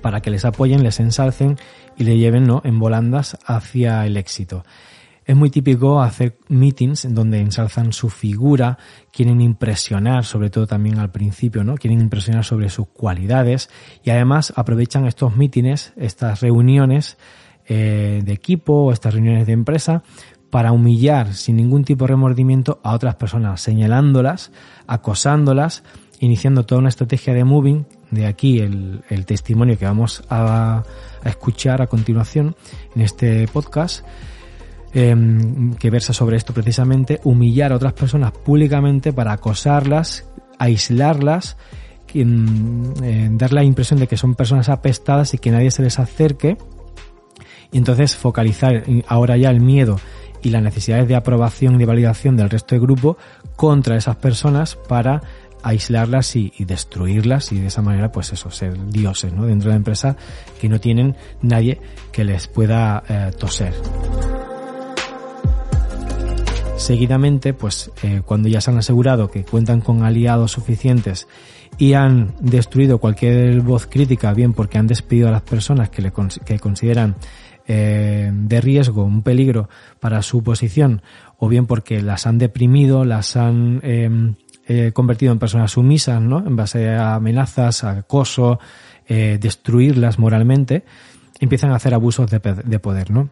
para 0.00 0.22
que 0.22 0.30
les 0.30 0.46
apoyen, 0.46 0.82
les 0.82 0.98
ensalcen 0.98 1.58
y 1.98 2.04
le 2.04 2.16
lleven 2.16 2.44
¿no? 2.44 2.62
en 2.64 2.78
volandas 2.78 3.36
hacia 3.44 4.06
el 4.06 4.16
éxito. 4.16 4.64
Es 5.26 5.36
muy 5.36 5.50
típico 5.50 6.00
hacer 6.00 6.38
meetings 6.48 7.04
en 7.04 7.14
donde 7.14 7.38
ensalzan 7.38 7.92
su 7.92 8.08
figura, 8.08 8.78
quieren 9.12 9.42
impresionar, 9.42 10.24
sobre 10.24 10.48
todo 10.48 10.66
también 10.66 10.98
al 10.98 11.10
principio, 11.10 11.64
¿no? 11.64 11.74
Quieren 11.74 12.00
impresionar 12.00 12.44
sobre 12.44 12.70
sus 12.70 12.88
cualidades 12.88 13.68
y 14.02 14.10
además 14.10 14.54
aprovechan 14.56 15.06
estos 15.06 15.36
mítines, 15.36 15.92
estas 15.96 16.40
reuniones 16.40 17.18
eh, 17.66 18.22
de 18.24 18.32
equipo, 18.32 18.90
estas 18.90 19.12
reuniones 19.14 19.46
de 19.46 19.52
empresa, 19.52 20.02
para 20.50 20.72
humillar 20.72 21.34
sin 21.34 21.56
ningún 21.56 21.84
tipo 21.84 22.04
de 22.04 22.08
remordimiento 22.08 22.80
a 22.82 22.94
otras 22.94 23.14
personas, 23.14 23.60
señalándolas, 23.60 24.50
acosándolas, 24.86 25.84
iniciando 26.18 26.66
toda 26.66 26.80
una 26.80 26.88
estrategia 26.88 27.32
de 27.32 27.44
moving, 27.44 27.86
de 28.10 28.26
aquí 28.26 28.58
el, 28.58 29.02
testimonio 29.26 29.78
que 29.78 29.84
vamos 29.84 30.22
a, 30.28 30.82
a, 31.24 31.28
escuchar 31.28 31.80
a 31.80 31.86
continuación 31.86 32.56
en 32.94 33.02
este 33.02 33.46
podcast, 33.48 34.04
eh, 34.92 35.16
que 35.78 35.90
versa 35.90 36.12
sobre 36.12 36.36
esto 36.36 36.52
precisamente, 36.52 37.20
humillar 37.24 37.72
a 37.72 37.76
otras 37.76 37.92
personas 37.92 38.32
públicamente 38.32 39.12
para 39.12 39.32
acosarlas, 39.32 40.28
aislarlas, 40.58 41.56
eh, 42.12 43.28
dar 43.32 43.52
la 43.52 43.62
impresión 43.62 44.00
de 44.00 44.08
que 44.08 44.16
son 44.16 44.34
personas 44.34 44.68
apestadas 44.68 45.32
y 45.34 45.38
que 45.38 45.50
nadie 45.50 45.70
se 45.70 45.82
les 45.82 45.98
acerque. 45.98 46.58
Y 47.72 47.78
entonces 47.78 48.16
focalizar 48.16 48.82
ahora 49.06 49.36
ya 49.36 49.50
el 49.50 49.60
miedo 49.60 50.00
y 50.42 50.50
las 50.50 50.62
necesidades 50.62 51.08
de 51.08 51.16
aprobación 51.16 51.74
y 51.74 51.78
de 51.78 51.86
validación 51.86 52.36
del 52.36 52.50
resto 52.50 52.74
del 52.74 52.82
grupo 52.82 53.16
contra 53.56 53.96
esas 53.96 54.16
personas 54.16 54.76
para 54.76 55.22
aislarlas 55.62 56.36
y, 56.36 56.52
destruirlas 56.60 57.52
y 57.52 57.60
de 57.60 57.66
esa 57.66 57.82
manera 57.82 58.10
pues 58.12 58.32
eso, 58.32 58.50
ser 58.50 58.76
dioses 58.86 59.32
¿no? 59.32 59.46
dentro 59.46 59.68
de 59.68 59.74
la 59.74 59.76
empresa 59.76 60.16
que 60.60 60.68
no 60.68 60.80
tienen 60.80 61.16
nadie 61.42 61.80
que 62.12 62.24
les 62.24 62.48
pueda 62.48 63.02
eh, 63.08 63.30
toser. 63.38 63.74
Seguidamente, 66.76 67.52
pues 67.52 67.90
eh, 68.02 68.22
cuando 68.24 68.48
ya 68.48 68.62
se 68.62 68.70
han 68.70 68.78
asegurado 68.78 69.30
que 69.30 69.44
cuentan 69.44 69.82
con 69.82 70.02
aliados 70.02 70.52
suficientes 70.52 71.28
y 71.76 71.92
han 71.92 72.34
destruido 72.40 72.98
cualquier 72.98 73.60
voz 73.60 73.86
crítica, 73.86 74.32
bien 74.32 74.54
porque 74.54 74.78
han 74.78 74.86
despedido 74.86 75.28
a 75.28 75.30
las 75.30 75.42
personas 75.42 75.90
que, 75.90 76.00
le, 76.00 76.12
que 76.44 76.58
consideran 76.58 77.16
eh, 77.72 78.32
de 78.32 78.60
riesgo, 78.60 79.04
un 79.04 79.22
peligro 79.22 79.68
para 80.00 80.22
su 80.22 80.42
posición, 80.42 81.02
o 81.38 81.48
bien 81.48 81.66
porque 81.66 82.02
las 82.02 82.26
han 82.26 82.36
deprimido, 82.36 83.04
las 83.04 83.36
han 83.36 83.78
em, 83.84 84.34
eh, 84.66 84.90
convertido 84.92 85.30
en 85.30 85.38
personas 85.38 85.70
sumisas, 85.70 86.20
¿no? 86.20 86.44
En 86.44 86.56
base 86.56 86.88
a 86.88 87.14
amenazas, 87.14 87.84
a 87.84 87.90
acoso, 87.90 88.58
eh, 89.06 89.38
destruirlas 89.40 90.18
moralmente, 90.18 90.84
empiezan 91.38 91.70
a 91.70 91.76
hacer 91.76 91.94
abusos 91.94 92.28
de, 92.28 92.40
de 92.40 92.78
poder, 92.80 93.12
¿no? 93.12 93.30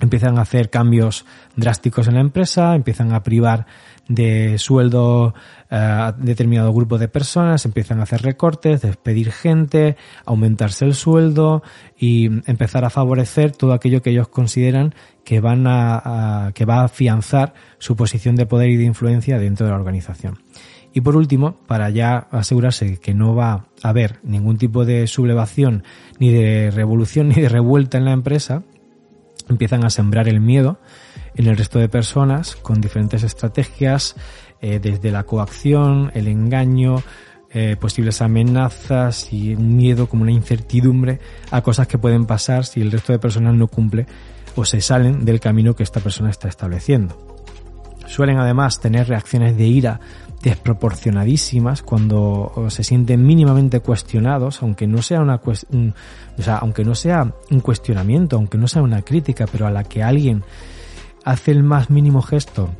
empiezan 0.00 0.38
a 0.38 0.42
hacer 0.42 0.70
cambios 0.70 1.26
drásticos 1.56 2.08
en 2.08 2.14
la 2.14 2.20
empresa, 2.20 2.74
empiezan 2.74 3.12
a 3.12 3.22
privar 3.22 3.66
de 4.10 4.58
sueldo 4.58 5.34
eh, 5.70 5.76
a 5.76 6.12
determinado 6.12 6.72
grupo 6.72 6.98
de 6.98 7.06
personas, 7.06 7.64
empiezan 7.64 8.00
a 8.00 8.02
hacer 8.02 8.22
recortes, 8.22 8.82
despedir 8.82 9.30
gente, 9.30 9.96
aumentarse 10.26 10.84
el 10.84 10.94
sueldo 10.94 11.62
y 11.96 12.26
empezar 12.50 12.84
a 12.84 12.90
favorecer 12.90 13.52
todo 13.52 13.72
aquello 13.72 14.02
que 14.02 14.10
ellos 14.10 14.26
consideran 14.26 14.94
que 15.24 15.38
van 15.40 15.64
a, 15.68 16.50
que 16.54 16.64
va 16.64 16.80
a 16.80 16.84
afianzar 16.84 17.54
su 17.78 17.94
posición 17.94 18.34
de 18.34 18.46
poder 18.46 18.70
y 18.70 18.76
de 18.76 18.84
influencia 18.84 19.38
dentro 19.38 19.66
de 19.66 19.70
la 19.70 19.78
organización. 19.78 20.38
Y 20.92 21.02
por 21.02 21.14
último, 21.14 21.54
para 21.68 21.88
ya 21.90 22.26
asegurarse 22.32 22.98
que 22.98 23.14
no 23.14 23.36
va 23.36 23.66
a 23.80 23.88
haber 23.88 24.18
ningún 24.24 24.58
tipo 24.58 24.84
de 24.84 25.06
sublevación, 25.06 25.84
ni 26.18 26.32
de 26.32 26.72
revolución, 26.72 27.28
ni 27.34 27.36
de 27.36 27.48
revuelta 27.48 27.96
en 27.96 28.06
la 28.06 28.12
empresa, 28.12 28.64
empiezan 29.48 29.84
a 29.84 29.90
sembrar 29.90 30.26
el 30.26 30.40
miedo 30.40 30.80
en 31.40 31.46
el 31.46 31.56
resto 31.56 31.78
de 31.78 31.88
personas 31.88 32.54
con 32.54 32.80
diferentes 32.82 33.22
estrategias, 33.22 34.14
eh, 34.60 34.78
desde 34.78 35.10
la 35.10 35.24
coacción, 35.24 36.10
el 36.14 36.28
engaño, 36.28 37.02
eh, 37.52 37.76
posibles 37.80 38.20
amenazas 38.20 39.32
y 39.32 39.54
un 39.54 39.74
miedo 39.74 40.06
como 40.06 40.22
una 40.22 40.32
incertidumbre 40.32 41.18
a 41.50 41.62
cosas 41.62 41.88
que 41.88 41.96
pueden 41.96 42.26
pasar 42.26 42.66
si 42.66 42.82
el 42.82 42.92
resto 42.92 43.12
de 43.12 43.18
personas 43.18 43.54
no 43.54 43.68
cumple 43.68 44.06
o 44.54 44.66
se 44.66 44.82
salen 44.82 45.24
del 45.24 45.40
camino 45.40 45.74
que 45.74 45.82
esta 45.82 46.00
persona 46.00 46.28
está 46.28 46.46
estableciendo. 46.48 47.16
Suelen 48.06 48.36
además 48.36 48.78
tener 48.78 49.08
reacciones 49.08 49.56
de 49.56 49.66
ira 49.66 50.00
desproporcionadísimas 50.42 51.82
cuando 51.82 52.66
se 52.68 52.84
sienten 52.84 53.24
mínimamente 53.24 53.80
cuestionados, 53.80 54.62
aunque 54.62 54.86
no 54.86 55.00
sea 55.00 55.20
una 55.20 55.40
un, 55.70 55.94
o 56.38 56.42
sea, 56.42 56.58
aunque 56.58 56.84
no 56.84 56.94
sea 56.94 57.32
un 57.50 57.60
cuestionamiento, 57.60 58.36
aunque 58.36 58.58
no 58.58 58.68
sea 58.68 58.82
una 58.82 59.02
crítica, 59.02 59.46
pero 59.50 59.66
a 59.66 59.70
la 59.70 59.84
que 59.84 60.02
alguien 60.02 60.42
hace 61.24 61.50
el 61.50 61.62
más 61.62 61.90
mínimo 61.90 62.22
gesto 62.22 62.70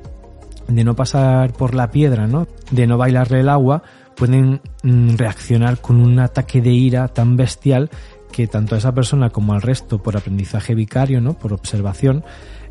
de 0.68 0.84
no 0.84 0.94
pasar 0.94 1.52
por 1.52 1.74
la 1.74 1.90
piedra, 1.90 2.26
¿no? 2.26 2.46
De 2.70 2.86
no 2.86 2.96
bailarle 2.96 3.40
el 3.40 3.48
agua, 3.48 3.82
pueden 4.16 4.60
mm, 4.82 5.16
reaccionar 5.16 5.80
con 5.80 5.96
un 5.96 6.18
ataque 6.18 6.60
de 6.60 6.70
ira 6.70 7.08
tan 7.08 7.36
bestial 7.36 7.90
que 8.30 8.46
tanto 8.46 8.74
a 8.74 8.78
esa 8.78 8.94
persona 8.94 9.30
como 9.30 9.54
al 9.54 9.62
resto 9.62 10.02
por 10.02 10.16
aprendizaje 10.16 10.74
vicario, 10.74 11.20
¿no? 11.20 11.34
Por 11.34 11.52
observación, 11.52 12.24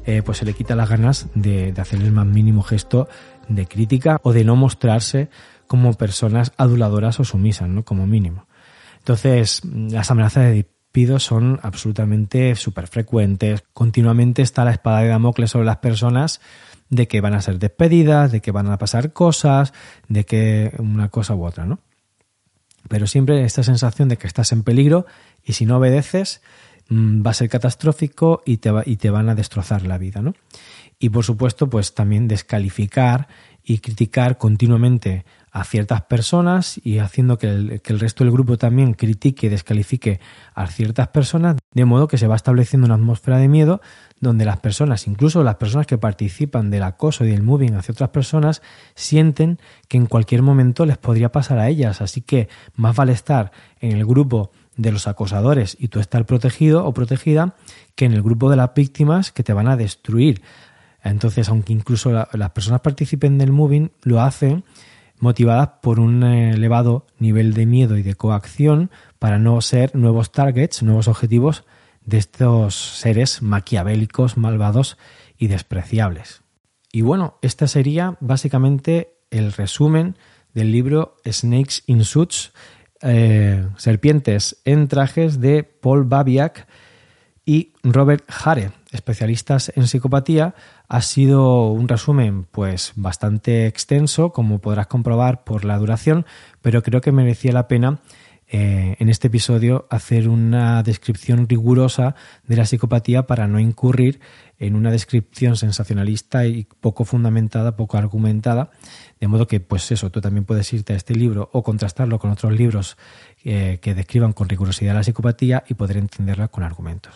eh, 0.06 0.22
pues 0.24 0.38
se 0.38 0.46
le 0.46 0.54
quita 0.54 0.76
las 0.76 0.90
ganas 0.90 1.28
de, 1.36 1.74
de 1.74 1.82
hacer 1.82 2.02
el 2.02 2.12
más 2.12 2.26
mínimo 2.26 2.64
gesto 2.64 3.10
de 3.50 3.68
crítica 3.68 4.20
o 4.24 4.32
de 4.32 4.46
no 4.46 4.56
mostrarse 4.56 5.30
como 5.68 5.94
personas 5.94 6.54
aduladoras 6.58 7.20
o 7.20 7.26
sumisas, 7.26 7.68
¿no? 7.68 7.84
Como 7.84 8.08
mínimo. 8.08 8.48
Entonces, 9.00 9.62
las 9.66 10.10
amenazas 10.12 10.46
de 10.46 10.68
despido 10.90 11.20
son 11.20 11.60
absolutamente 11.62 12.56
súper 12.56 12.88
frecuentes. 12.88 13.64
Continuamente 13.74 14.42
está 14.42 14.66
la 14.66 14.72
espada 14.72 15.02
de 15.02 15.10
Damocles 15.10 15.52
sobre 15.52 15.68
las 15.68 15.78
personas 15.78 16.42
de 16.90 17.08
que 17.08 17.22
van 17.22 17.36
a 17.36 17.44
ser 17.44 17.60
despedidas, 17.60 18.32
de 18.32 18.42
que 18.42 18.52
van 18.52 18.72
a 18.72 18.80
pasar 18.80 19.14
cosas, 19.14 19.72
de 20.08 20.26
que 20.26 20.74
una 20.80 21.10
cosa 21.10 21.36
u 21.36 21.46
otra, 21.46 21.68
¿no? 21.68 21.78
Pero 22.88 23.06
siempre 23.06 23.44
esta 23.44 23.62
sensación 23.62 24.10
de 24.10 24.18
que 24.18 24.26
estás 24.26 24.52
en 24.52 24.64
peligro 24.64 25.06
y 25.44 25.54
si 25.54 25.68
no 25.68 25.78
obedeces 25.78 26.42
mm, 26.90 27.24
va 27.24 27.32
a 27.32 27.36
ser 27.36 27.50
catastrófico 27.50 28.42
y 28.44 28.58
te, 28.58 28.72
y 28.88 28.96
te 28.96 29.12
van 29.12 29.30
a 29.30 29.36
destrozar 29.36 29.86
la 29.86 30.00
vida, 30.00 30.24
¿no? 30.24 30.34
y 31.00 31.10
por 31.10 31.24
supuesto 31.24 31.70
pues 31.70 31.96
también 31.96 32.28
descalificar 32.28 33.28
y 33.64 33.80
criticar 33.80 34.38
continuamente 34.38 35.26
a 35.52 35.64
ciertas 35.64 36.02
personas 36.04 36.80
y 36.84 37.00
haciendo 37.00 37.38
que 37.38 37.48
el, 37.48 37.82
que 37.82 37.94
el, 37.94 38.00
resto 38.00 38.24
del 38.24 38.32
grupo 38.32 38.58
también 38.58 38.94
critique 38.94 39.48
y 39.48 39.50
descalifique 39.50 40.20
a 40.54 40.68
ciertas 40.68 41.08
personas, 41.10 41.58
de 41.74 41.86
modo 41.86 42.08
que 42.08 42.18
se 42.18 42.28
va 42.28 42.36
estableciendo 42.36 42.86
una 42.86 42.96
atmósfera 42.96 43.38
de 43.38 43.48
miedo 43.48 43.82
donde 44.20 44.46
las 44.46 44.60
personas, 44.60 45.08
incluso 45.08 45.44
las 45.44 45.56
personas 45.56 45.88
que 45.88 45.98
participan 45.98 46.70
del 46.70 46.84
acoso 46.84 47.26
y 47.26 47.30
del 47.30 47.42
moving 47.42 47.76
hacia 47.76 47.94
otras 47.94 48.10
personas, 48.10 48.62
sienten 48.96 49.60
que 49.88 49.98
en 49.98 50.06
cualquier 50.06 50.42
momento 50.42 50.86
les 50.86 50.98
podría 50.98 51.32
pasar 51.32 51.60
a 51.60 51.70
ellas. 51.70 52.02
Así 52.02 52.22
que 52.22 52.50
más 52.76 52.96
vale 52.96 53.14
estar 53.14 53.52
en 53.80 53.94
el 53.94 54.06
grupo 54.06 54.52
de 54.76 54.92
los 54.92 55.08
acosadores 55.08 55.76
y 55.80 55.88
tú 55.90 56.00
estar 56.00 56.26
protegido 56.26 56.86
o 56.86 56.94
protegida 56.94 57.56
que 57.96 58.06
en 58.06 58.14
el 58.14 58.22
grupo 58.22 58.50
de 58.50 58.58
las 58.58 58.74
víctimas 58.74 59.32
que 59.32 59.44
te 59.44 59.54
van 59.54 59.68
a 59.68 59.78
destruir. 59.78 60.42
Entonces, 61.04 61.48
aunque 61.50 61.74
incluso 61.74 62.12
las 62.12 62.50
personas 62.52 62.82
participen 62.82 63.38
del 63.38 63.52
moving, 63.52 63.92
lo 64.04 64.22
hacen 64.22 64.64
motivadas 65.20 65.70
por 65.82 66.00
un 66.00 66.24
elevado 66.24 67.06
nivel 67.18 67.54
de 67.54 67.66
miedo 67.66 67.98
y 67.98 68.04
de 68.04 68.16
coacción 68.16 68.90
para 69.20 69.40
no 69.40 69.60
ser 69.62 69.96
nuevos 69.96 70.32
targets, 70.32 70.84
nuevos 70.84 71.08
objetivos 71.08 71.66
de 72.06 72.18
estos 72.18 72.76
seres 72.76 73.42
maquiavélicos, 73.42 74.38
malvados 74.38 74.98
y 75.38 75.48
despreciables. 75.48 76.42
Y 76.92 77.02
bueno, 77.02 77.38
este 77.42 77.68
sería 77.68 78.18
básicamente 78.20 79.14
el 79.30 79.54
resumen 79.54 80.18
del 80.54 80.72
libro 80.72 81.18
Snakes 81.30 81.84
in 81.86 82.04
Suits, 82.04 82.52
eh, 83.02 83.68
Serpientes 83.78 84.62
en 84.66 84.88
trajes 84.88 85.40
de 85.40 85.64
Paul 85.64 86.06
Babiak 86.06 86.68
y 87.50 87.74
Robert 87.82 88.24
Hare, 88.28 88.74
especialistas 88.92 89.72
en 89.76 89.88
psicopatía, 89.88 90.54
ha 90.88 91.02
sido 91.02 91.72
un 91.72 91.88
resumen 91.88 92.44
pues 92.44 92.92
bastante 92.96 93.66
extenso, 93.66 94.32
como 94.32 94.60
podrás 94.60 94.86
comprobar 94.86 95.44
por 95.44 95.66
la 95.66 95.80
duración, 95.80 96.28
pero 96.62 96.84
creo 96.84 97.02
que 97.02 97.12
merecía 97.12 97.52
la 97.52 97.68
pena 97.68 98.02
eh, 98.52 98.96
en 99.00 99.10
este 99.10 99.30
episodio 99.30 99.88
hacer 99.90 100.30
una 100.30 100.84
descripción 100.84 101.50
rigurosa 101.50 102.14
de 102.46 102.56
la 102.56 102.68
psicopatía 102.68 103.26
para 103.26 103.48
no 103.48 103.60
incurrir 103.60 104.20
en 104.60 104.76
una 104.76 104.92
descripción 104.92 105.56
sensacionalista 105.56 106.46
y 106.46 106.68
poco 106.82 107.04
fundamentada, 107.04 107.76
poco 107.76 107.98
argumentada, 107.98 108.70
de 109.20 109.28
modo 109.28 109.48
que 109.48 109.60
pues 109.60 109.92
eso, 109.92 110.12
tú 110.12 110.22
también 110.22 110.46
puedes 110.46 110.72
irte 110.72 110.94
a 110.94 110.98
este 110.98 111.16
libro 111.16 111.50
o 111.52 111.64
contrastarlo 111.64 112.20
con 112.20 112.30
otros 112.30 112.54
libros 112.54 112.96
eh, 113.44 113.80
que 113.82 113.96
describan 113.96 114.34
con 114.34 114.48
rigurosidad 114.48 114.94
la 114.94 115.04
psicopatía 115.04 115.64
y 115.68 115.74
poder 115.74 115.98
entenderla 115.98 116.50
con 116.50 116.64
argumentos. 116.64 117.16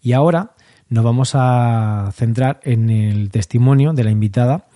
Y 0.00 0.12
ahora 0.12 0.54
nos 0.88 1.04
vamos 1.04 1.32
a 1.34 2.10
centrar 2.14 2.60
en 2.62 2.90
el 2.90 3.30
testimonio 3.30 3.92
de 3.92 4.04
la 4.04 4.10
invitada, 4.10 4.66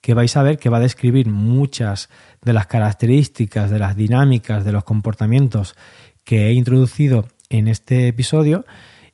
que 0.00 0.14
vais 0.14 0.36
a 0.36 0.42
ver 0.42 0.58
que 0.58 0.70
va 0.70 0.78
a 0.78 0.80
describir 0.80 1.28
muchas 1.28 2.08
de 2.42 2.52
las 2.52 2.66
características, 2.66 3.70
de 3.70 3.78
las 3.78 3.96
dinámicas, 3.96 4.64
de 4.64 4.72
los 4.72 4.84
comportamientos 4.84 5.76
que 6.24 6.48
he 6.48 6.52
introducido 6.52 7.26
en 7.48 7.68
este 7.68 8.08
episodio 8.08 8.64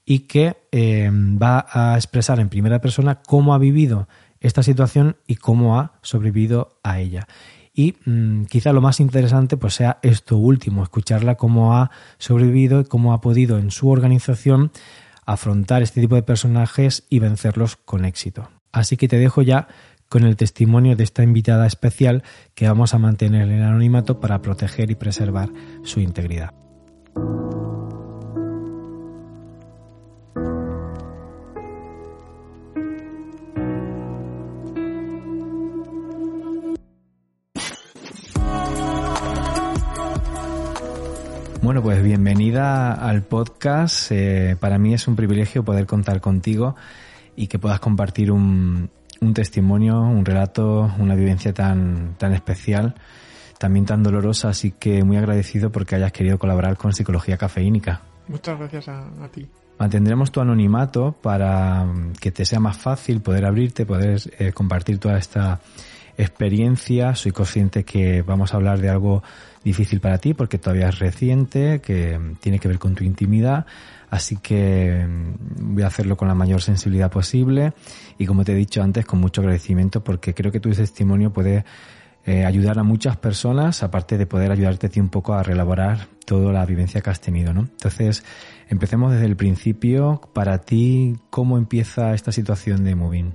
y 0.05 0.21
que 0.21 0.57
eh, 0.71 1.11
va 1.11 1.67
a 1.69 1.97
expresar 1.97 2.39
en 2.39 2.49
primera 2.49 2.81
persona 2.81 3.21
cómo 3.23 3.55
ha 3.55 3.59
vivido 3.59 4.09
esta 4.41 4.63
situación 4.63 5.17
y 5.27 5.37
cómo 5.37 5.79
ha 5.79 5.95
sobrevivido 6.03 6.79
a 6.85 7.01
ella. 7.01 7.27
Y 7.79 7.95
mm, 8.07 8.47
quizá 8.47 8.73
lo 8.73 8.81
más 8.81 9.01
interesante 9.01 9.59
pues 9.59 9.75
sea 9.75 9.99
esto 10.03 10.39
último, 10.39 10.83
escucharla 10.83 11.37
cómo 11.37 11.77
ha 11.77 11.91
sobrevivido 12.17 12.81
y 12.81 12.85
cómo 12.85 13.13
ha 13.13 13.21
podido 13.21 13.59
en 13.59 13.71
su 13.71 13.91
organización 13.91 14.73
afrontar 15.27 15.83
este 15.83 16.01
tipo 16.01 16.15
de 16.15 16.23
personajes 16.23 17.05
y 17.11 17.19
vencerlos 17.19 17.77
con 17.77 18.07
éxito. 18.07 18.49
Así 18.73 18.97
que 18.97 19.09
te 19.09 19.19
dejo 19.19 19.43
ya 19.43 19.69
con 20.09 20.25
el 20.25 20.37
testimonio 20.37 20.97
de 20.97 21.05
esta 21.05 21.23
invitada 21.23 21.67
especial 21.67 22.23
que 22.55 22.67
vamos 22.67 22.95
a 22.95 22.99
mantener 22.99 23.43
en 23.43 23.59
el 23.59 23.63
anonimato 23.63 24.21
para 24.21 24.41
proteger 24.41 24.91
y 24.91 24.95
preservar 24.95 25.51
su 25.83 26.01
integridad. 26.01 26.55
Bueno, 41.63 41.83
pues 41.83 42.03
bienvenida 42.03 42.93
al 42.93 43.23
podcast. 43.23 44.13
Eh, 44.13 44.57
para 44.61 44.79
mí 44.79 44.95
es 44.95 45.09
un 45.09 45.17
privilegio 45.17 45.65
poder 45.65 45.87
contar 45.87 46.21
contigo 46.21 46.77
y 47.35 47.49
que 47.49 47.59
puedas 47.59 47.81
compartir 47.81 48.31
un, 48.31 48.91
un 49.21 49.35
testimonio, 49.35 50.01
un 50.01 50.25
relato, 50.25 50.93
una 50.99 51.15
vivencia 51.15 51.53
tan, 51.53 52.15
tan 52.19 52.33
especial, 52.33 52.95
también 53.59 53.87
tan 53.87 54.03
dolorosa, 54.03 54.51
así 54.51 54.73
que 54.73 55.03
muy 55.03 55.17
agradecido 55.17 55.71
porque 55.71 55.97
hayas 55.97 56.13
querido 56.13 56.39
colaborar 56.39 56.77
con 56.77 56.93
Psicología 56.93 57.37
Cafeínica. 57.37 58.03
Muchas 58.29 58.59
gracias 58.59 58.89
a, 58.89 59.29
ti. 59.33 59.49
Mantendremos 59.79 60.33
tu 60.33 60.41
anonimato 60.41 61.13
para 61.13 61.87
que 62.21 62.31
te 62.31 62.45
sea 62.45 62.61
más 62.61 62.77
fácil 62.77 63.21
poder 63.21 63.45
abrirte, 63.45 63.87
poder 63.87 64.21
eh, 64.39 64.53
compartir 64.53 64.99
toda 64.99 65.19
esta 65.19 65.61
experiencia. 66.17 67.15
Soy 67.15 67.33
consciente 67.33 67.85
que 67.85 68.23
vamos 68.23 68.53
a 68.53 68.57
hablar 68.57 68.81
de 68.81 68.89
algo 68.89 69.23
difícil 69.65 70.01
para 70.01 70.19
ti 70.19 70.35
porque 70.35 70.59
todavía 70.59 70.89
es 70.89 70.99
reciente, 70.99 71.81
que 71.81 72.19
tiene 72.41 72.59
que 72.59 72.69
ver 72.69 72.79
con 72.79 72.95
tu 72.95 73.05
intimidad. 73.05 73.67
Así 74.11 74.37
que 74.37 75.07
mm, 75.07 75.75
voy 75.75 75.83
a 75.83 75.89
hacerlo 75.89 76.17
con 76.17 76.29
la 76.29 76.35
mayor 76.35 76.63
sensibilidad 76.63 77.11
posible 77.11 77.73
y 78.19 78.27
como 78.27 78.45
te 78.45 78.53
he 78.53 78.55
dicho 78.55 78.83
antes, 78.83 79.05
con 79.05 79.21
mucho 79.21 79.41
agradecimiento 79.41 80.03
porque 80.03 80.35
creo 80.35 80.53
que 80.53 80.61
tu 80.61 80.71
testimonio 80.71 81.33
puede 81.33 81.65
eh, 82.25 82.45
ayudar 82.45 82.79
a 82.79 82.83
muchas 82.83 83.17
personas, 83.17 83.85
aparte 83.85 84.19
de 84.19 84.27
poder 84.27 84.51
ayudarte 84.51 84.89
ti 84.89 84.99
un 84.99 85.11
poco 85.11 85.35
a 85.35 85.45
relaborar 85.45 86.09
toda 86.25 86.53
la 86.53 86.67
vivencia 86.67 87.01
que 87.01 87.11
has 87.11 87.21
tenido, 87.21 87.55
¿no? 87.55 87.61
Entonces, 87.61 88.25
empecemos 88.69 89.13
desde 89.13 89.27
el 89.27 89.37
principio. 89.37 90.21
Para 90.33 90.59
ti, 90.59 91.17
¿cómo 91.31 91.57
empieza 91.57 92.15
esta 92.15 92.33
situación 92.33 92.83
de 92.83 92.97
Moving? 92.97 93.33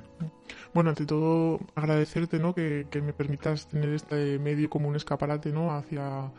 Bueno, 0.74 0.90
ante 0.92 1.06
todo, 1.06 1.60
agradecerte, 1.76 2.40
¿no? 2.40 2.56
Que, 2.56 2.88
que 2.90 3.02
me 3.02 3.14
permitas 3.14 3.68
tener 3.68 3.90
este 3.90 4.40
medio 4.40 4.70
como 4.70 4.88
un 4.88 4.96
escaparate, 4.96 5.52
¿no? 5.52 5.72
Hacia 5.72 6.32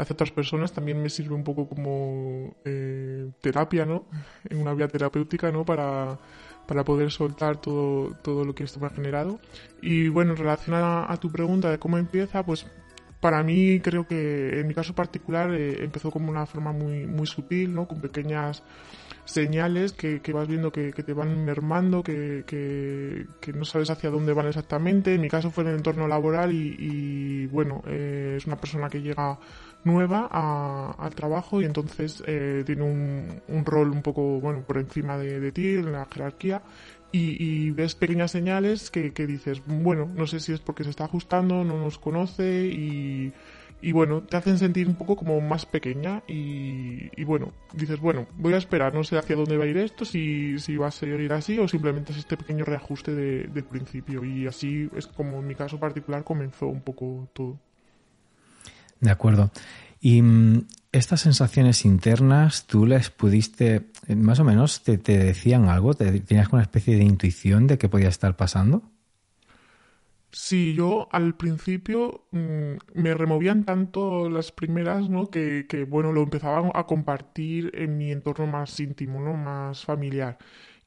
hacia 0.00 0.14
otras 0.14 0.30
personas 0.30 0.72
también 0.72 1.02
me 1.02 1.10
sirve 1.10 1.34
un 1.34 1.44
poco 1.44 1.68
como 1.68 2.54
eh, 2.64 3.30
terapia, 3.40 3.84
¿no? 3.84 4.06
En 4.48 4.58
una 4.62 4.74
vía 4.74 4.88
terapéutica, 4.88 5.50
¿no? 5.50 5.64
Para, 5.64 6.18
para 6.66 6.84
poder 6.84 7.10
soltar 7.10 7.60
todo, 7.60 8.14
todo 8.22 8.44
lo 8.44 8.54
que 8.54 8.64
esto 8.64 8.80
me 8.80 8.86
ha 8.86 8.90
generado. 8.90 9.38
Y 9.82 10.08
bueno, 10.08 10.32
en 10.32 10.38
relación 10.38 10.76
a, 10.76 11.16
tu 11.20 11.30
pregunta 11.30 11.70
de 11.70 11.78
cómo 11.78 11.98
empieza, 11.98 12.44
pues 12.44 12.66
para 13.20 13.42
mí 13.42 13.80
creo 13.80 14.06
que 14.06 14.60
en 14.60 14.66
mi 14.66 14.74
caso 14.74 14.94
particular 14.94 15.52
eh, 15.52 15.84
empezó 15.84 16.10
como 16.10 16.30
una 16.30 16.46
forma 16.46 16.72
muy, 16.72 17.06
muy 17.06 17.26
sutil, 17.26 17.74
¿no? 17.74 17.86
Con 17.86 18.00
pequeñas 18.00 18.62
señales 19.30 19.92
que, 19.92 20.20
que 20.20 20.32
vas 20.32 20.48
viendo 20.48 20.72
que, 20.72 20.92
que, 20.92 21.02
te 21.02 21.12
van 21.12 21.44
mermando, 21.44 22.02
que, 22.02 22.44
que, 22.46 23.52
no 23.52 23.64
sabes 23.64 23.90
hacia 23.90 24.10
dónde 24.10 24.32
van 24.32 24.48
exactamente. 24.48 25.14
En 25.14 25.20
mi 25.20 25.28
caso 25.28 25.50
fue 25.50 25.64
en 25.64 25.70
el 25.70 25.76
entorno 25.76 26.06
laboral 26.06 26.52
y, 26.52 26.76
y 26.78 27.46
bueno, 27.46 27.82
eh, 27.86 28.34
es 28.36 28.46
una 28.46 28.56
persona 28.56 28.88
que 28.88 29.02
llega 29.02 29.38
nueva 29.84 30.26
al 30.98 31.14
trabajo 31.14 31.62
y 31.62 31.64
entonces 31.64 32.22
eh, 32.26 32.62
tiene 32.66 32.82
un, 32.82 33.40
un, 33.48 33.64
rol 33.64 33.90
un 33.90 34.02
poco 34.02 34.38
bueno 34.40 34.62
por 34.62 34.76
encima 34.76 35.16
de, 35.16 35.40
de 35.40 35.52
ti 35.52 35.68
en 35.68 35.92
la 35.92 36.06
jerarquía 36.06 36.60
y, 37.12 37.42
y, 37.42 37.70
ves 37.70 37.94
pequeñas 37.94 38.30
señales 38.30 38.90
que, 38.90 39.12
que 39.14 39.26
dices 39.26 39.62
bueno 39.66 40.06
no 40.14 40.26
sé 40.26 40.38
si 40.38 40.52
es 40.52 40.60
porque 40.60 40.84
se 40.84 40.90
está 40.90 41.04
ajustando 41.04 41.64
no 41.64 41.78
nos 41.78 41.98
conoce 41.98 42.66
y, 42.66 43.32
y 43.82 43.92
bueno 43.92 44.22
te 44.22 44.36
hacen 44.36 44.58
sentir 44.58 44.88
un 44.88 44.94
poco 44.94 45.16
como 45.16 45.40
más 45.40 45.66
pequeña 45.66 46.22
y, 46.28 47.10
y, 47.16 47.24
bueno 47.24 47.52
dices 47.72 47.98
bueno 48.00 48.26
voy 48.36 48.54
a 48.54 48.58
esperar 48.58 48.94
no 48.94 49.04
sé 49.04 49.16
hacia 49.16 49.36
dónde 49.36 49.56
va 49.56 49.64
a 49.64 49.68
ir 49.68 49.78
esto 49.78 50.04
si, 50.04 50.58
si 50.58 50.76
va 50.76 50.88
a 50.88 50.90
seguir 50.90 51.32
así 51.32 51.58
o 51.58 51.66
simplemente 51.66 52.12
es 52.12 52.18
este 52.18 52.36
pequeño 52.36 52.64
reajuste 52.64 53.14
de, 53.14 53.44
del 53.44 53.64
principio 53.64 54.24
y 54.24 54.46
así 54.46 54.88
es 54.96 55.06
como 55.06 55.38
en 55.38 55.46
mi 55.46 55.54
caso 55.54 55.78
particular 55.78 56.24
comenzó 56.24 56.66
un 56.66 56.82
poco 56.82 57.28
todo 57.32 57.58
de 59.00 59.10
acuerdo. 59.10 59.50
Y 60.00 60.22
mm, 60.22 60.66
estas 60.92 61.22
sensaciones 61.22 61.84
internas, 61.84 62.66
tú 62.66 62.86
las 62.86 63.10
pudiste, 63.10 63.90
eh, 64.06 64.14
más 64.14 64.38
o 64.40 64.44
menos, 64.44 64.82
te, 64.82 64.98
te 64.98 65.18
decían 65.18 65.68
algo, 65.68 65.94
¿Te, 65.94 66.20
tenías 66.20 66.48
una 66.52 66.62
especie 66.62 66.96
de 66.96 67.04
intuición 67.04 67.66
de 67.66 67.78
qué 67.78 67.88
podía 67.88 68.08
estar 68.08 68.36
pasando. 68.36 68.82
Sí, 70.32 70.74
yo 70.74 71.08
al 71.10 71.36
principio 71.36 72.26
mm, 72.30 72.74
me 72.94 73.14
removían 73.14 73.64
tanto 73.64 74.28
las 74.30 74.52
primeras, 74.52 75.08
¿no? 75.10 75.28
Que, 75.28 75.66
que, 75.68 75.84
bueno, 75.84 76.12
lo 76.12 76.22
empezaba 76.22 76.70
a 76.72 76.86
compartir 76.86 77.72
en 77.74 77.98
mi 77.98 78.12
entorno 78.12 78.46
más 78.46 78.78
íntimo, 78.78 79.20
¿no? 79.20 79.34
Más 79.34 79.84
familiar 79.84 80.38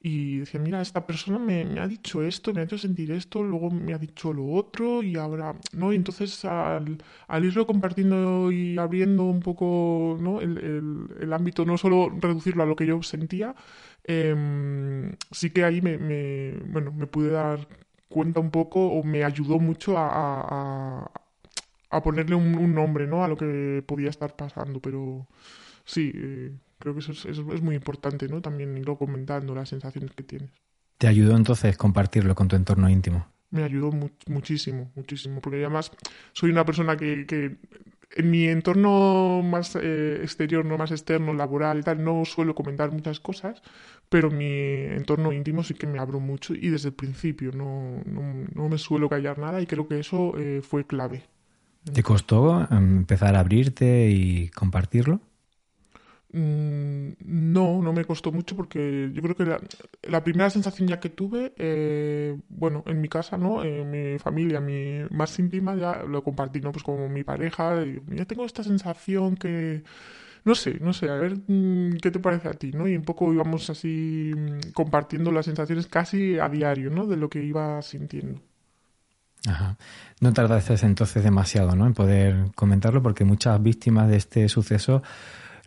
y 0.06 0.40
decía, 0.40 0.60
mira, 0.60 0.82
esta 0.82 1.08
persona 1.08 1.40
me, 1.40 1.62
ha 1.80 1.88
dicho 1.88 2.24
esto, 2.24 2.54
me 2.54 2.60
ha 2.62 2.66
hecho 2.66 2.78
sentir 2.78 3.12
esto, 3.12 3.42
luego 3.42 3.72
me 3.72 3.94
ha 3.94 3.98
dicho 3.98 4.34
lo 4.34 4.46
otro 4.52 5.02
y 5.02 5.16
ahora, 5.16 5.56
¿no? 5.74 5.94
Y 5.94 5.96
entonces 5.96 6.44
al, 6.46 6.98
al 7.28 7.46
irlo 7.46 7.66
compartiendo 7.66 8.52
y 8.52 8.78
abriendo 8.78 9.24
un 9.24 9.40
poco, 9.40 10.18
¿no? 10.22 10.42
El, 10.42 10.58
el, 10.58 11.08
el, 11.22 11.34
ámbito, 11.34 11.64
no 11.66 11.78
solo 11.78 12.10
reducirlo 12.20 12.64
a 12.64 12.66
lo 12.66 12.76
que 12.76 12.86
yo 12.86 13.02
sentía, 13.02 13.56
eh, 14.04 14.36
sí 15.32 15.50
que 15.52 15.64
ahí 15.64 15.82
me, 15.82 15.98
bueno, 16.68 16.92
me 16.92 17.08
pude 17.08 17.30
dar 17.32 17.68
cuenta 18.14 18.40
un 18.40 18.52
poco 18.52 18.88
o 18.88 19.04
me 19.04 19.24
ayudó 19.26 19.60
mucho 19.60 19.98
a, 19.98 20.08
a, 20.10 21.12
a 21.90 22.04
ponerle 22.04 22.36
un, 22.36 22.56
un, 22.56 22.74
nombre, 22.74 23.08
¿no? 23.08 23.24
A 23.24 23.28
lo 23.28 23.36
que 23.36 23.84
podía 23.86 24.10
estar 24.10 24.36
pasando, 24.36 24.80
pero 24.80 25.28
sí... 25.84 26.12
Eh, 26.16 26.52
creo 26.84 26.94
que 26.94 27.00
eso 27.00 27.14
es, 27.14 27.26
es, 27.26 27.62
muy 27.62 27.76
importante, 27.76 28.28
¿no? 28.28 28.42
También 28.42 28.78
irlo 28.78 28.98
comentando 28.98 29.56
las 29.56 29.70
sensaciones 29.70 30.12
que 30.12 30.24
tienes. 30.24 30.52
¿Te 30.98 31.08
ayudó 31.08 31.38
entonces 31.38 31.78
compartirlo 31.78 32.36
con 32.36 32.50
tu 32.50 32.58
entorno 32.58 32.90
íntimo? 32.90 33.26
Me 33.52 33.64
ayudó 33.64 33.92
mu 33.92 34.10
muchísimo, 34.28 34.92
muchísimo, 34.94 35.40
porque 35.40 35.60
además 35.60 35.92
soy 36.34 36.52
una 36.52 36.66
persona 36.66 36.98
que, 36.98 37.26
que 37.26 37.56
en 38.16 38.32
mi 38.32 38.48
entorno 38.48 39.42
más 39.44 39.76
eh, 39.76 40.20
exterior, 40.22 40.66
no 40.66 40.78
más 40.78 40.92
externo, 40.92 41.34
laboral 41.34 41.80
y 41.80 41.84
tal, 41.84 42.04
no 42.04 42.26
suelo 42.26 42.56
comentar 42.56 42.92
muchas 42.92 43.20
cosas, 43.20 43.62
pero 44.10 44.30
mi 44.30 44.48
entorno 44.48 45.34
íntimo 45.34 45.64
sí 45.64 45.74
que 45.74 45.88
me 45.88 46.00
abro 46.00 46.20
mucho 46.20 46.54
y 46.54 46.70
desde 46.70 46.90
el 46.90 46.96
principio 46.96 47.52
no, 47.52 48.02
no, 48.06 48.46
no 48.54 48.70
me 48.70 48.78
suelo 48.78 49.10
callar 49.10 49.40
nada 49.40 49.62
y 49.62 49.66
creo 49.66 49.88
que 49.88 50.00
eso 50.00 50.38
eh, 50.38 50.62
fue 50.62 50.86
clave. 50.86 51.24
¿Te 51.92 52.04
costó 52.04 52.66
empezar 52.72 53.36
a 53.36 53.40
abrirte 53.40 54.10
y 54.10 54.50
compartirlo? 54.50 55.20
Mm, 56.36 57.14
no, 57.26 57.80
no 57.84 57.94
me 57.94 58.06
costó 58.06 58.32
mucho 58.32 58.56
porque 58.56 59.12
yo 59.14 59.22
creo 59.22 59.36
que 59.36 59.46
la, 59.46 59.60
la 60.02 60.24
primera 60.24 60.50
sensación 60.50 60.88
ya 60.88 61.00
que 61.00 61.10
tuve, 61.10 61.54
eh, 61.58 62.36
bueno, 62.50 62.84
en 62.88 63.00
mi 63.02 63.08
casa, 63.08 63.38
¿no? 63.38 63.64
En 63.64 63.92
mi 63.92 64.18
familia, 64.18 64.60
mi 64.60 65.04
más 65.12 65.38
íntima, 65.38 65.76
ya 65.76 66.02
lo 66.04 66.24
compartí, 66.24 66.60
¿no? 66.60 66.72
Pues 66.72 66.84
como 66.84 67.08
mi 67.08 67.24
pareja, 67.24 67.84
y 67.86 68.02
ya 68.16 68.26
tengo 68.26 68.46
esta 68.46 68.64
sensación 68.64 69.36
que, 69.36 69.84
no 70.44 70.56
sé, 70.56 70.80
no 70.82 70.92
sé, 70.92 71.08
a 71.10 71.16
ver 71.16 71.38
mm, 71.48 71.98
qué 72.02 72.10
te 72.10 72.20
parece 72.20 72.48
a 72.50 72.54
ti, 72.54 72.72
¿no? 72.72 72.88
Y 72.88 72.96
un 72.96 73.04
poco 73.04 73.32
íbamos 73.32 73.70
así 73.70 74.32
mm, 74.36 74.72
compartiendo 74.74 75.32
las 75.32 75.46
sensaciones 75.46 75.86
casi 75.86 76.40
a 76.40 76.50
diario, 76.50 76.90
¿no? 76.90 77.06
De 77.06 77.16
lo 77.16 77.30
que 77.30 77.44
iba 77.44 77.80
sintiendo. 77.84 78.42
Ajá. 79.46 79.78
No 80.22 80.34
tardaste 80.34 80.74
entonces 80.86 81.24
demasiado, 81.24 81.76
¿no? 81.76 81.86
En 81.86 81.94
poder 81.94 82.52
comentarlo 82.56 83.04
porque 83.04 83.26
muchas 83.26 83.62
víctimas 83.62 84.10
de 84.10 84.16
este 84.16 84.50
suceso 84.50 85.04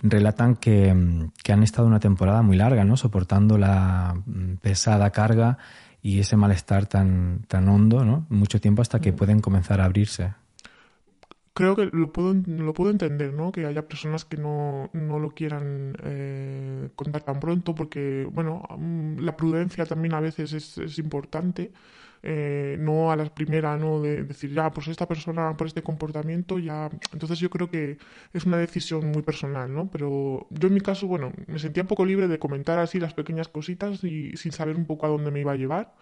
relatan 0.03 0.57
que, 0.57 1.28
que, 1.42 1.53
han 1.53 1.62
estado 1.62 1.86
una 1.86 2.01
temporada 2.01 2.42
muy 2.42 2.57
larga, 2.57 2.84
¿no? 2.84 2.97
Soportando 2.97 3.59
la 3.59 4.14
mm, 4.26 4.57
pesada 4.57 5.11
carga 5.11 5.59
y 6.03 6.20
ese 6.20 6.36
malestar 6.36 6.86
tan, 6.86 7.42
tan 7.49 7.68
hondo, 7.68 8.05
¿no? 8.05 8.26
Mucho 8.28 8.61
tiempo 8.61 8.82
hasta 8.82 9.01
que 9.01 9.12
mm. 9.12 9.16
pueden 9.16 9.40
comenzar 9.40 9.80
a 9.80 9.84
abrirse. 9.84 10.34
Creo 11.55 11.74
que 11.74 11.88
lo 11.90 12.12
puedo, 12.12 12.34
lo 12.34 12.74
puedo 12.74 12.90
entender, 12.90 13.32
¿no? 13.32 13.51
Que 13.51 13.64
haya 13.64 13.88
personas 13.88 14.26
que 14.26 14.36
no, 14.36 14.90
no 14.92 15.18
lo 15.18 15.30
quieran 15.30 15.97
eh, 16.03 16.90
contar 16.94 17.22
tan 17.22 17.40
pronto 17.40 17.74
porque, 17.74 18.28
bueno, 18.30 18.62
mm, 18.78 19.20
la 19.20 19.36
prudencia 19.36 19.86
también 19.86 20.14
a 20.14 20.20
veces 20.20 20.53
es, 20.53 20.76
es 20.76 20.99
importante 20.99 21.72
eh, 22.29 22.77
no 22.81 23.12
a 23.12 23.16
la 23.16 23.27
primera, 23.27 23.77
¿no? 23.77 24.01
De 24.03 24.24
decir, 24.24 24.53
ya, 24.53 24.68
pues 24.72 24.89
esta 24.89 25.07
persona 25.07 25.57
por 25.57 25.68
este 25.68 25.85
comportamiento 25.85 26.59
ya... 26.59 26.91
Entonces 27.12 27.39
yo 27.39 27.49
creo 27.51 27.70
que 27.70 27.99
es 28.33 28.45
una 28.45 28.57
decisión 28.57 29.12
muy 29.12 29.22
personal, 29.22 29.72
¿no? 29.72 29.89
Pero 29.89 30.49
yo 30.51 30.66
en 30.66 30.74
mi 30.74 30.81
caso, 30.81 31.07
bueno, 31.07 31.33
me 31.47 31.61
sentía 31.61 31.85
un 31.85 31.87
poco 31.87 32.05
libre 32.05 32.27
de 32.27 32.41
comentar 32.41 32.81
así 32.81 32.99
las 32.99 33.14
pequeñas 33.14 33.47
cositas 33.47 34.03
y 34.03 34.37
sin 34.37 34.51
saber 34.51 34.74
un 34.74 34.87
poco 34.87 35.07
a 35.07 35.09
dónde 35.09 35.31
me 35.31 35.39
iba 35.39 35.53
a 35.53 35.57
llevar. 35.57 35.95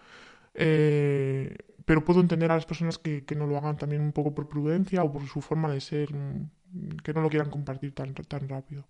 Eh, 0.55 1.55
pero 1.85 2.03
puedo 2.03 2.21
entender 2.21 2.51
a 2.51 2.55
las 2.55 2.65
personas 2.65 2.97
que, 2.97 3.23
que, 3.23 3.35
no 3.35 3.45
lo 3.45 3.57
hagan 3.57 3.77
también 3.77 4.01
un 4.01 4.11
poco 4.11 4.33
por 4.33 4.49
prudencia 4.49 5.03
o 5.03 5.13
por 5.13 5.27
su 5.27 5.41
forma 5.41 5.71
de 5.71 5.79
ser, 5.79 6.11
mm, 6.11 6.97
que 7.03 7.13
no 7.13 7.21
lo 7.21 7.29
quieran 7.29 7.51
compartir 7.51 7.93
tan, 7.93 8.15
tan 8.15 8.49
rápido. 8.49 8.87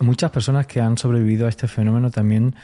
Muchas 0.00 0.30
personas 0.30 0.66
que 0.66 0.80
han 0.80 0.96
sobrevivido 0.96 1.44
a 1.44 1.50
este 1.50 1.68
fenómeno 1.68 2.10
también 2.10 2.54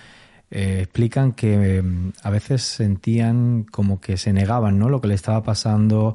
eh, 0.51 0.81
explican 0.83 1.33
que 1.33 1.83
mm, 1.83 2.13
a 2.23 2.31
veces 2.31 2.63
sentían 2.63 3.65
como 3.65 4.01
que 4.01 4.17
se 4.17 4.33
negaban 4.33 4.79
¿no? 4.79 4.89
lo 4.89 5.01
que 5.01 5.09
le 5.09 5.15
estaba 5.15 5.43
pasando, 5.43 6.15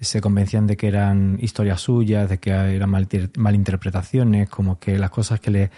se 0.00 0.20
convencían 0.20 0.66
de 0.66 0.76
que 0.76 0.88
eran 0.88 1.38
historias 1.40 1.80
suyas, 1.80 2.28
de 2.28 2.38
que 2.38 2.50
eran 2.50 2.90
mal, 2.90 3.08
malinterpretaciones, 3.36 4.48
como 4.48 4.78
que 4.78 4.98
las 4.98 5.10
cosas 5.10 5.40
que 5.40 5.50
le, 5.50 5.70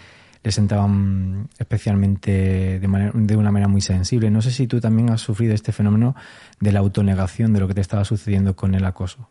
le 0.43 0.51
sentaban 0.51 1.49
especialmente 1.57 2.79
de, 2.79 2.87
manera, 2.87 3.11
de 3.15 3.35
una 3.35 3.51
manera 3.51 3.67
muy 3.67 3.81
sensible. 3.81 4.29
No 4.29 4.43
sé 4.43 4.51
si 4.51 4.67
tú 4.67 4.79
también 4.79 5.09
has 5.09 5.21
sufrido 5.21 5.55
este 5.55 5.71
fenómeno 5.71 6.15
de 6.59 6.71
la 6.71 6.79
autonegación 6.79 7.53
de 7.53 7.59
lo 7.59 7.67
que 7.67 7.73
te 7.73 7.81
estaba 7.81 8.05
sucediendo 8.05 8.55
con 8.55 8.75
el 8.75 8.85
acoso. 8.85 9.29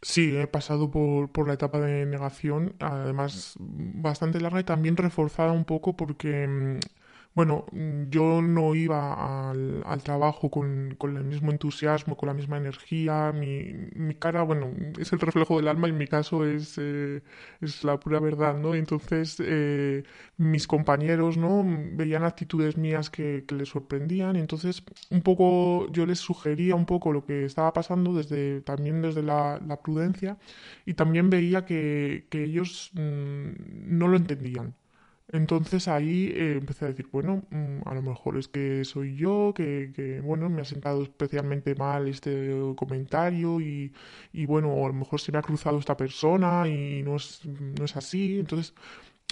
Sí, 0.00 0.36
he 0.36 0.46
pasado 0.46 0.90
por, 0.90 1.30
por 1.30 1.48
la 1.48 1.54
etapa 1.54 1.80
de 1.80 2.06
negación, 2.06 2.74
además 2.78 3.54
bastante 3.58 4.40
larga 4.40 4.60
y 4.60 4.64
también 4.64 4.96
reforzada 4.96 5.52
un 5.52 5.64
poco 5.64 5.96
porque 5.96 6.46
mm, 6.46 6.78
bueno, 7.38 7.66
mm, 7.70 8.10
yo 8.10 8.42
no 8.42 8.74
iba 8.74 9.50
al, 9.50 10.02
trabajo 10.02 10.50
con, 10.50 10.96
el 11.00 11.24
mismo 11.24 11.52
entusiasmo, 11.52 12.16
con 12.16 12.26
la 12.26 12.34
misma 12.34 12.56
energía. 12.56 13.32
Mi, 13.32 14.14
cara, 14.16 14.42
bueno, 14.42 14.72
es 14.98 15.12
el 15.12 15.20
reflejo 15.20 15.56
del 15.58 15.68
alma, 15.68 15.86
en 15.86 15.96
mi 15.98 16.08
caso 16.08 16.44
es, 16.44 16.76
eh, 16.78 17.22
es 17.60 17.84
la 17.84 18.00
pura 18.00 18.18
verdad, 18.18 18.58
¿no? 18.58 18.74
Entonces, 18.74 19.36
eh, 19.38 20.02
mis 20.36 20.66
compañeros, 20.66 21.36
¿no? 21.36 21.64
Veían 21.92 22.24
actitudes 22.24 22.76
mías 22.76 23.08
que, 23.08 23.44
les 23.56 23.68
sorprendían. 23.68 24.34
Entonces, 24.34 24.82
un 25.10 25.22
poco, 25.22 25.86
yo 25.92 26.06
les 26.06 26.18
sugería 26.18 26.74
un 26.74 26.86
poco 26.86 27.12
lo 27.12 27.24
que 27.24 27.44
estaba 27.44 27.72
pasando 27.72 28.14
desde, 28.14 28.62
también 28.62 29.00
desde 29.00 29.22
la, 29.22 29.60
prudencia. 29.84 30.38
Y 30.86 30.94
también 30.94 31.30
veía 31.30 31.64
que, 31.64 32.26
ellos 32.32 32.90
mmm, 32.94 33.50
no 33.98 34.08
lo 34.08 34.16
entendían. 34.16 34.74
Entonces 35.30 35.88
ahí 35.88 36.32
eh, 36.34 36.52
empecé 36.58 36.86
a 36.86 36.88
decir, 36.88 37.08
bueno, 37.12 37.42
mm, 37.50 37.86
a 37.86 37.94
lo 37.94 38.02
mejor 38.02 38.38
es 38.38 38.48
que 38.48 38.84
soy 38.84 39.16
yo, 39.16 39.52
que, 39.54 39.92
que, 39.94 40.20
bueno, 40.20 40.48
me 40.48 40.62
ha 40.62 40.64
sentado 40.64 41.02
especialmente 41.02 41.74
mal 41.74 42.08
este 42.08 42.50
comentario 42.76 43.60
y, 43.60 43.92
y 44.32 44.46
bueno, 44.46 44.72
a 44.84 44.88
lo 44.88 44.94
mejor 44.94 45.20
se 45.20 45.30
me 45.32 45.38
ha 45.38 45.42
cruzado 45.42 45.78
esta 45.78 45.96
persona 45.96 46.66
y 46.66 47.02
no 47.02 47.16
es, 47.16 47.44
no 47.44 47.84
es 47.84 47.96
así. 47.96 48.38
Entonces, 48.40 48.74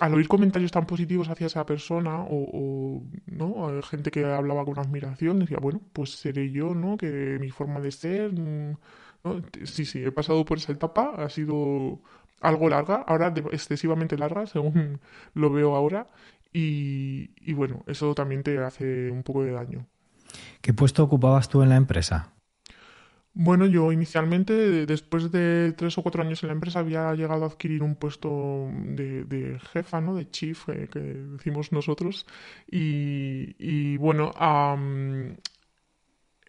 al 0.01 0.15
oír 0.15 0.29
comentarios 0.29 0.73
tan 0.73 0.87
positivos 0.87 1.29
hacia 1.29 1.47
esa 1.47 1.65
persona 1.65 2.23
o, 2.23 2.37
o 2.53 3.03
no 3.27 3.83
gente 3.83 4.11
que 4.11 4.25
hablaba 4.25 4.65
con 4.65 4.79
admiración 4.79 5.39
decía 5.39 5.59
bueno 5.61 5.81
pues 5.93 6.11
seré 6.11 6.51
yo 6.53 6.75
no 6.75 6.97
que 6.99 7.39
mi 7.41 7.51
forma 7.51 7.81
de 7.81 7.93
ser 7.93 8.33
mm, 8.33 8.77
¿no? 9.25 9.43
sí 9.65 9.85
sí 9.87 10.05
he 10.05 10.13
pasado 10.13 10.45
por 10.45 10.59
esa 10.59 10.73
etapa 10.73 11.15
ha 11.17 11.29
sido 11.31 12.01
algo 12.41 12.69
larga, 12.69 13.05
ahora 13.07 13.33
excesivamente 13.53 14.17
larga, 14.17 14.47
según 14.47 15.01
lo 15.35 15.51
veo 15.51 15.75
ahora, 15.75 16.09
y, 16.53 17.31
y, 17.37 17.53
bueno, 17.53 17.85
eso 17.87 18.15
también 18.15 18.43
te 18.43 18.59
hace 18.59 19.11
un 19.11 19.23
poco 19.23 19.45
de 19.45 19.53
daño. 19.53 19.87
¿Qué 20.63 20.73
puesto 20.73 21.05
ocupabas 21.05 21.49
tú 21.49 21.63
en 21.63 21.69
la 21.69 21.77
empresa? 21.77 22.33
Bueno, 23.39 23.67
yo 23.67 23.93
inicialmente, 23.93 24.87
después 24.87 25.31
de 25.31 25.75
tres 25.77 25.99
o 25.99 26.03
cuatro 26.03 26.23
años 26.23 26.43
en 26.43 26.47
la 26.47 26.55
empresa, 26.55 26.79
había 26.79 27.15
llegado 27.15 27.45
a 27.45 27.49
adquirir 27.49 27.83
un 27.83 27.95
puesto 27.95 28.71
de, 28.73 29.25
de 29.25 29.61
jefa, 29.73 30.01
¿no? 30.01 30.15
De 30.15 30.31
chief, 30.31 30.67
eh, 30.71 30.89
que 30.91 31.01
decimos 31.01 31.71
nosotros. 31.71 32.27
Y, 32.67 33.55
y 33.59 33.99
bueno, 33.99 34.31
um, 34.41 35.37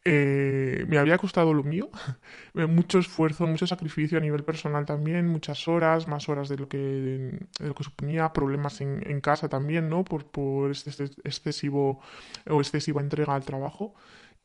eh, 0.10 0.86
me 0.88 0.98
había 0.98 1.18
costado 1.18 1.54
lo 1.54 1.64
mío, 1.64 1.90
mucho 2.54 3.00
esfuerzo, 3.00 3.46
mucho 3.46 3.68
sacrificio 3.68 4.18
a 4.18 4.22
nivel 4.22 4.46
personal 4.46 4.86
también, 4.86 5.28
muchas 5.28 5.68
horas, 5.68 6.08
más 6.08 6.30
horas 6.30 6.48
de 6.48 6.56
lo 6.56 6.70
que, 6.70 6.78
de 6.78 7.68
lo 7.68 7.76
que 7.76 7.84
suponía, 7.84 8.32
problemas 8.32 8.80
en, 8.80 9.04
en, 9.06 9.20
casa 9.20 9.50
también, 9.50 9.90
¿no? 9.90 10.06
Por, 10.06 10.26
por 10.32 10.72
este, 10.72 10.92
este 10.92 11.06
excesivo 11.26 12.00
o 12.50 12.62
excesiva 12.62 13.02
entrega 13.02 13.36
al 13.36 13.44
trabajo. 13.44 13.96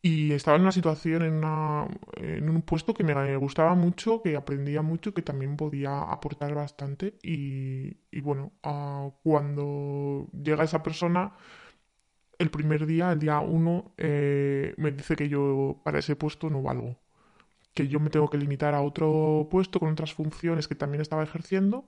Y 0.04 0.32
estaba 0.32 0.56
en 0.56 0.62
una 0.62 0.72
situación, 0.72 1.22
en, 1.22 1.34
una, 1.34 1.86
en 2.16 2.50
un 2.50 2.62
puesto 2.62 2.92
que 2.92 3.04
me 3.04 3.36
gustaba 3.36 3.76
mucho, 3.76 4.20
que 4.20 4.34
aprendía 4.34 4.82
mucho, 4.82 5.14
que 5.14 5.22
también 5.22 5.56
podía 5.56 6.02
aportar 6.02 6.54
bastante. 6.54 7.14
Y, 7.22 7.98
y 8.10 8.20
bueno, 8.20 8.50
uh, 8.64 9.12
cuando 9.22 10.26
llega 10.32 10.64
esa 10.64 10.82
persona 10.82 11.34
el 12.38 12.50
primer 12.50 12.86
día, 12.86 13.12
el 13.12 13.18
día 13.20 13.40
uno, 13.40 13.92
eh, 13.98 14.74
me 14.76 14.90
dice 14.92 15.16
que 15.16 15.28
yo 15.28 15.80
para 15.84 15.98
ese 16.00 16.16
puesto 16.16 16.50
no 16.50 16.62
valgo. 16.62 16.98
Que 17.74 17.88
yo 17.88 18.00
me 18.00 18.10
tengo 18.10 18.28
que 18.30 18.38
limitar 18.38 18.74
a 18.74 18.82
otro 18.82 19.48
puesto 19.50 19.80
con 19.80 19.92
otras 19.92 20.12
funciones 20.14 20.68
que 20.68 20.74
también 20.74 21.00
estaba 21.02 21.22
ejerciendo, 21.22 21.86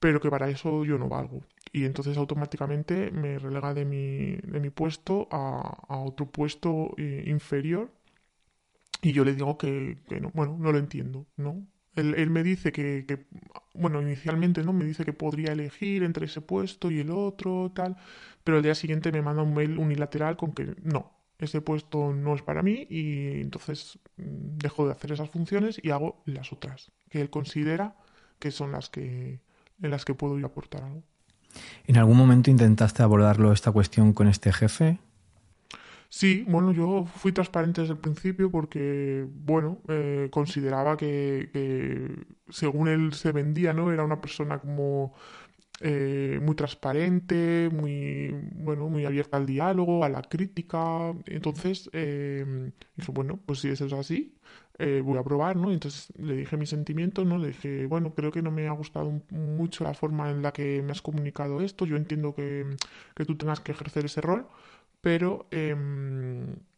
pero 0.00 0.20
que 0.20 0.30
para 0.30 0.48
eso 0.50 0.84
yo 0.84 0.98
no 0.98 1.08
valgo. 1.08 1.42
Y 1.72 1.84
entonces 1.86 2.16
automáticamente 2.18 3.10
me 3.12 3.38
relega 3.38 3.74
de 3.74 3.84
mi, 3.84 4.36
de 4.36 4.60
mi 4.60 4.70
puesto 4.70 5.28
a, 5.30 5.98
otro 6.04 6.26
puesto 6.26 6.94
eh, 6.98 7.24
inferior. 7.26 7.90
Y 9.02 9.12
yo 9.12 9.24
le 9.24 9.34
digo 9.34 9.58
que, 9.58 9.98
que, 10.08 10.20
no, 10.20 10.30
bueno, 10.34 10.56
no 10.58 10.72
lo 10.72 10.78
entiendo, 10.78 11.26
¿no? 11.36 11.66
Él, 11.94 12.30
me 12.30 12.42
dice 12.42 12.72
que, 12.72 13.04
que, 13.06 13.26
bueno, 13.74 14.00
inicialmente, 14.00 14.62
¿no? 14.62 14.72
Me 14.72 14.84
dice 14.84 15.04
que 15.04 15.12
podría 15.12 15.52
elegir 15.52 16.02
entre 16.02 16.26
ese 16.26 16.40
puesto 16.40 16.90
y 16.90 17.00
el 17.00 17.10
otro, 17.10 17.70
tal, 17.74 17.96
pero 18.44 18.56
el 18.56 18.62
día 18.62 18.74
siguiente 18.74 19.12
me 19.12 19.22
manda 19.22 19.42
un 19.42 19.54
mail 19.54 19.78
unilateral 19.78 20.36
con 20.36 20.52
que 20.52 20.74
no, 20.82 21.12
ese 21.38 21.60
puesto 21.60 22.12
no 22.12 22.34
es 22.34 22.42
para 22.42 22.62
mí 22.62 22.86
y 22.88 23.40
entonces 23.40 23.98
mm, 24.16 24.58
dejo 24.58 24.86
de 24.86 24.92
hacer 24.92 25.12
esas 25.12 25.30
funciones 25.30 25.80
y 25.82 25.90
hago 25.90 26.22
las 26.24 26.52
otras, 26.52 26.92
que 27.10 27.20
él 27.20 27.30
considera 27.30 27.96
que 28.38 28.50
son 28.50 28.72
las 28.72 28.88
que, 28.88 29.40
en 29.82 29.90
las 29.90 30.04
que 30.04 30.14
puedo 30.14 30.38
yo 30.38 30.46
aportar 30.46 30.82
algo. 30.84 31.02
¿En 31.86 31.98
algún 31.98 32.16
momento 32.16 32.50
intentaste 32.50 33.02
abordarlo 33.02 33.52
esta 33.52 33.70
cuestión 33.70 34.12
con 34.12 34.28
este 34.28 34.52
jefe? 34.52 34.98
Sí, 36.14 36.44
bueno, 36.46 36.72
yo 36.72 37.06
fui 37.06 37.32
transparente 37.32 37.80
desde 37.80 37.94
el 37.94 37.98
principio 38.00 38.50
porque, 38.50 39.26
bueno, 39.34 39.80
eh, 39.88 40.28
consideraba 40.30 40.96
que, 40.96 42.26
según 42.50 42.88
él 42.88 43.14
se 43.14 43.32
vendía, 43.32 43.72
¿no? 43.72 43.90
Era 43.90 44.04
una 44.04 44.20
persona 44.20 44.58
como 44.60 45.14
eh, 45.80 46.38
muy 46.42 46.54
transparente, 46.56 47.70
muy, 47.72 48.30
bueno, 48.56 48.88
muy 48.90 49.06
abierta 49.06 49.38
al 49.38 49.46
diálogo, 49.46 50.04
a 50.04 50.10
la 50.10 50.22
crítica. 50.22 51.14
Entonces, 51.26 51.90
eh, 51.94 52.72
dije, 52.96 53.12
bueno, 53.12 53.40
pues 53.46 53.60
si 53.60 53.68
eso 53.70 53.86
es 53.86 53.92
así, 53.94 54.36
eh, 54.78 55.00
voy 55.04 55.18
a 55.18 55.24
probar, 55.24 55.56
¿no? 55.56 55.72
Entonces 55.72 56.12
le 56.18 56.36
dije 56.36 56.56
mis 56.58 56.70
sentimientos, 56.70 57.26
¿no? 57.26 57.38
Le 57.38 57.48
dije, 57.48 57.86
bueno, 57.86 58.14
creo 58.14 58.32
que 58.32 58.42
no 58.42 58.50
me 58.50 58.68
ha 58.68 58.72
gustado 58.72 59.22
mucho 59.30 59.84
la 59.84 59.94
forma 59.94 60.30
en 60.30 60.42
la 60.42 60.52
que 60.52 60.82
me 60.82 60.92
has 60.92 61.02
comunicado 61.02 61.60
esto. 61.62 61.86
Yo 61.86 61.96
entiendo 61.96 62.34
que, 62.34 62.66
que 63.14 63.24
tú 63.24 63.36
tengas 63.36 63.60
que 63.60 63.72
ejercer 63.72 64.04
ese 64.06 64.20
rol 64.20 64.46
pero 65.02 65.48
eh, 65.52 65.76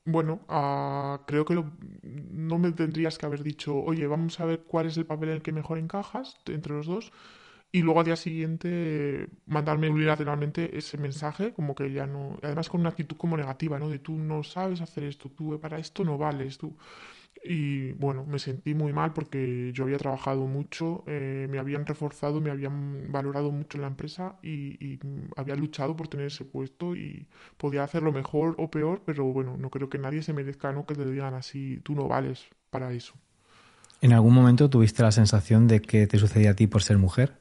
bueno, 0.07 0.41
uh, 0.49 1.25
creo 1.27 1.45
que 1.45 1.55
lo, 1.55 1.73
no 2.03 2.59
me 2.59 2.73
tendrías 2.73 3.19
que 3.19 3.27
haber 3.27 3.43
dicho, 3.43 3.77
oye, 3.77 4.07
vamos 4.07 4.39
a 4.41 4.45
ver 4.45 4.65
cuál 4.65 4.87
es 4.87 4.97
el 4.99 5.07
papel 5.07 5.31
en 5.31 5.37
el 5.37 5.43
que 5.43 5.53
mejor 5.53 5.79
encajas 5.79 6.37
entre 6.47 6.75
los 6.75 6.87
dos, 6.87 7.13
y 7.73 7.83
luego 7.83 8.01
al 8.01 8.07
día 8.07 8.17
siguiente 8.17 9.29
mandarme 9.47 9.91
unilateralmente 9.91 10.77
ese 10.79 10.99
mensaje, 10.99 11.53
como 11.55 11.75
que 11.75 11.93
ya 11.93 12.07
no, 12.07 12.39
además 12.43 12.69
con 12.69 12.81
una 12.81 12.91
actitud 12.91 13.17
como 13.17 13.37
negativa, 13.37 13.79
¿no? 13.79 13.89
De 13.89 13.99
tú 13.99 14.17
no 14.17 14.43
sabes 14.45 14.81
hacer 14.81 15.05
esto, 15.05 15.31
tú 15.31 15.59
para 15.61 15.79
esto 15.79 16.05
no 16.05 16.19
vales, 16.19 16.59
tú. 16.59 16.77
Y 17.43 17.93
bueno, 17.93 18.25
me 18.25 18.39
sentí 18.39 18.75
muy 18.75 18.93
mal 18.93 19.13
porque 19.13 19.71
yo 19.75 19.85
había 19.85 19.99
trabajado 19.99 20.47
mucho, 20.47 21.05
eh, 21.07 21.47
me 21.51 21.59
habían 21.59 21.85
reforzado, 21.85 22.41
me 22.41 22.51
habían 22.51 23.13
valorado 23.13 23.51
mucho 23.51 23.77
en 23.77 23.83
la 23.83 23.89
empresa 23.89 24.37
y, 24.43 24.83
y, 24.85 24.99
había 25.37 25.55
luchado 25.55 25.95
por 25.95 26.09
tener 26.09 26.27
ese 26.27 26.45
puesto 26.45 26.97
y 26.97 27.27
podía 27.59 27.83
hacerlo 27.83 28.13
mejor 28.13 28.55
o 28.59 28.71
peor, 28.71 29.03
pero 29.05 29.25
bueno, 29.25 29.57
no 29.59 29.69
creo 29.71 29.91
que 29.91 29.99
nadie 29.99 30.23
se 30.23 30.33
merezca 30.33 30.73
¿no? 30.73 30.87
que 30.87 30.95
te 30.95 31.05
digan 31.05 31.35
así, 31.35 31.81
tú 31.83 31.95
no 31.95 32.09
vales 32.09 32.47
para 32.71 32.93
eso. 32.93 33.15
¿En 34.01 34.13
algún 34.13 34.35
momento 34.35 34.71
tuviste 34.71 35.03
la 35.03 35.13
sensación 35.13 35.67
de 35.67 35.81
que 35.81 36.07
te 36.07 36.19
sucedía 36.19 36.51
a 36.51 36.55
ti 36.55 36.67
por 36.67 36.83
ser 36.83 36.99
mujer? 36.99 37.39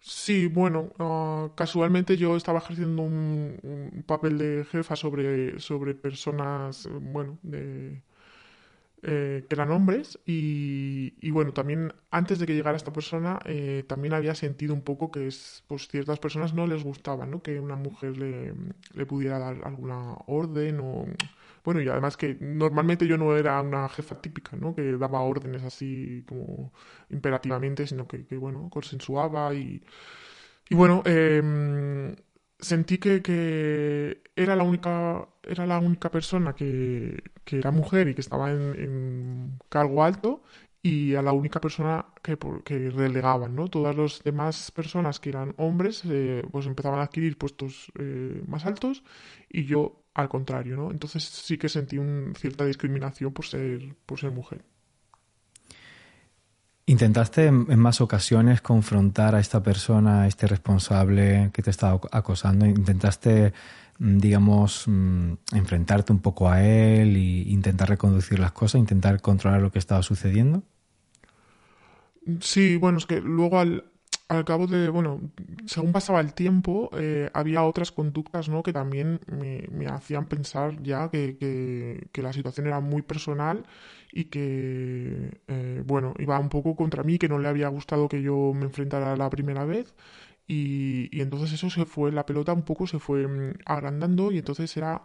Sí, 0.00 0.48
bueno, 0.48 0.92
uh, 0.98 1.54
casualmente 1.54 2.18
yo 2.18 2.36
estaba 2.36 2.58
ejerciendo 2.58 3.02
un, 3.02 3.58
un 3.62 4.02
papel 4.06 4.36
de 4.36 4.66
jefa 4.70 4.96
sobre, 4.96 5.58
sobre 5.60 5.94
personas, 5.94 6.86
bueno, 7.00 7.38
de 7.42 8.02
eh, 9.06 9.44
que 9.48 9.54
eran 9.54 9.70
hombres 9.70 10.18
y, 10.24 11.30
bueno, 11.30 11.52
también 11.52 11.92
antes 12.10 12.38
de 12.38 12.46
que 12.46 12.54
llegara 12.54 12.76
esta 12.76 12.92
persona 12.92 13.38
eh, 13.44 13.84
también 13.86 14.14
había 14.14 14.34
sentido 14.34 14.72
un 14.72 14.82
poco 14.82 15.10
que 15.10 15.26
es, 15.26 15.62
pues 15.68 15.88
ciertas 15.88 16.18
personas 16.18 16.54
no 16.54 16.66
les 16.66 16.82
gustaba, 16.82 17.26
¿no? 17.26 17.42
Que 17.42 17.60
una 17.60 17.76
mujer 17.76 18.16
le, 18.16 18.54
le, 18.94 19.06
pudiera 19.06 19.38
dar 19.38 19.58
alguna 19.64 20.14
orden 20.26 20.80
o... 20.80 21.06
Bueno, 21.64 21.80
y 21.80 21.88
además 21.88 22.16
que 22.16 22.36
normalmente 22.40 23.06
yo 23.06 23.18
no 23.18 23.36
era 23.36 23.60
una 23.60 23.88
jefa 23.88 24.20
típica, 24.20 24.56
¿no? 24.56 24.74
Que 24.74 24.96
daba 24.96 25.20
órdenes 25.20 25.62
así 25.64 26.24
como 26.26 26.72
imperativamente, 27.10 27.86
sino 27.86 28.08
que, 28.08 28.24
bueno, 28.36 28.70
consensuaba 28.70 29.54
y... 29.54 29.82
Y 30.70 30.74
bueno, 30.74 31.02
eh, 31.04 32.14
sentí 32.58 32.98
que, 32.98 33.22
que, 33.22 34.22
era 34.36 34.56
la 34.56 34.64
única 34.64 35.28
era 35.48 35.66
la 35.66 35.78
única 35.78 36.10
persona 36.10 36.54
que, 36.54 37.22
que 37.44 37.58
era 37.58 37.70
mujer 37.70 38.08
y 38.08 38.14
que 38.14 38.20
estaba 38.20 38.50
en, 38.50 39.58
cargo 39.68 40.04
alto 40.04 40.42
y 40.82 41.14
a 41.14 41.22
la 41.22 41.32
única 41.32 41.60
persona 41.60 42.06
que, 42.22 42.36
que 42.64 42.90
relegaban, 42.90 43.54
¿no? 43.54 43.68
Todas 43.68 43.96
las 43.96 44.22
demás 44.22 44.70
personas 44.70 45.18
que 45.20 45.30
eran 45.30 45.54
hombres 45.56 46.02
eh, 46.04 46.42
pues 46.50 46.66
empezaban 46.66 47.00
a 47.00 47.04
adquirir 47.04 47.38
puestos 47.38 47.90
eh, 47.98 48.42
más 48.46 48.66
altos 48.66 49.02
y 49.48 49.64
yo 49.64 50.04
al 50.14 50.28
contrario, 50.28 50.76
¿no? 50.76 50.90
Entonces 50.90 51.24
sí 51.24 51.58
que 51.58 51.68
sentí 51.68 51.98
un, 51.98 52.34
cierta 52.36 52.64
discriminación 52.64 53.32
por 53.32 53.46
ser, 53.46 53.96
por 54.06 54.18
ser 54.20 54.30
mujer. 54.30 54.64
¿Intentaste 56.86 57.46
en 57.46 57.78
más 57.78 58.02
ocasiones 58.02 58.60
confrontar 58.60 59.34
a 59.34 59.40
esta 59.40 59.62
persona, 59.62 60.22
a 60.22 60.26
este 60.26 60.46
responsable 60.46 61.50
que 61.54 61.62
te 61.62 61.70
estaba 61.70 61.98
acosando? 62.12 62.66
¿Intentaste, 62.66 63.54
digamos, 64.04 64.84
mm, 64.86 65.32
enfrentarte 65.54 66.12
un 66.12 66.20
poco 66.20 66.50
a 66.50 66.62
él 66.62 67.16
e 67.16 67.50
intentar 67.50 67.88
reconducir 67.88 68.38
las 68.38 68.52
cosas, 68.52 68.78
intentar 68.78 69.20
controlar 69.20 69.62
lo 69.62 69.72
que 69.72 69.78
estaba 69.78 70.02
sucediendo? 70.02 70.62
Sí, 72.40 72.76
bueno, 72.76 72.98
es 72.98 73.06
que 73.06 73.20
luego 73.20 73.58
al, 73.58 73.84
al 74.28 74.44
cabo 74.44 74.66
de, 74.66 74.88
bueno, 74.88 75.20
según 75.66 75.92
pasaba 75.92 76.20
el 76.20 76.34
tiempo, 76.34 76.90
eh, 76.98 77.30
había 77.34 77.62
otras 77.64 77.92
conductas, 77.92 78.48
¿no? 78.48 78.62
Que 78.62 78.72
también 78.72 79.20
me, 79.26 79.66
me 79.70 79.86
hacían 79.86 80.26
pensar 80.26 80.82
ya 80.82 81.10
que, 81.10 81.36
que, 81.38 82.08
que, 82.12 82.22
la 82.22 82.32
situación 82.32 82.66
era 82.66 82.80
muy 82.80 83.02
personal 83.02 83.64
y 84.12 84.24
que, 84.26 85.40
eh, 85.48 85.82
bueno, 85.86 86.14
iba 86.18 86.38
un 86.38 86.48
poco 86.48 86.76
contra 86.76 87.02
mí, 87.02 87.18
que 87.18 87.28
no 87.28 87.38
le 87.38 87.48
había 87.48 87.68
gustado 87.68 88.08
que 88.08 88.22
yo 88.22 88.52
me 88.54 88.64
enfrentara 88.64 89.16
la 89.16 89.30
primera 89.30 89.64
vez. 89.64 89.94
Y, 90.46 91.08
y 91.16 91.22
entonces 91.22 91.52
eso 91.52 91.70
se 91.70 91.86
fue, 91.86 92.12
la 92.12 92.26
pelota 92.26 92.52
un 92.52 92.64
poco 92.64 92.86
se 92.86 92.98
fue 92.98 93.26
mm, 93.26 93.54
agrandando 93.64 94.30
y 94.32 94.38
entonces 94.38 94.76
era 94.76 95.02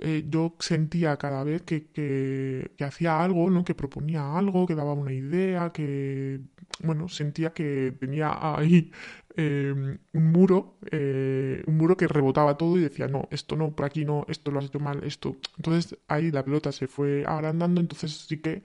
eh, 0.00 0.24
yo 0.28 0.54
sentía 0.60 1.16
cada 1.16 1.42
vez 1.44 1.62
que, 1.62 1.88
que, 1.90 2.72
que, 2.76 2.84
hacía 2.84 3.22
algo, 3.22 3.50
¿no? 3.50 3.64
que 3.64 3.74
proponía 3.74 4.36
algo, 4.38 4.66
que 4.66 4.74
daba 4.76 4.92
una 4.92 5.12
idea, 5.12 5.70
que, 5.72 6.40
bueno, 6.82 7.08
sentía 7.08 7.52
que 7.52 7.92
tenía 7.98 8.30
ahí 8.56 8.92
eh, 9.36 9.74
un 10.12 10.32
muro, 10.32 10.78
eh, 10.90 11.62
un 11.66 11.76
muro 11.76 11.96
que 11.96 12.06
rebotaba 12.06 12.56
todo 12.56 12.76
y 12.78 12.82
decía, 12.82 13.08
no, 13.08 13.28
esto 13.30 13.56
no, 13.56 13.74
por 13.74 13.86
aquí 13.86 14.04
no, 14.04 14.24
esto 14.28 14.50
lo 14.52 14.60
has 14.60 14.66
hecho 14.66 14.80
mal, 14.80 15.02
esto. 15.04 15.36
Entonces 15.56 15.98
ahí 16.08 16.30
la 16.30 16.44
pelota 16.44 16.70
se 16.72 16.86
fue 16.86 17.24
agrandando, 17.26 17.80
entonces 17.80 18.12
sí 18.12 18.38
que 18.38 18.62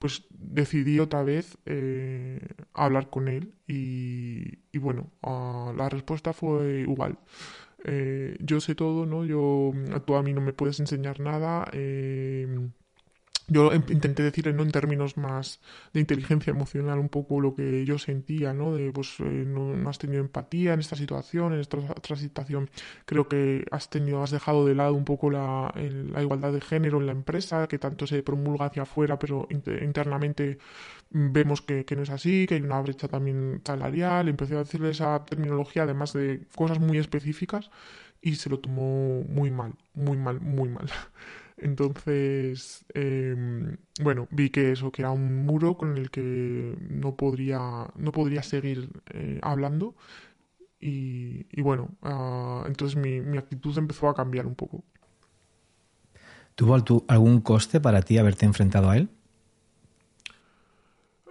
pues 0.00 0.26
decidí 0.30 0.98
otra 1.00 1.22
vez 1.22 1.58
eh, 1.66 2.40
hablar 2.74 3.10
con 3.10 3.28
él 3.28 3.54
y, 3.68 4.58
y 4.72 4.78
bueno, 4.78 5.12
uh, 5.22 5.72
la 5.76 5.88
respuesta 5.90 6.32
fue 6.32 6.80
igual 6.80 7.18
eh, 7.84 8.36
yo 8.40 8.60
sé 8.60 8.74
todo, 8.74 9.06
¿no? 9.06 9.24
Yo, 9.24 9.72
tú 10.06 10.14
a 10.16 10.22
mí 10.22 10.32
no 10.34 10.40
me 10.40 10.52
puedes 10.52 10.80
enseñar 10.80 11.20
nada. 11.20 11.68
Eh, 11.72 12.46
yo 13.50 13.72
em, 13.72 13.82
intenté 13.90 14.22
decirle 14.22 14.52
no 14.52 14.62
en 14.62 14.70
términos 14.70 15.16
más 15.16 15.60
de 15.92 16.00
inteligencia 16.00 16.52
emocional 16.52 16.98
un 16.98 17.08
poco 17.08 17.40
lo 17.40 17.54
que 17.54 17.84
yo 17.84 17.98
sentía 17.98 18.54
no 18.54 18.74
de 18.74 18.92
pues 18.92 19.18
eh, 19.20 19.24
no, 19.24 19.88
has 19.90 19.98
tenido 19.98 20.20
empatía 20.20 20.72
en 20.72 20.80
esta 20.80 20.96
situación 20.96 21.52
en 21.52 21.60
esta 21.60 21.76
otra 21.78 22.16
situación. 22.16 22.70
Creo 23.06 23.28
que 23.28 23.64
has 23.70 23.90
tenido 23.90 24.22
has 24.22 24.30
dejado 24.30 24.64
de 24.66 24.74
lado 24.74 24.94
un 24.94 25.04
poco 25.04 25.30
la, 25.30 25.74
la 25.76 26.22
igualdad 26.22 26.52
de 26.52 26.60
género 26.60 26.98
en 27.00 27.06
la 27.06 27.12
empresa 27.12 27.66
que 27.68 27.78
tanto 27.78 28.06
se 28.06 28.22
promulga 28.22 28.66
hacia 28.66 28.82
afuera 28.82 29.18
pero 29.18 29.46
inter, 29.50 29.82
internamente 29.82 30.58
vemos 31.10 31.60
que, 31.60 31.84
que, 31.84 31.96
no 31.96 32.02
es 32.02 32.10
así 32.10 32.46
que 32.46 32.54
hay 32.54 32.62
una 32.62 32.80
brecha 32.80 33.08
también 33.08 33.62
salarial. 33.64 34.28
Empecé 34.28 34.54
a 34.54 34.58
decirle 34.58 34.90
esa 34.90 35.24
terminología 35.24 35.82
además 35.82 36.12
de 36.12 36.46
cosas 36.54 36.78
muy 36.78 36.98
específicas 36.98 37.70
y 38.22 38.36
se 38.36 38.50
lo 38.50 38.60
tomó 38.60 39.22
muy 39.24 39.50
mal 39.50 39.74
muy 39.94 40.16
mal 40.16 40.40
muy 40.40 40.68
mal 40.68 40.88
Entonces, 41.62 42.86
eh, 42.94 43.36
bueno, 44.02 44.26
vi 44.30 44.48
que 44.48 44.72
eso, 44.72 44.90
que 44.90 45.02
era 45.02 45.10
un 45.10 45.44
muro 45.44 45.76
con 45.76 45.98
el 45.98 46.10
que 46.10 46.74
no 46.88 47.16
podría, 47.16 47.86
no 47.96 48.12
podría 48.12 48.42
seguir 48.42 48.88
eh, 49.12 49.38
hablando. 49.42 49.94
Y, 50.80 51.46
y 51.52 51.60
bueno, 51.60 51.90
uh, 52.00 52.66
entonces 52.66 52.96
mi, 52.96 53.20
mi, 53.20 53.36
actitud 53.36 53.76
empezó 53.76 54.08
a 54.08 54.14
cambiar 54.14 54.46
un 54.46 54.54
poco. 54.54 54.82
¿Tuvo 56.54 56.74
algún 57.08 57.40
coste 57.42 57.78
para 57.78 58.00
ti 58.00 58.16
haberte 58.16 58.46
enfrentado 58.46 58.88
a 58.88 58.96
él? 58.96 59.10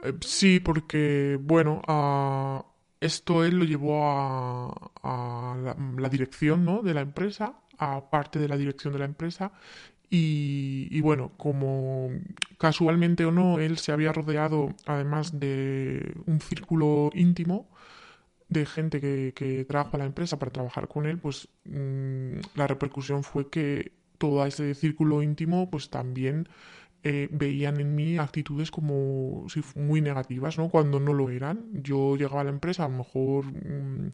Eh, 0.04 0.14
sí, 0.22 0.60
porque, 0.60 1.40
bueno, 1.42 1.82
uh, 1.88 2.64
esto 3.02 3.44
él 3.44 3.58
lo 3.58 3.66
llevó 3.66 4.12
a, 4.12 4.92
a 5.02 5.58
la, 5.58 5.76
la, 5.98 6.10
dirección 6.10 6.64
¿no? 6.64 6.84
de 6.84 6.94
la 6.94 7.02
empresa, 7.02 7.56
a 7.80 8.12
parte 8.12 8.38
de 8.38 8.48
la 8.48 8.58
dirección 8.58 8.94
de 8.94 9.00
la 9.00 9.06
empresa, 9.06 9.52
y, 10.12 11.02
bueno, 11.02 11.32
como 11.38 12.10
casualmente 12.58 13.26
o 13.26 13.32
no, 13.32 13.60
él 13.60 13.78
se 13.78 13.92
había 13.92 14.12
rodeado 14.12 14.74
además 14.86 15.40
de 15.40 16.14
un 16.26 16.42
círculo 16.42 17.12
íntimo 17.14 17.70
de 18.50 18.66
gente 18.66 19.00
que, 19.00 19.34
que 19.36 19.66
trabaja 19.66 19.98
a 19.98 20.00
la 20.00 20.06
empresa 20.06 20.40
para 20.40 20.52
trabajar 20.52 20.88
con 20.88 21.06
él, 21.06 21.20
pues 21.20 21.50
mmm, 21.66 22.40
la 22.56 22.68
repercusión 22.68 23.24
fue 23.24 23.50
que 23.50 23.92
todo 24.18 24.46
ese 24.46 24.74
círculo 24.76 25.22
íntimo 25.24 25.70
pues 25.70 25.90
también 25.90 26.50
eh, 27.04 27.30
veían 27.32 27.80
en 27.80 27.96
mí 27.96 28.18
actitudes 28.18 28.72
como 28.72 29.46
si 29.50 29.62
muy 29.76 30.02
negativas, 30.02 30.58
¿no? 30.58 30.70
Cuando 30.70 31.00
no 31.00 31.14
lo 31.14 31.30
eran. 31.30 31.66
Yo 31.74 32.16
llegaba 32.16 32.42
a 32.42 32.44
la 32.46 32.50
empresa 32.50 32.86
a 32.86 32.90
lo 32.90 32.98
mejor 32.98 33.46
mmm, 33.46 34.10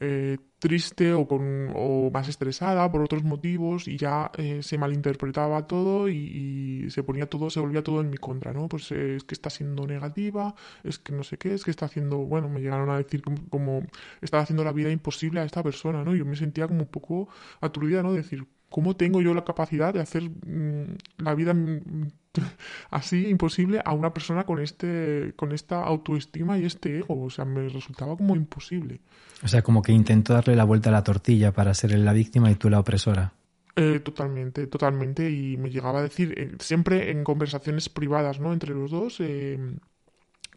eh, 0.00 0.38
triste 0.60 1.12
o, 1.12 1.26
con, 1.26 1.72
o 1.74 2.10
más 2.12 2.28
estresada 2.28 2.90
por 2.90 3.02
otros 3.02 3.24
motivos 3.24 3.88
y 3.88 3.96
ya 3.96 4.30
eh, 4.36 4.62
se 4.62 4.78
malinterpretaba 4.78 5.66
todo 5.66 6.08
y, 6.08 6.86
se 6.90 7.02
ponía 7.02 7.26
todo, 7.28 7.50
se 7.50 7.60
volvía 7.60 7.82
todo 7.82 8.00
en 8.00 8.10
mi 8.10 8.16
contra, 8.16 8.52
¿no? 8.52 8.68
Pues 8.68 8.90
eh, 8.92 9.16
es 9.16 9.24
que 9.24 9.34
está 9.34 9.50
siendo 9.50 9.86
negativa, 9.86 10.54
es 10.84 10.98
que 10.98 11.12
no 11.12 11.22
sé 11.24 11.36
qué, 11.38 11.54
es 11.54 11.64
que 11.64 11.70
está 11.70 11.86
haciendo, 11.86 12.18
bueno, 12.18 12.48
me 12.48 12.60
llegaron 12.60 12.90
a 12.90 12.98
decir 12.98 13.22
como, 13.22 13.38
como 13.48 13.82
estaba 14.20 14.42
haciendo 14.42 14.64
la 14.64 14.72
vida 14.72 14.90
imposible 14.90 15.40
a 15.40 15.44
esta 15.44 15.62
persona, 15.62 16.04
¿no? 16.04 16.14
Yo 16.14 16.24
me 16.24 16.36
sentía 16.36 16.68
como 16.68 16.80
un 16.82 16.88
poco 16.88 17.28
aturdida, 17.60 18.02
¿no? 18.02 18.12
De 18.12 18.18
decir, 18.18 18.46
¿cómo 18.70 18.96
tengo 18.96 19.20
yo 19.20 19.34
la 19.34 19.44
capacidad 19.44 19.92
de 19.94 20.00
hacer 20.00 20.30
mmm, 20.30 20.96
la 21.18 21.34
vida 21.34 21.54
mmm, 21.54 22.08
así 22.90 23.28
imposible 23.28 23.80
a 23.84 23.92
una 23.92 24.12
persona 24.12 24.44
con 24.44 24.60
este 24.60 25.32
con 25.36 25.52
esta 25.52 25.82
autoestima 25.82 26.58
y 26.58 26.64
este 26.64 26.98
ego 26.98 27.24
o 27.24 27.30
sea 27.30 27.44
me 27.44 27.68
resultaba 27.68 28.16
como 28.16 28.36
imposible. 28.36 29.00
O 29.42 29.48
sea 29.48 29.62
como 29.62 29.82
que 29.82 29.92
intentó 29.92 30.34
darle 30.34 30.56
la 30.56 30.64
vuelta 30.64 30.90
a 30.90 30.92
la 30.92 31.04
tortilla 31.04 31.52
para 31.52 31.74
ser 31.74 31.96
la 31.98 32.12
víctima 32.12 32.50
y 32.50 32.56
tú 32.56 32.68
la 32.70 32.80
opresora. 32.80 33.32
Eh, 33.76 34.00
totalmente 34.00 34.66
totalmente. 34.66 35.30
Y 35.30 35.56
me 35.56 35.70
llegaba 35.70 36.00
a 36.00 36.02
decir 36.02 36.34
eh, 36.36 36.56
siempre 36.58 37.10
en 37.10 37.24
conversaciones 37.24 37.88
privadas 37.88 38.40
no 38.40 38.52
entre 38.52 38.74
los 38.74 38.90
dos 38.90 39.20
eh, 39.20 39.58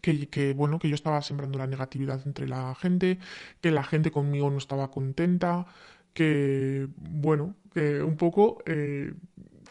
que, 0.00 0.28
que, 0.28 0.52
bueno 0.52 0.78
que 0.78 0.88
yo 0.88 0.96
estaba 0.96 1.22
sembrando 1.22 1.58
la 1.58 1.68
negatividad 1.68 2.20
entre 2.26 2.48
la 2.48 2.74
gente 2.74 3.18
que 3.60 3.70
la 3.70 3.84
gente 3.84 4.10
conmigo 4.10 4.50
no 4.50 4.58
estaba 4.58 4.90
contenta 4.90 5.66
que 6.12 6.88
bueno 6.96 7.54
que 7.72 8.02
un 8.02 8.16
poco 8.16 8.62
eh, 8.66 9.14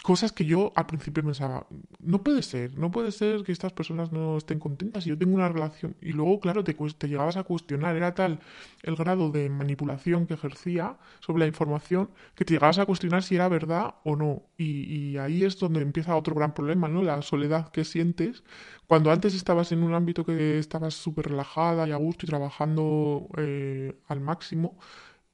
cosas 0.02 0.32
que 0.32 0.46
yo 0.46 0.72
al 0.76 0.88
principio 0.88 1.24
pensaba, 1.24 1.68
no 2.00 2.24
puede 2.24 2.42
ser, 2.42 2.78
no 2.78 2.92
puede 2.92 3.12
ser 3.12 3.44
que 3.44 3.52
estas 3.52 3.72
personas 3.72 4.12
no 4.12 4.38
estén 4.38 4.60
contentas 4.60 5.06
y 5.06 5.10
yo 5.10 5.18
tengo 5.18 5.36
una 5.36 5.50
relación. 5.50 5.96
Y 6.02 6.14
luego, 6.14 6.40
claro, 6.40 6.64
te, 6.64 6.74
te, 6.74 7.08
llegabas 7.08 7.38
a 7.38 7.44
cuestionar, 7.44 7.96
era 7.96 8.14
tal 8.16 8.40
el 8.84 8.96
grado 8.96 9.30
de 9.30 9.50
manipulación 9.50 10.26
que 10.26 10.34
ejercía 10.34 10.98
sobre 11.20 11.42
la 11.42 11.48
información 11.48 12.10
que 12.36 12.46
te 12.46 12.54
llegabas 12.54 12.80
a 12.80 12.86
cuestionar 12.86 13.24
si 13.24 13.36
era 13.36 13.48
verdad 13.48 13.96
o 14.04 14.16
no. 14.16 14.44
Y, 14.58 15.18
ahí 15.18 15.44
es 15.44 15.60
donde 15.60 15.82
empieza 15.82 16.16
otro 16.16 16.36
gran 16.36 16.54
problema, 16.54 16.88
¿no? 16.88 17.04
La 17.04 17.22
soledad 17.22 17.72
que 17.72 17.84
sientes 17.84 18.44
cuando 18.88 19.12
antes 19.12 19.36
estabas 19.36 19.72
en 19.72 19.84
un 19.84 19.94
ámbito 19.94 20.26
que 20.26 20.58
estabas 20.58 20.96
súper 20.96 21.30
relajada 21.30 21.88
y 21.88 21.92
a 21.92 21.98
gusto 21.98 22.26
y 22.26 22.30
trabajando 22.30 23.28
eh, 23.38 23.96
al 24.08 24.20
máximo. 24.20 24.78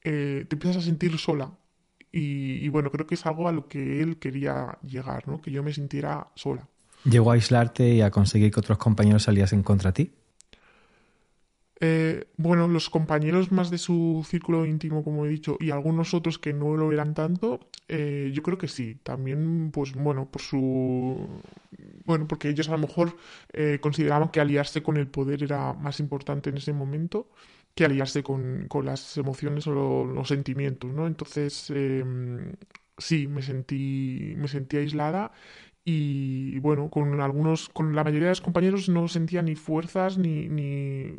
Eh, 0.10 0.46
te 0.48 0.56
empiezas 0.56 0.78
a 0.78 0.86
sentir 0.86 1.18
sola, 1.18 1.52
y, 2.14 2.66
y, 2.66 2.70
bueno, 2.70 2.90
creo 2.92 3.06
que 3.06 3.16
es 3.16 3.26
algo 3.26 3.50
a 3.50 3.52
lo 3.52 3.68
que 3.68 4.02
él 4.02 4.20
quería 4.20 4.78
llegar, 4.82 5.28
¿no? 5.28 5.42
Que 5.42 5.52
yo 5.52 5.64
me 5.64 5.74
sintiera 5.74 6.30
sola. 6.36 6.66
¿Llegó 7.04 7.32
a 7.32 7.34
aislarte 7.34 7.90
y 7.90 8.00
a 8.02 8.10
conseguir 8.10 8.54
que 8.54 8.62
otros 8.62 8.78
compañeros 8.78 9.24
saliesen 9.24 9.64
contra 9.64 9.92
ti? 9.92 10.14
Eh, 11.82 12.30
bueno, 12.38 12.70
los 12.70 12.90
compañeros 12.90 13.52
más 13.52 13.70
de 13.70 13.78
su 13.78 14.26
círculo 14.26 14.66
íntimo, 14.66 15.04
como 15.04 15.26
he 15.26 15.30
dicho, 15.30 15.58
y 15.60 15.72
algunos 15.72 16.14
otros 16.14 16.40
que 16.40 16.54
no 16.54 16.78
lo 16.78 16.94
eran 16.94 17.14
tanto, 17.14 17.60
eh, 17.90 18.32
yo 18.34 18.42
creo 18.44 18.58
que 18.58 18.70
sí. 18.70 18.96
También, 19.04 19.72
pues 19.72 19.94
bueno, 19.94 20.32
por 20.32 20.42
su. 20.42 21.28
Bueno, 22.06 22.30
porque 22.30 22.48
ellos 22.48 22.70
a 22.70 22.72
lo 22.72 22.80
mejor 22.80 23.18
eh, 23.52 23.80
consideraban 23.82 24.30
que 24.30 24.40
aliarse 24.40 24.82
con 24.82 24.96
el 24.96 25.08
poder 25.08 25.44
era 25.44 25.74
más 25.74 26.00
importante 26.00 26.50
en 26.50 26.58
ese 26.58 26.72
momento 26.72 27.28
que 27.78 27.86
aliarse 27.86 28.24
con, 28.24 28.66
con 28.68 28.86
las 28.86 29.18
emociones 29.18 29.68
o 29.68 29.72
lo, 29.74 30.06
los 30.06 30.28
sentimientos, 30.28 30.92
¿no? 30.92 31.08
Entonces, 31.08 31.72
eh, 31.76 32.04
sí, 32.98 33.28
me 33.28 33.42
sentí, 33.42 34.34
me 34.38 34.48
sentí 34.48 34.78
aislada 34.78 35.32
y, 35.86 36.60
bueno, 36.60 36.90
con 36.90 37.22
algunos, 37.22 37.70
con 37.70 37.96
la 37.96 38.04
mayoría 38.04 38.28
de 38.28 38.32
los 38.32 38.42
compañeros 38.42 38.90
no 38.90 39.08
sentía 39.08 39.42
ni 39.44 39.56
fuerzas 39.56 40.18
ni, 40.18 40.50
ni, 40.50 41.16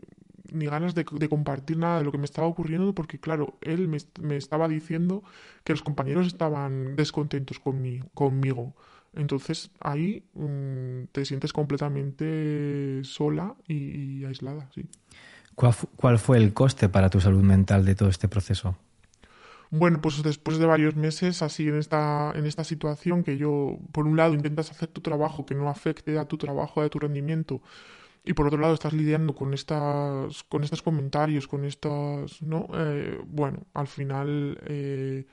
ni 0.53 0.67
ganas 0.67 0.95
de, 0.95 1.05
de, 1.11 1.29
compartir 1.29 1.79
nada 1.79 1.99
de 1.99 2.05
lo 2.05 2.13
que 2.13 2.19
me 2.19 2.25
estaba 2.25 2.49
ocurriendo 2.49 2.95
porque, 2.95 3.19
claro, 3.21 3.57
él 3.63 3.89
me, 3.89 3.99
me 4.21 4.37
estaba 4.37 4.69
diciendo 4.69 5.23
que 5.65 5.73
los 5.73 5.83
compañeros 5.83 6.27
estaban 6.27 6.97
descontentos 6.97 7.59
conmigo. 7.61 8.09
conmigo. 8.15 8.75
Entonces 9.15 9.71
ahí 9.81 10.25
mmm, 10.35 11.05
te 11.13 11.25
sientes 11.25 11.53
completamente 11.53 13.01
sola 13.05 13.55
y, 13.67 14.21
y 14.21 14.25
aislada, 14.25 14.69
sí. 14.75 14.85
¿Cuál, 15.59 15.75
¿Cuál 15.97 16.21
fue 16.21 16.37
el 16.37 16.55
coste 16.55 16.89
para 16.89 17.11
tu 17.11 17.21
salud 17.21 17.43
mental 17.43 17.85
de 17.85 17.97
todo 17.97 18.09
este 18.09 18.29
proceso? 18.29 18.77
Bueno, 19.71 20.01
pues 20.01 20.23
después 20.23 20.59
de 20.59 20.67
varios 20.67 20.95
meses 20.95 21.43
así 21.43 21.67
en 21.67 21.79
esta, 21.79 22.31
en 22.37 22.47
esta 22.47 22.63
situación 22.63 23.25
que 23.25 23.39
yo, 23.39 23.77
por 23.91 24.07
un 24.07 24.17
lado, 24.17 24.35
intentas 24.35 24.71
hacer 24.71 24.87
tu 24.87 25.01
trabajo 25.01 25.47
que 25.47 25.57
no 25.57 25.69
afecte 25.69 26.17
a 26.17 26.27
tu 26.27 26.39
trabajo, 26.39 26.81
a 26.81 26.89
tu 26.89 27.01
rendimiento, 27.01 27.61
y 28.25 28.35
por 28.35 28.47
otro 28.47 28.61
lado 28.61 28.73
estás 28.73 28.93
lidiando 28.93 29.35
con 29.35 29.53
estas, 29.53 30.45
con 30.45 30.63
estos 30.63 30.81
comentarios, 30.81 31.49
con 31.49 31.65
estas, 31.65 32.41
¿no? 32.41 32.69
Eh, 32.75 33.19
bueno, 33.27 33.67
al 33.75 33.89
final 33.89 34.61
eh, 34.65 35.27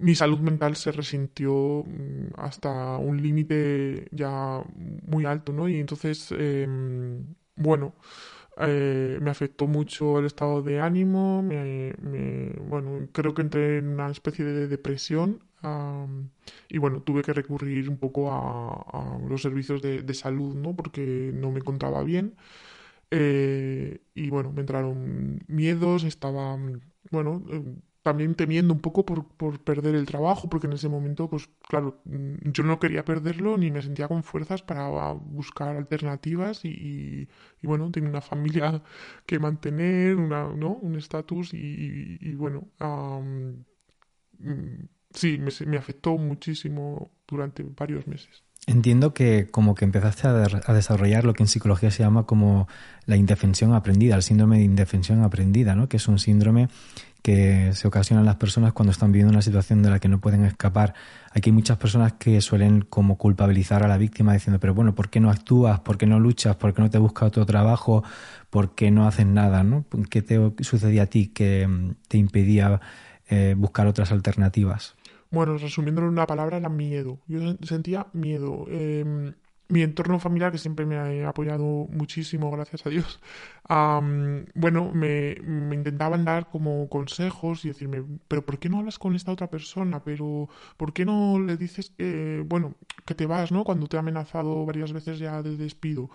mi 0.00 0.16
salud 0.16 0.40
mental 0.40 0.74
se 0.74 0.90
resintió 0.90 1.84
mm, 1.86 2.34
hasta 2.36 2.96
un 2.96 3.22
límite 3.22 4.08
ya 4.10 4.60
muy 5.06 5.24
alto, 5.24 5.52
¿no? 5.52 5.68
Y 5.68 5.78
entonces, 5.78 6.34
eh, 6.36 6.66
bueno, 7.54 7.94
eh, 8.60 9.18
me 9.20 9.30
afectó 9.30 9.66
mucho 9.66 10.18
el 10.18 10.26
estado 10.26 10.62
de 10.62 10.80
ánimo, 10.80 11.42
me, 11.42 11.92
bueno, 12.68 13.08
creo 13.12 13.34
que 13.34 13.42
entré 13.42 13.78
en 13.78 13.88
una 13.88 14.10
especie 14.10 14.44
de 14.44 14.68
depresión 14.68 15.40
y 16.68 16.78
bueno, 16.78 17.02
tuve 17.02 17.22
que 17.22 17.32
recurrir 17.32 17.88
un 17.88 17.98
poco 17.98 18.32
a, 18.32 19.18
los 19.28 19.42
servicios 19.42 19.82
de, 19.82 20.14
salud, 20.14 20.54
¿no? 20.56 20.74
Porque 20.76 21.32
no 21.34 21.50
me 21.50 21.60
encontraba 21.60 22.02
bien. 22.04 22.36
Eh, 23.10 24.00
y 24.14 24.30
bueno, 24.30 24.52
me 24.52 24.60
entraron 24.60 25.40
miedos, 25.48 26.04
estaba, 26.04 26.58
bueno, 27.10 27.44
eh, 27.50 27.62
también 28.08 28.34
temiendo 28.34 28.72
un 28.72 28.80
poco 28.80 29.04
por, 29.04 29.26
por, 29.26 29.60
perder 29.60 29.94
el 29.94 30.06
trabajo, 30.06 30.48
porque 30.48 30.66
en 30.66 30.72
ese 30.72 30.88
momento, 30.88 31.28
pues 31.28 31.50
claro, 31.68 32.00
mm, 32.06 32.52
yo 32.54 32.62
no 32.64 32.78
quería 32.80 33.04
perderlo 33.04 33.58
ni 33.58 33.70
me 33.70 33.82
sentía 33.82 34.08
con 34.08 34.22
fuerzas 34.22 34.62
para 34.62 34.88
buscar 35.12 35.76
alternativas 35.76 36.64
y, 36.64 37.28
bueno, 37.62 37.90
tenía 37.90 38.08
una 38.08 38.22
familia 38.22 38.82
que 39.26 39.38
mantener, 39.38 40.16
una, 40.16 40.48
¿no? 40.48 40.70
un 40.76 40.96
estatus 40.96 41.52
y, 41.52 42.34
bueno, 42.34 42.68
mm, 44.38 44.84
sí, 45.10 45.36
me, 45.38 45.50
me 45.66 45.76
afectó 45.76 46.16
muchísimo 46.16 47.10
durante 47.26 47.62
varios 47.62 48.06
meses. 48.06 48.42
Entiendo 48.68 49.14
que 49.14 49.48
como 49.50 49.74
que 49.74 49.86
empezaste 49.86 50.28
a, 50.28 50.74
desarrollar 50.74 51.24
lo 51.24 51.32
que 51.32 51.42
en 51.42 51.46
psicología 51.46 51.90
se 51.90 52.02
llama 52.02 52.24
como 52.24 52.68
la 53.06 53.16
indefensión 53.16 53.72
aprendida, 53.72 54.14
el 54.14 54.22
síndrome 54.22 54.58
de 54.58 54.64
indefensión 54.64 55.22
aprendida, 55.22 55.74
¿no? 55.74 55.88
que 55.88 55.96
es 55.96 56.06
un 56.06 56.18
síndrome 56.18 56.68
que 57.22 57.72
se 57.74 57.88
ocasiona 57.88 58.20
en 58.20 58.26
las 58.26 58.36
personas 58.36 58.72
cuando 58.72 58.92
están 58.92 59.12
viviendo 59.12 59.32
una 59.32 59.42
situación 59.42 59.82
de 59.82 59.90
la 59.90 59.98
que 59.98 60.08
no 60.08 60.20
pueden 60.20 60.44
escapar. 60.44 60.94
Aquí 61.32 61.50
hay 61.50 61.54
muchas 61.54 61.76
personas 61.76 62.14
que 62.14 62.40
suelen 62.40 62.82
como 62.82 63.18
culpabilizar 63.18 63.82
a 63.82 63.88
la 63.88 63.98
víctima 63.98 64.32
diciendo, 64.32 64.60
pero 64.60 64.74
bueno, 64.74 64.94
¿por 64.94 65.10
qué 65.10 65.20
no 65.20 65.30
actúas? 65.30 65.80
¿Por 65.80 65.98
qué 65.98 66.06
no 66.06 66.20
luchas? 66.20 66.56
¿Por 66.56 66.74
qué 66.74 66.82
no 66.82 66.90
te 66.90 66.98
buscas 66.98 67.28
otro 67.28 67.46
trabajo? 67.46 68.04
¿Por 68.50 68.74
qué 68.74 68.90
no 68.90 69.06
haces 69.06 69.26
nada? 69.26 69.64
¿Qué 70.10 70.22
te 70.22 70.38
sucedía 70.62 71.02
a 71.02 71.06
ti 71.06 71.28
que 71.28 71.66
mm, 71.66 71.94
te 72.08 72.18
impedía 72.18 72.80
eh, 73.28 73.54
buscar 73.56 73.86
otras 73.86 74.12
alternativas? 74.12 74.94
Bueno, 75.30 75.58
resumiéndolo 75.58 76.06
en 76.06 76.14
una 76.14 76.26
palabra, 76.26 76.56
era 76.56 76.68
miedo. 76.68 77.18
Yo 77.26 77.56
sentía 77.62 78.06
miedo. 78.12 78.66
Em, 78.70 79.34
mi 79.68 79.82
entorno 79.82 80.18
familiar, 80.18 80.50
que 80.50 80.58
siempre 80.58 80.86
me 80.86 80.96
ha 80.96 81.28
apoyado 81.28 81.86
muchísimo, 81.90 82.50
gracias 82.50 82.86
a 82.86 82.90
Dios, 82.90 83.20
bueno, 84.54 84.90
me, 84.94 85.36
intentaban 85.74 86.24
dar 86.24 86.48
como 86.48 86.88
consejos 86.88 87.64
y 87.64 87.68
decirme, 87.68 88.02
pero 88.28 88.44
¿por 88.44 88.58
qué 88.58 88.68
no 88.68 88.78
hablas 88.78 88.98
con 88.98 89.14
esta 89.14 89.32
otra 89.32 89.50
persona? 89.50 90.02
Pero 90.02 90.48
¿por 90.76 90.92
qué 90.92 91.04
no 91.04 91.38
le 91.38 91.56
dices 91.56 91.90
que, 91.90 92.42
bueno, 92.46 92.74
que 93.04 93.14
te 93.14 93.26
vas, 93.26 93.52
¿no? 93.52 93.64
Cuando 93.64 93.86
te 93.86 93.96
ha 93.96 94.00
amenazado 94.00 94.64
varias 94.64 94.92
veces 94.92 95.18
ya 95.18 95.42
de 95.42 95.56
despido. 95.56 96.10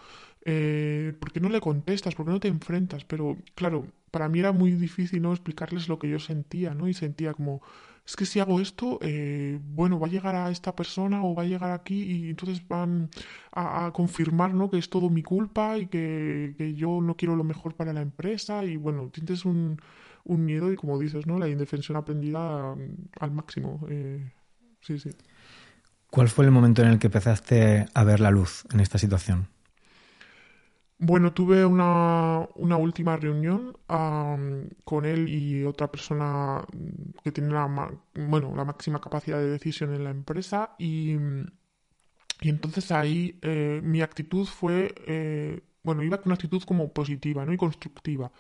Eh, 0.46 1.14
¿Por 1.20 1.32
qué 1.32 1.40
no 1.40 1.50
le 1.50 1.62
contestas? 1.62 2.16
¿Por 2.16 2.26
qué 2.26 2.32
no 2.32 2.40
te 2.40 2.48
enfrentas? 2.48 3.06
Pero, 3.06 3.38
claro, 3.56 3.88
para 4.12 4.30
mí 4.30 4.40
era 4.40 4.52
muy 4.52 4.72
difícil, 4.72 5.22
¿no? 5.22 5.32
Explicarles 5.32 5.88
lo 5.88 6.00
que 6.00 6.10
yo 6.10 6.20
sentía, 6.20 6.74
¿no? 6.74 6.88
Y 6.88 6.94
sentía 6.94 7.34
como 7.34 7.62
es 8.06 8.16
que 8.18 8.26
si 8.26 8.40
hago 8.40 8.60
esto, 8.60 9.00
eh, 9.02 9.60
bueno, 9.64 10.00
va 10.00 10.08
a 10.08 10.10
llegar 10.10 10.36
a 10.36 10.52
esta 10.52 10.76
persona 10.76 11.24
o 11.24 11.34
va 11.34 11.44
a 11.44 11.46
llegar 11.46 11.72
aquí 11.72 12.04
y 12.04 12.30
entonces 12.30 12.68
van 12.68 13.10
a, 13.52 13.92
confirmar 13.94 14.54
¿no? 14.54 14.70
que 14.70 14.78
es 14.78 14.90
todo 14.90 15.10
mi 15.10 15.24
culpa 15.24 15.78
y 15.78 15.88
que, 15.88 16.74
yo 16.76 17.00
no 17.02 17.16
quiero 17.16 17.36
lo 17.36 17.44
mejor 17.46 17.76
para 17.76 17.94
la 17.94 18.02
empresa 18.02 18.66
y 18.66 18.76
bueno, 18.76 19.10
tienes 19.10 19.46
un, 19.46 19.80
un 20.26 20.46
miedo 20.46 20.72
y 20.72 20.76
como 20.76 21.00
dices, 21.00 21.26
¿no? 21.28 21.40
La 21.40 21.48
indefensión 21.48 21.98
aprendida 21.98 22.76
mm, 22.76 23.10
al 23.20 23.32
máximo. 23.32 23.86
Eh, 23.90 24.32
sí, 24.82 25.00
sí. 25.00 25.10
¿Cuál 26.10 26.28
fue 26.28 26.46
el 26.46 26.52
momento 26.52 26.82
en 26.82 26.90
el 26.90 27.00
que 27.00 27.08
empezaste 27.08 27.86
a 27.94 28.04
ver 28.04 28.20
la 28.20 28.32
luz 28.32 28.66
en 28.74 28.82
esta 28.82 28.98
situación? 28.98 29.48
Bueno, 31.00 31.34
tuve 31.34 31.66
una, 31.66 32.48
una 32.56 32.78
última 32.78 33.18
reunión 33.18 33.78
con 34.86 35.06
él 35.06 35.28
y 35.28 35.66
otra 35.66 35.92
persona 35.92 36.66
que 37.24 37.32
tiene 37.32 37.52
la, 37.54 37.68
bueno, 38.16 38.54
la 38.56 38.64
máxima 38.66 39.02
capacidad 39.02 39.38
de 39.40 39.50
decisión 39.50 39.94
en 39.94 40.04
la 40.06 40.12
empresa 40.12 40.76
y, 40.80 41.18
y 42.42 42.50
entonces 42.50 42.92
ahí 42.92 43.40
eh, 43.42 43.82
mi 43.84 44.02
actitud 44.02 44.46
fue, 44.48 44.94
eh, 45.08 45.62
bueno, 45.84 46.04
iba 46.04 46.18
con 46.18 46.28
una 46.30 46.36
actitud 46.36 46.62
como 46.64 46.92
positiva 46.94 47.46
¿no? 47.46 47.54
y 47.54 47.58
constructiva 47.58 48.32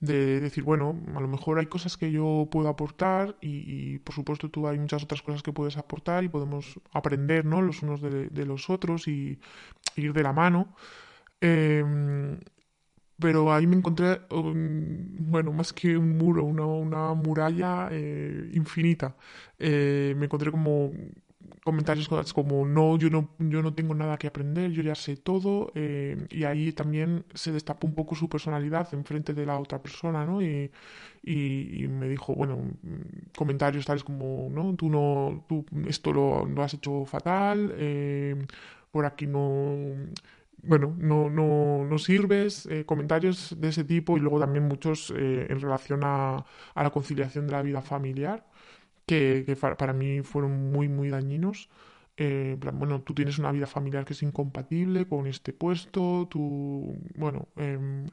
de 0.00 0.40
decir, 0.40 0.64
bueno, 0.64 1.00
a 1.16 1.20
lo 1.20 1.28
mejor 1.28 1.58
hay 1.58 1.66
cosas 1.66 1.96
que 1.96 2.12
yo 2.12 2.48
puedo 2.50 2.68
aportar 2.68 3.36
y, 3.40 3.98
por 4.00 4.14
supuesto 4.14 4.50
tú 4.50 4.68
hay 4.68 4.78
muchas 4.78 5.04
otras 5.04 5.22
cosas 5.22 5.42
que 5.42 5.52
puedes 5.52 5.76
aportar 5.78 6.24
y 6.24 6.28
podemos 6.30 6.80
aprender 6.92 7.44
¿no? 7.46 7.62
los 7.62 7.82
unos 7.82 8.00
de, 8.02 8.28
de 8.28 8.46
los 8.46 8.70
otros 8.70 9.08
y 9.08 9.38
ir 9.96 10.12
de 10.14 10.22
la 10.22 10.32
mano. 10.32 10.74
Em, 11.40 12.38
pero 13.20 13.52
ahí 13.52 13.66
me 13.66 13.76
encontré, 13.76 14.20
bueno, 14.30 15.52
más 15.52 15.72
que 15.72 15.96
un 15.96 16.16
muro, 16.18 16.44
una, 16.44 16.64
una 16.66 17.14
muralla 17.14 17.88
eh, 17.92 18.50
infinita. 18.54 19.16
Eh, 19.58 20.14
me 20.16 20.26
encontré 20.26 20.50
como 20.50 20.92
comentarios 21.64 22.08
como 22.32 22.66
no 22.66 22.96
yo 22.96 23.10
no 23.10 23.30
yo 23.38 23.60
no 23.62 23.74
tengo 23.74 23.94
nada 23.94 24.16
que 24.16 24.26
aprender 24.26 24.70
yo 24.70 24.82
ya 24.82 24.94
sé 24.94 25.16
todo 25.16 25.72
eh, 25.74 26.26
y 26.30 26.44
ahí 26.44 26.72
también 26.72 27.24
se 27.34 27.52
destapó 27.52 27.86
un 27.86 27.94
poco 27.94 28.14
su 28.14 28.28
personalidad 28.28 28.88
en 28.94 29.04
frente 29.04 29.34
de 29.34 29.44
la 29.46 29.58
otra 29.58 29.82
persona 29.82 30.24
no 30.24 30.40
y, 30.42 30.70
y, 31.22 31.86
me 31.88 32.08
dijo 32.08 32.34
bueno 32.34 32.58
comentarios 33.36 33.84
tales 33.84 34.04
como 34.04 34.48
no 34.50 34.74
tú 34.74 34.88
no 34.88 35.44
tú 35.48 35.66
esto 35.86 36.12
lo, 36.12 36.46
lo 36.46 36.62
has 36.62 36.74
hecho 36.74 37.04
fatal 37.04 37.74
por 38.90 39.04
aquí 39.06 39.26
no 39.26 39.76
bueno, 40.62 40.94
no, 40.98 41.30
no, 41.30 41.84
no 41.84 41.98
sirves, 41.98 42.66
eh, 42.66 42.84
comentarios 42.84 43.56
de 43.58 43.68
ese 43.68 43.84
tipo 43.84 44.16
y 44.16 44.20
luego 44.20 44.40
también 44.40 44.66
muchos 44.68 45.12
eh, 45.16 45.46
en 45.48 45.60
relación 45.60 46.00
a, 46.04 46.44
a, 46.74 46.82
la 46.82 46.90
conciliación 46.90 47.46
de 47.46 47.52
la 47.52 47.62
vida 47.62 47.82
familiar, 47.82 48.46
que, 49.06 49.44
que 49.46 49.56
para 49.56 49.92
mí 49.92 50.22
fueron 50.22 50.70
muy, 50.72 50.88
muy 50.88 51.08
dañinos. 51.10 51.68
Eh, 52.16 52.58
bueno, 52.74 53.00
tú 53.02 53.14
tienes 53.14 53.38
una 53.38 53.52
vida 53.52 53.66
familiar 53.66 54.04
que 54.04 54.12
es 54.12 54.22
incompatible 54.22 55.06
con 55.08 55.26
este 55.26 55.52
puesto, 55.52 56.28
tú, 56.30 56.94
bueno, 57.16 57.48
em, 57.56 58.06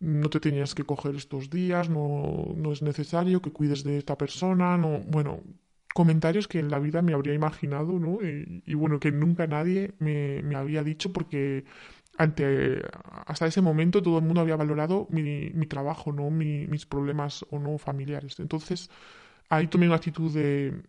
no 0.00 0.30
te 0.30 0.40
tenías 0.40 0.74
que 0.74 0.84
coger 0.84 1.16
estos 1.16 1.50
días, 1.50 1.88
no, 1.88 2.54
no 2.56 2.72
es 2.72 2.82
necesario 2.82 3.42
que 3.42 3.52
cuides 3.52 3.84
de 3.84 3.98
esta 3.98 4.16
persona, 4.16 4.76
no, 4.78 5.00
bueno, 5.08 5.40
comentarios 5.94 6.48
que 6.48 6.58
en 6.58 6.70
la 6.70 6.78
vida 6.78 7.02
me 7.02 7.14
habría 7.14 7.34
imaginado, 7.34 7.98
¿no? 7.98 8.18
Y, 8.22 8.74
bueno, 8.74 9.00
que 9.00 9.12
nunca 9.12 9.46
nadie 9.46 9.94
me, 9.98 10.42
me, 10.42 10.56
había 10.56 10.82
dicho 10.82 11.12
porque 11.12 11.64
ante 12.18 12.82
hasta 13.26 13.46
ese 13.46 13.62
momento 13.62 14.02
todo 14.02 14.18
el 14.18 14.24
mundo 14.24 14.40
había 14.42 14.56
valorado 14.56 15.06
mi, 15.10 15.50
mi 15.50 15.66
trabajo, 15.66 16.12
no 16.12 16.30
mis 16.30 16.86
problemas 16.86 17.44
o 17.50 17.58
no 17.58 17.78
familiares. 17.78 18.40
Entonces, 18.40 18.90
ahí 19.50 19.68
tomé 19.68 19.86
una 19.86 19.96
actitud 19.96 20.32
de, 20.32 20.82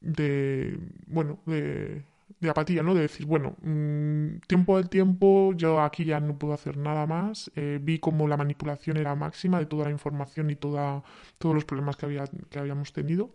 de 0.00 0.78
bueno, 1.06 1.40
de, 1.46 2.04
de 2.40 2.50
apatía, 2.50 2.82
¿no? 2.82 2.94
De 2.94 3.02
decir, 3.02 3.26
bueno, 3.26 3.56
mmm, 3.62 4.38
tiempo 4.46 4.76
del 4.76 4.88
tiempo, 4.88 5.52
yo 5.54 5.80
aquí 5.80 6.04
ya 6.04 6.20
no 6.20 6.38
puedo 6.38 6.54
hacer 6.54 6.76
nada 6.76 7.06
más. 7.06 7.50
Eh, 7.56 7.78
vi 7.82 7.98
como 7.98 8.28
la 8.28 8.36
manipulación 8.36 8.96
era 8.96 9.14
máxima 9.14 9.58
de 9.58 9.66
toda 9.66 9.84
la 9.86 9.90
información 9.90 10.50
y 10.50 10.56
toda, 10.56 11.02
todos 11.38 11.54
los 11.54 11.64
problemas 11.64 11.96
que, 11.96 12.06
había, 12.06 12.24
que 12.50 12.58
habíamos 12.58 12.92
tenido. 12.92 13.34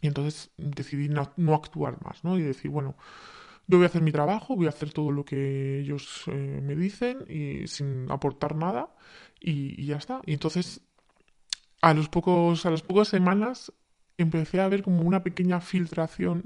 Y 0.00 0.06
entonces 0.06 0.50
decidí 0.56 1.08
no, 1.08 1.54
actuar 1.54 2.02
más, 2.04 2.22
¿no? 2.24 2.38
Y 2.38 2.42
decir, 2.42 2.70
bueno, 2.70 2.96
yo 3.66 3.78
voy 3.78 3.84
a 3.84 3.88
hacer 3.88 4.02
mi 4.02 4.12
trabajo, 4.12 4.56
voy 4.56 4.66
a 4.66 4.70
hacer 4.70 4.92
todo 4.92 5.10
lo 5.10 5.24
que 5.24 5.80
ellos 5.80 6.22
eh, 6.26 6.60
me 6.62 6.76
dicen 6.76 7.24
y 7.28 7.66
sin 7.66 8.10
aportar 8.10 8.54
nada 8.54 8.94
y, 9.40 9.84
ya 9.84 9.96
está. 9.96 10.20
Y 10.24 10.32
entonces, 10.32 10.80
a 11.82 11.94
los 11.94 12.08
pocos, 12.08 12.64
a 12.66 12.70
las 12.70 12.82
pocas 12.82 13.08
semanas 13.08 13.72
empecé 14.16 14.60
a 14.60 14.68
ver 14.68 14.82
como 14.82 15.02
una 15.02 15.22
pequeña 15.22 15.60
filtración 15.60 16.44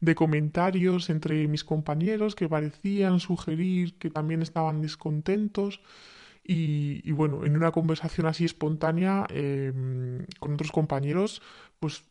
de 0.00 0.14
comentarios 0.14 1.10
entre 1.10 1.46
mis 1.48 1.64
compañeros 1.64 2.34
que 2.34 2.48
parecían 2.48 3.20
sugerir 3.20 3.98
que 3.98 4.10
también 4.10 4.42
estaban 4.42 4.82
descontentos. 4.82 5.80
Y, 6.44 7.12
bueno, 7.12 7.44
en 7.44 7.56
una 7.56 7.70
conversación 7.70 8.26
así 8.26 8.44
espontánea 8.44 9.26
em, 9.30 10.26
con 10.40 10.54
otros 10.54 10.72
compañeros, 10.72 11.40
pues 11.78 12.02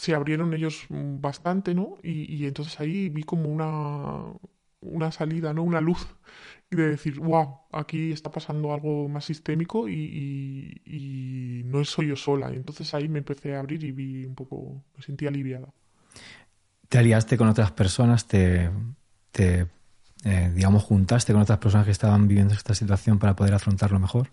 se 0.00 0.14
abrieron 0.14 0.54
ellos 0.54 0.86
bastante, 0.88 1.74
¿no? 1.74 1.98
Y, 2.02 2.34
y 2.34 2.46
entonces 2.46 2.80
ahí 2.80 3.10
vi 3.10 3.22
como 3.22 3.50
una, 3.50 4.32
una 4.80 5.12
salida, 5.12 5.52
¿no? 5.52 5.62
Una 5.62 5.80
luz 5.80 6.06
de 6.70 6.88
decir, 6.88 7.18
wow, 7.20 7.58
aquí 7.72 8.12
está 8.12 8.30
pasando 8.30 8.72
algo 8.72 9.08
más 9.08 9.26
sistémico 9.26 9.88
y, 9.88 10.80
y, 10.86 11.62
no 11.64 11.84
soy 11.84 12.08
yo 12.08 12.16
sola. 12.16 12.48
Entonces 12.48 12.94
ahí 12.94 13.08
me 13.08 13.18
empecé 13.18 13.54
a 13.54 13.60
abrir 13.60 13.84
y 13.84 13.92
vi 13.92 14.24
un 14.24 14.34
poco, 14.34 14.82
me 14.96 15.02
sentí 15.02 15.26
aliviada. 15.26 15.68
¿Te 16.88 16.98
aliaste 16.98 17.36
con 17.36 17.48
otras 17.48 17.72
personas? 17.72 18.26
¿Te, 18.26 18.70
te 19.32 19.66
eh, 20.24 20.52
digamos, 20.54 20.82
juntaste 20.84 21.32
con 21.32 21.42
otras 21.42 21.58
personas 21.58 21.84
que 21.84 21.92
estaban 21.92 22.26
viviendo 22.26 22.54
esta 22.54 22.74
situación 22.74 23.18
para 23.18 23.36
poder 23.36 23.54
afrontarlo 23.54 23.98
mejor? 23.98 24.30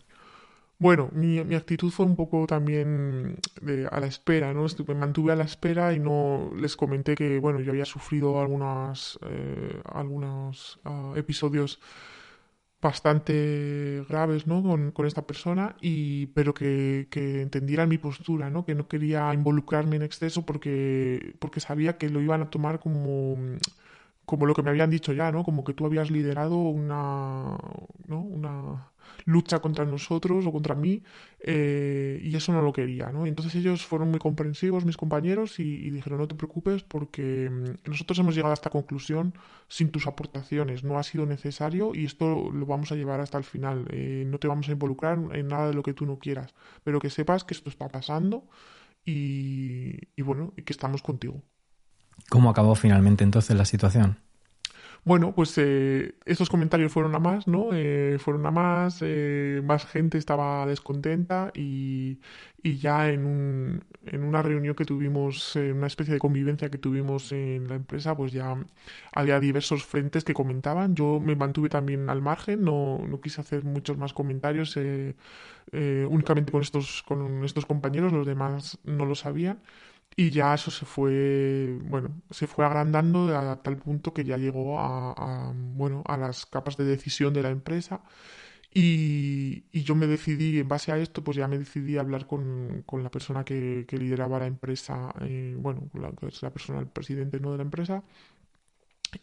Bueno, 0.80 1.09
mi, 1.11 1.43
mi, 1.43 1.55
actitud 1.55 1.89
fue 1.89 2.05
un 2.05 2.15
poco 2.15 2.45
también 2.45 3.39
de, 3.61 3.88
a 3.91 3.99
la 3.99 4.05
espera, 4.05 4.53
¿no? 4.53 4.67
Me 4.88 4.93
mantuve 4.93 5.34
a 5.34 5.36
la 5.36 5.43
espera 5.43 5.91
y 5.93 5.99
no 5.99 6.51
les 6.55 6.75
comenté 6.75 7.15
que, 7.15 7.39
bueno, 7.39 7.59
yo 7.61 7.71
había 7.71 7.86
sufrido 7.86 8.39
algunas, 8.39 9.17
eh, 9.23 9.82
algunos 9.91 10.80
uh, 10.86 11.15
episodios 11.15 11.80
bastante 12.80 14.05
graves 14.07 14.45
¿no? 14.45 14.61
con, 14.61 14.91
con 14.91 15.07
esta 15.07 15.25
persona 15.25 15.75
y 15.82 16.28
pero 16.28 16.53
que, 16.53 17.07
que, 17.09 17.41
entendieran 17.41 17.89
mi 17.89 17.97
postura 17.97 18.49
¿no? 18.51 18.65
que 18.65 18.75
no 18.75 18.88
quería 18.88 19.34
involucrarme 19.34 19.95
en 19.95 20.03
exceso 20.03 20.45
porque 20.45 21.36
porque 21.39 21.59
sabía 21.59 21.97
que 21.97 22.09
lo 22.09 22.21
iban 22.21 22.43
a 22.43 22.49
tomar 22.51 22.80
como 22.80 23.36
como 24.28 24.45
lo 24.45 24.53
que 24.53 24.63
me 24.63 24.69
habían 24.71 24.91
dicho 24.91 25.13
ya 25.13 25.32
no 25.32 25.43
como 25.43 25.63
que 25.63 25.73
tú 25.73 25.86
habías 25.86 26.11
liderado 26.11 26.57
una 26.57 27.57
¿no? 28.07 28.21
una 28.21 28.91
lucha 29.25 29.59
contra 29.59 29.86
nosotros 29.86 30.45
o 30.45 30.51
contra 30.51 30.75
mí 30.75 31.03
eh, 31.39 32.19
y 32.23 32.36
eso 32.36 32.51
no 32.53 32.61
lo 32.61 32.73
quería, 32.73 33.11
¿no? 33.11 33.25
Entonces 33.25 33.55
ellos 33.55 33.86
fueron 33.86 34.09
muy 34.09 34.19
comprensivos, 34.19 34.86
mis 34.86 34.97
compañeros, 34.97 35.59
y, 35.59 35.89
dijeron 35.91 36.19
no 36.19 36.28
te 36.28 36.36
preocupes 36.36 36.84
porque 36.84 37.49
mm, 37.49 37.89
nosotros 37.89 38.19
hemos 38.19 38.36
llegado 38.36 38.51
a 38.51 38.53
esta 38.55 38.69
conclusión 38.69 39.34
sin 39.67 39.91
tus 39.91 40.07
aportaciones, 40.07 40.84
no 40.84 40.97
ha 40.99 41.03
sido 41.03 41.25
necesario 41.25 41.93
y 41.93 42.05
esto 42.05 42.51
lo 42.51 42.65
vamos 42.65 42.91
a 42.91 42.95
llevar 42.95 43.21
hasta 43.21 43.38
el 43.38 43.43
final, 43.43 43.86
eh, 43.91 44.25
no 44.28 44.39
te 44.39 44.47
vamos 44.47 44.69
a 44.69 44.71
involucrar 44.71 45.17
en 45.34 45.47
nada 45.47 45.67
de 45.67 45.73
lo 45.73 45.84
que 45.84 45.93
tú 45.93 46.05
no 46.05 46.19
quieras, 46.19 46.53
pero 46.84 46.99
que 46.99 47.09
sepas 47.09 47.43
que 47.43 47.53
esto 47.53 47.69
está 47.69 47.88
pasando 47.89 48.47
y, 49.05 49.95
y 50.15 50.21
bueno, 50.21 50.53
y 50.57 50.63
que 50.63 50.73
estamos 50.73 51.01
contigo. 51.01 51.41
¿Cómo 52.30 52.49
acabó 52.49 52.76
finalmente 52.76 53.24
entonces 53.24 53.55
la 53.55 53.65
situación? 53.65 54.18
Bueno, 55.05 55.34
pues 55.34 55.57
eh, 55.57 56.15
estos 56.26 56.49
comentarios 56.49 56.91
fueron 56.91 57.15
a 57.15 57.20
más, 57.20 57.47
¿no? 57.47 57.70
Eh, 57.72 58.18
fueron 58.20 58.45
a 58.45 58.51
más, 58.51 58.99
eh, 59.01 59.61
más 59.63 59.86
gente 59.86 60.18
estaba 60.18 60.65
descontenta 60.65 61.49
y, 61.55 62.20
y 62.61 62.78
ya 62.78 63.09
en, 63.09 63.26
un, 63.26 63.84
en 64.05 64.24
una 64.24 64.41
reunión 64.41 64.76
que 64.76 64.84
tuvimos, 64.84 65.55
en 65.55 65.78
una 65.78 65.88
especie 65.88 66.13
de 66.13 66.20
convivencia 66.20 66.70
que 66.70 66.78
tuvimos 66.78 67.32
en 67.32 67.70
la 67.70 67.76
empresa, 67.76 68.18
pues 68.18 68.34
ya 68.34 68.57
había 69.13 69.39
diversos 69.39 69.86
frentes 69.86 70.26
que 70.26 70.34
comentaban. 70.34 70.93
Yo 70.95 71.22
me 71.22 71.38
mantuve 71.38 71.70
también 71.70 72.09
al 72.09 72.22
margen, 72.22 72.63
no, 72.65 72.99
no 73.07 73.22
quise 73.22 73.39
hacer 73.39 73.63
muchos 73.63 73.97
más 73.97 74.11
comentarios 74.11 74.76
eh, 74.76 75.15
eh, 75.72 76.05
únicamente 76.09 76.51
con 76.51 76.61
estos, 76.61 77.03
con 77.03 77.45
estos 77.45 77.65
compañeros, 77.65 78.11
los 78.11 78.26
demás 78.28 78.78
no 78.84 79.05
lo 79.05 79.15
sabían. 79.15 79.59
Y 80.20 80.32
ya 80.32 80.55
eso 80.55 80.72
se 80.72 80.86
fue, 80.86 81.78
bueno, 81.84 82.22
se 82.32 82.47
fue 82.47 82.65
agrandando 82.65 83.38
a 83.38 83.61
tal 83.61 83.78
punto 83.78 84.13
que 84.15 84.24
ya 84.26 84.38
llegó 84.38 84.80
a, 84.80 85.53
bueno, 85.55 86.03
a 86.07 86.18
las 86.18 86.47
capas 86.47 86.76
de 86.76 86.86
decisión 86.86 87.34
de 87.36 87.43
la 87.43 87.51
empresa. 87.51 88.01
Y, 88.74 89.65
yo 89.84 89.95
me 89.95 90.07
decidí, 90.07 90.59
en 90.59 90.68
base 90.68 90.91
a 90.91 90.97
esto, 90.97 91.24
pues 91.24 91.38
ya 91.38 91.47
me 91.47 91.59
decidí 91.59 91.97
a 91.97 92.01
hablar 92.01 92.28
con, 92.28 92.84
con 92.86 93.03
la 93.03 93.11
persona 93.11 93.43
que, 93.45 93.86
lideraba 93.91 94.39
la 94.39 94.47
empresa, 94.47 95.13
eh, 95.22 95.55
bueno, 95.57 95.89
la, 95.93 96.11
la 96.41 96.51
persona, 96.51 96.80
el 96.80 96.88
presidente 96.88 97.39
¿no? 97.39 97.51
de 97.51 97.57
la 97.57 97.63
empresa. 97.63 98.03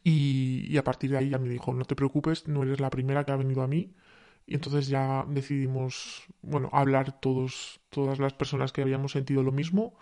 Y, 0.05 0.67
y, 0.69 0.77
a 0.79 0.85
partir 0.85 1.11
de 1.11 1.19
ahí 1.19 1.31
ya 1.31 1.39
me 1.39 1.49
dijo, 1.49 1.73
no 1.75 1.85
te 1.85 1.97
preocupes, 1.97 2.49
no 2.49 2.63
eres 2.63 2.81
la 2.81 2.91
primera 2.91 3.25
que 3.25 3.33
ha 3.33 3.37
venido 3.37 3.63
a 3.63 3.69
mí. 3.69 3.95
Y 4.47 4.55
entonces 4.55 4.89
ya 4.89 5.25
decidimos, 5.29 6.25
bueno, 6.43 6.69
hablar 6.73 7.21
todos, 7.21 7.81
todas 7.91 8.19
las 8.21 8.33
personas 8.35 8.73
que 8.73 8.83
habíamos 8.83 9.13
sentido 9.13 9.43
lo 9.43 9.53
mismo 9.53 9.95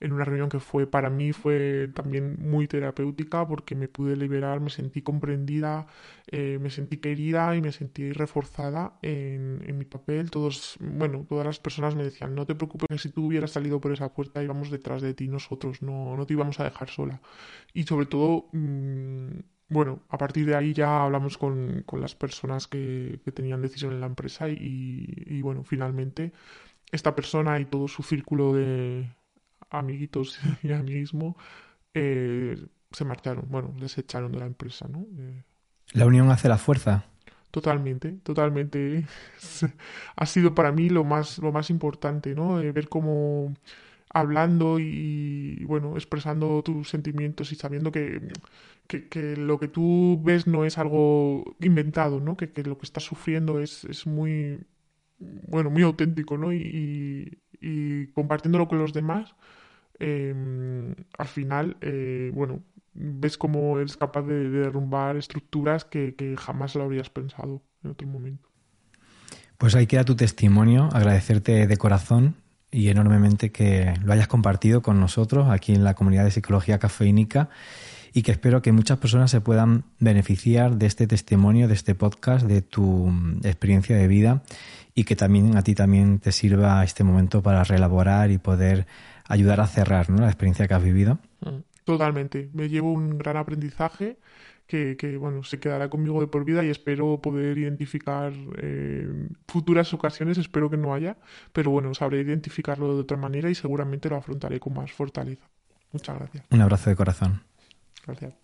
en 0.00 0.12
una 0.12 0.24
reunión 0.24 0.48
que 0.48 0.60
fue 0.60 0.86
para 0.86 1.10
mí 1.10 1.32
fue 1.32 1.90
también 1.94 2.36
muy 2.40 2.68
terapéutica 2.68 3.46
porque 3.46 3.74
me 3.74 3.88
pude 3.88 4.16
liberar, 4.16 4.60
me 4.60 4.70
sentí 4.70 5.02
comprendida, 5.02 5.86
eh, 6.26 6.58
me 6.60 6.70
sentí 6.70 6.98
querida 6.98 7.54
y 7.56 7.62
me 7.62 7.72
sentí 7.72 8.12
reforzada 8.12 8.98
en, 9.02 9.62
en, 9.66 9.78
mi 9.78 9.84
papel. 9.84 10.30
Todos, 10.30 10.76
bueno, 10.80 11.24
todas 11.28 11.46
las 11.46 11.58
personas 11.58 11.94
me 11.94 12.04
decían, 12.04 12.34
no 12.34 12.46
te 12.46 12.54
preocupes 12.54 12.86
que 12.88 12.98
si 12.98 13.10
tú 13.10 13.26
hubieras 13.26 13.52
salido 13.52 13.80
por 13.80 13.92
esa 13.92 14.12
puerta 14.12 14.42
íbamos 14.42 14.70
detrás 14.70 15.02
de 15.02 15.14
ti 15.14 15.28
nosotros, 15.28 15.82
no, 15.82 16.16
no 16.16 16.26
te 16.26 16.34
íbamos 16.34 16.60
a 16.60 16.64
dejar 16.64 16.88
sola. 16.88 17.20
Y 17.72 17.84
sobre 17.84 18.06
todo, 18.06 18.48
mmm, 18.52 19.28
bueno, 19.68 20.02
a 20.08 20.18
partir 20.18 20.46
de 20.46 20.54
ahí 20.56 20.72
ya 20.74 21.02
hablamos 21.04 21.38
con, 21.38 21.82
con 21.86 22.00
las 22.00 22.14
personas 22.14 22.66
que, 22.68 23.20
que, 23.24 23.32
tenían 23.32 23.62
decisión 23.62 23.92
en 23.92 24.00
la 24.00 24.06
empresa 24.06 24.48
y, 24.48 25.06
y 25.26 25.42
bueno, 25.42 25.64
finalmente 25.64 26.32
esta 26.92 27.14
persona 27.14 27.58
y 27.60 27.64
todo 27.66 27.88
su 27.88 28.02
círculo 28.02 28.54
de, 28.54 29.10
amiguitos 29.78 30.38
y 30.62 30.72
amiguismo 30.72 31.36
eh, 31.94 32.56
se 32.90 33.04
marcharon, 33.04 33.46
bueno, 33.48 33.74
les 33.78 33.96
echaron 33.98 34.32
de 34.32 34.38
la 34.38 34.46
empresa, 34.46 34.86
¿no? 34.88 35.06
Eh, 35.18 35.42
la 35.92 36.06
unión 36.06 36.30
hace 36.30 36.48
la 36.48 36.58
fuerza. 36.58 37.04
Totalmente, 37.50 38.18
totalmente. 38.22 39.06
ha 40.16 40.26
sido 40.26 40.54
para 40.54 40.72
mí 40.72 40.88
lo 40.88 41.04
más, 41.04 41.38
lo 41.38 41.52
más 41.52 41.70
importante, 41.70 42.34
¿no? 42.34 42.60
Eh, 42.60 42.72
ver 42.72 42.88
cómo 42.88 43.54
hablando 44.10 44.78
y, 44.80 45.64
bueno, 45.64 45.94
expresando 45.96 46.62
tus 46.62 46.88
sentimientos 46.88 47.52
y 47.52 47.56
sabiendo 47.56 47.90
que, 47.92 48.28
que, 48.86 49.08
que, 49.08 49.36
lo 49.36 49.58
que 49.58 49.68
tú 49.68 50.20
ves 50.22 50.46
no 50.46 50.64
es 50.64 50.78
algo 50.78 51.56
inventado, 51.60 52.20
¿no? 52.20 52.36
Que, 52.36 52.52
que 52.52 52.62
lo 52.62 52.78
que 52.78 52.86
estás 52.86 53.04
sufriendo 53.04 53.60
es, 53.60 53.84
es 53.84 54.06
muy, 54.06 54.60
bueno, 55.18 55.70
muy 55.70 55.82
auténtico, 55.82 56.38
¿no? 56.38 56.52
Y, 56.52 56.58
y, 56.58 57.38
y 57.60 58.06
compartiéndolo 58.08 58.68
con 58.68 58.78
los 58.78 58.92
demás, 58.92 59.34
eh, 59.98 60.94
al 61.18 61.28
final, 61.28 61.76
eh, 61.80 62.30
bueno, 62.34 62.62
ves 62.94 63.38
cómo 63.38 63.78
eres 63.78 63.96
capaz 63.96 64.22
de, 64.22 64.48
de 64.50 64.58
derrumbar 64.60 65.16
estructuras 65.16 65.84
que, 65.84 66.14
que, 66.14 66.36
jamás 66.36 66.74
lo 66.74 66.84
habrías 66.84 67.10
pensado 67.10 67.62
en 67.82 67.90
otro 67.90 68.06
momento. 68.06 68.48
Pues 69.58 69.74
ahí 69.74 69.86
queda 69.86 70.04
tu 70.04 70.16
testimonio, 70.16 70.88
agradecerte 70.92 71.66
de 71.66 71.76
corazón 71.76 72.36
y 72.70 72.88
enormemente 72.88 73.52
que 73.52 73.94
lo 74.02 74.12
hayas 74.12 74.26
compartido 74.26 74.82
con 74.82 74.98
nosotros 74.98 75.48
aquí 75.48 75.74
en 75.74 75.84
la 75.84 75.94
comunidad 75.94 76.24
de 76.24 76.32
psicología 76.32 76.78
cafeínica 76.78 77.48
y 78.12 78.22
que 78.22 78.32
espero 78.32 78.62
que 78.62 78.72
muchas 78.72 78.98
personas 78.98 79.30
se 79.30 79.40
puedan 79.40 79.84
beneficiar 79.98 80.76
de 80.76 80.86
este 80.86 81.06
testimonio, 81.06 81.66
de 81.68 81.74
este 81.74 81.94
podcast, 81.94 82.46
de 82.46 82.62
tu 82.62 83.12
experiencia 83.42 83.96
de 83.96 84.06
vida 84.06 84.42
y 84.94 85.04
que 85.04 85.16
también 85.16 85.56
a 85.56 85.62
ti 85.62 85.74
también 85.74 86.20
te 86.20 86.30
sirva 86.30 86.82
este 86.84 87.02
momento 87.02 87.42
para 87.42 87.64
reelaborar 87.64 88.30
y 88.30 88.38
poder 88.38 88.86
ayudar 89.28 89.60
a 89.60 89.66
cerrar 89.66 90.10
¿no? 90.10 90.18
la 90.18 90.26
experiencia 90.26 90.66
que 90.68 90.74
has 90.74 90.82
vivido. 90.82 91.18
Mm, 91.40 91.60
totalmente. 91.84 92.50
Me 92.52 92.68
llevo 92.68 92.92
un 92.92 93.18
gran 93.18 93.36
aprendizaje 93.36 94.18
que, 94.66 94.96
que 94.96 95.16
bueno, 95.16 95.42
se 95.44 95.58
quedará 95.60 95.88
conmigo 95.88 96.20
de 96.20 96.26
por 96.26 96.44
vida 96.44 96.64
y 96.64 96.70
espero 96.70 97.20
poder 97.20 97.58
identificar 97.58 98.32
eh, 98.56 99.28
futuras 99.46 99.92
ocasiones, 99.92 100.38
espero 100.38 100.70
que 100.70 100.76
no 100.76 100.94
haya, 100.94 101.16
pero 101.52 101.70
bueno, 101.70 101.92
sabré 101.94 102.20
identificarlo 102.20 102.94
de 102.94 103.00
otra 103.02 103.16
manera 103.16 103.50
y 103.50 103.54
seguramente 103.54 104.08
lo 104.08 104.16
afrontaré 104.16 104.60
con 104.60 104.74
más 104.74 104.92
fortaleza. 104.92 105.48
Muchas 105.92 106.18
gracias. 106.18 106.46
Un 106.50 106.60
abrazo 106.60 106.90
de 106.90 106.96
corazón. 106.96 107.42
Gracias. 108.06 108.34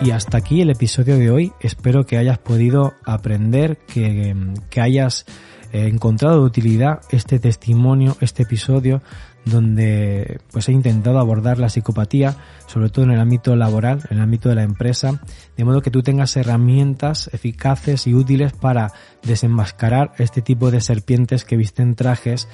Y 0.00 0.12
hasta 0.12 0.38
aquí 0.38 0.60
el 0.60 0.70
episodio 0.70 1.18
de 1.18 1.30
hoy. 1.30 1.52
Espero 1.60 2.06
que 2.06 2.18
hayas 2.18 2.38
podido 2.38 2.94
aprender, 3.04 3.78
que, 3.78 4.34
hayas 4.80 5.26
eh, 5.72 5.88
encontrado 5.88 6.36
de 6.36 6.46
utilidad 6.46 7.00
este 7.10 7.40
testimonio, 7.40 8.16
este 8.20 8.44
episodio, 8.44 9.02
donde 9.44 10.40
pues 10.52 10.68
he 10.68 10.72
intentado 10.72 11.18
abordar 11.18 11.58
la 11.58 11.68
psicopatía, 11.68 12.36
sobre 12.66 12.90
todo 12.90 13.06
en 13.06 13.10
el 13.10 13.20
ámbito 13.20 13.56
laboral, 13.56 14.02
en 14.08 14.18
el 14.18 14.22
ámbito 14.22 14.48
de 14.48 14.54
la 14.54 14.62
empresa, 14.62 15.20
de 15.56 15.64
modo 15.64 15.82
que 15.82 15.90
tú 15.90 16.02
tengas 16.02 16.36
herramientas 16.36 17.28
eficaces 17.32 18.06
y 18.06 18.14
útiles 18.14 18.52
para 18.52 18.92
desenmascarar 19.24 20.12
este 20.18 20.42
tipo 20.42 20.70
de 20.70 20.80
serpientes 20.80 21.44
que 21.44 21.56
visten 21.56 21.96
trajes 21.96 22.48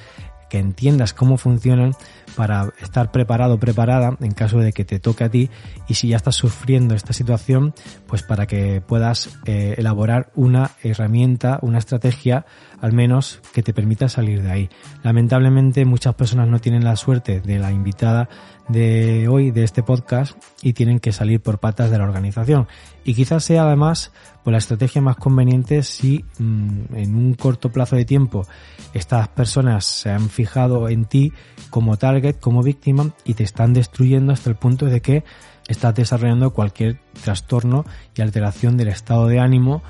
que 0.54 0.60
entiendas 0.60 1.12
cómo 1.14 1.36
funcionan 1.36 1.96
para 2.36 2.72
estar 2.80 3.10
preparado 3.10 3.58
preparada 3.58 4.16
en 4.20 4.30
caso 4.30 4.60
de 4.60 4.72
que 4.72 4.84
te 4.84 5.00
toque 5.00 5.24
a 5.24 5.28
ti 5.28 5.50
y 5.88 5.94
si 5.94 6.06
ya 6.06 6.16
estás 6.16 6.36
sufriendo 6.36 6.94
esta 6.94 7.12
situación, 7.12 7.74
pues 8.06 8.22
para 8.22 8.46
que 8.46 8.80
puedas 8.80 9.36
eh, 9.46 9.74
elaborar 9.78 10.30
una 10.36 10.70
herramienta, 10.84 11.58
una 11.62 11.78
estrategia 11.78 12.46
al 12.80 12.92
menos 12.92 13.40
que 13.52 13.64
te 13.64 13.74
permita 13.74 14.08
salir 14.08 14.42
de 14.42 14.50
ahí. 14.52 14.70
Lamentablemente 15.02 15.84
muchas 15.84 16.14
personas 16.14 16.46
no 16.46 16.60
tienen 16.60 16.84
la 16.84 16.94
suerte 16.94 17.40
de 17.40 17.58
la 17.58 17.72
invitada 17.72 18.28
de 18.68 19.28
hoy, 19.28 19.50
de 19.50 19.64
este 19.64 19.82
podcast, 19.82 20.36
y 20.62 20.72
tienen 20.72 21.00
que 21.00 21.12
salir 21.12 21.40
por 21.40 21.58
patas 21.58 21.90
de 21.90 21.98
la 21.98 22.04
organización. 22.04 22.66
Y 23.04 23.14
quizás 23.14 23.44
sea 23.44 23.64
además 23.64 24.12
pues, 24.42 24.52
la 24.52 24.58
estrategia 24.58 25.02
más 25.02 25.16
conveniente 25.16 25.82
si 25.82 26.24
mmm, 26.38 26.94
en 26.94 27.14
un 27.14 27.34
corto 27.34 27.70
plazo 27.70 27.96
de 27.96 28.04
tiempo 28.04 28.46
estas 28.94 29.28
personas 29.28 29.84
se 29.84 30.10
han 30.10 30.28
fijado 30.30 30.88
en 30.88 31.04
ti 31.04 31.32
como 31.70 31.96
target, 31.96 32.38
como 32.38 32.62
víctima, 32.62 33.10
y 33.24 33.34
te 33.34 33.42
están 33.44 33.74
destruyendo 33.74 34.32
hasta 34.32 34.50
el 34.50 34.56
punto 34.56 34.86
de 34.86 35.00
que 35.00 35.24
estás 35.68 35.94
desarrollando 35.94 36.52
cualquier 36.52 37.00
trastorno 37.22 37.84
y 38.14 38.22
alteración 38.22 38.76
del 38.76 38.88
estado 38.88 39.26
de 39.26 39.40
ánimo 39.40 39.82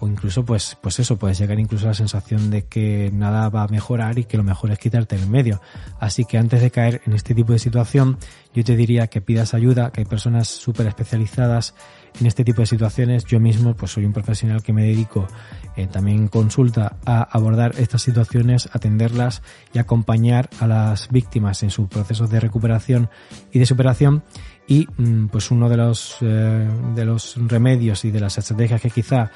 o 0.00 0.08
incluso 0.08 0.44
pues 0.44 0.76
pues 0.80 0.98
eso 0.98 1.16
puedes 1.16 1.38
llegar 1.38 1.58
incluso 1.58 1.86
a 1.86 1.88
la 1.88 1.94
sensación 1.94 2.50
de 2.50 2.66
que 2.66 3.10
nada 3.12 3.48
va 3.48 3.64
a 3.64 3.68
mejorar 3.68 4.18
y 4.18 4.24
que 4.24 4.36
lo 4.36 4.44
mejor 4.44 4.70
es 4.70 4.78
quitarte 4.78 5.16
el 5.16 5.26
medio 5.26 5.60
así 6.00 6.24
que 6.24 6.38
antes 6.38 6.60
de 6.60 6.70
caer 6.70 7.00
en 7.06 7.12
este 7.12 7.34
tipo 7.34 7.52
de 7.52 7.58
situación 7.58 8.18
yo 8.54 8.64
te 8.64 8.76
diría 8.76 9.06
que 9.06 9.20
pidas 9.20 9.54
ayuda, 9.54 9.92
que 9.92 10.00
hay 10.00 10.04
personas 10.04 10.48
súper 10.48 10.86
especializadas 10.86 11.74
en 12.18 12.26
este 12.26 12.44
tipo 12.44 12.62
de 12.62 12.66
situaciones. 12.66 13.24
Yo 13.24 13.38
mismo 13.38 13.74
pues 13.74 13.92
soy 13.92 14.04
un 14.04 14.12
profesional 14.12 14.62
que 14.62 14.72
me 14.72 14.82
dedico 14.82 15.28
eh, 15.76 15.86
también 15.86 16.28
consulta 16.28 16.96
a 17.04 17.22
abordar 17.22 17.74
estas 17.78 18.02
situaciones, 18.02 18.68
atenderlas 18.72 19.42
y 19.72 19.78
acompañar 19.78 20.48
a 20.60 20.66
las 20.66 21.08
víctimas 21.08 21.62
en 21.62 21.70
su 21.70 21.88
proceso 21.88 22.26
de 22.26 22.40
recuperación 22.40 23.10
y 23.52 23.58
de 23.58 23.66
superación 23.66 24.24
y 24.66 24.86
mm, 24.96 25.28
pues 25.28 25.50
uno 25.50 25.68
de 25.68 25.76
los 25.76 26.16
eh, 26.20 26.68
de 26.94 27.04
los 27.04 27.36
remedios 27.36 28.04
y 28.04 28.10
de 28.10 28.20
las 28.20 28.38
estrategias 28.38 28.80
que 28.80 28.90
quizá 28.90 29.30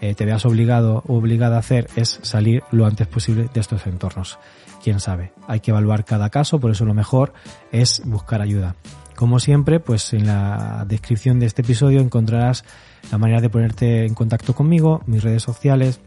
eh, 0.00 0.14
te 0.14 0.24
veas 0.24 0.44
obligado 0.44 1.02
o 1.06 1.16
obligada 1.16 1.56
a 1.56 1.60
hacer 1.60 1.88
es 1.96 2.20
salir 2.22 2.62
lo 2.70 2.86
antes 2.86 3.06
posible 3.06 3.48
de 3.52 3.60
estos 3.60 3.86
entornos. 3.86 4.38
Quién 4.82 5.00
sabe, 5.00 5.32
hay 5.46 5.60
que 5.60 5.70
evaluar 5.70 6.04
cada 6.04 6.30
caso, 6.30 6.60
por 6.60 6.70
eso 6.70 6.84
lo 6.84 6.94
mejor 6.94 7.32
es 7.72 8.02
buscar 8.04 8.40
ayuda. 8.40 8.76
Como 9.16 9.40
siempre, 9.40 9.80
pues 9.80 10.12
en 10.12 10.26
la 10.26 10.84
descripción 10.86 11.40
de 11.40 11.46
este 11.46 11.62
episodio 11.62 12.00
encontrarás 12.00 12.64
la 13.10 13.18
manera 13.18 13.40
de 13.40 13.50
ponerte 13.50 14.06
en 14.06 14.14
contacto 14.14 14.54
conmigo, 14.54 15.02
mis 15.06 15.24
redes 15.24 15.42
sociales 15.42 16.00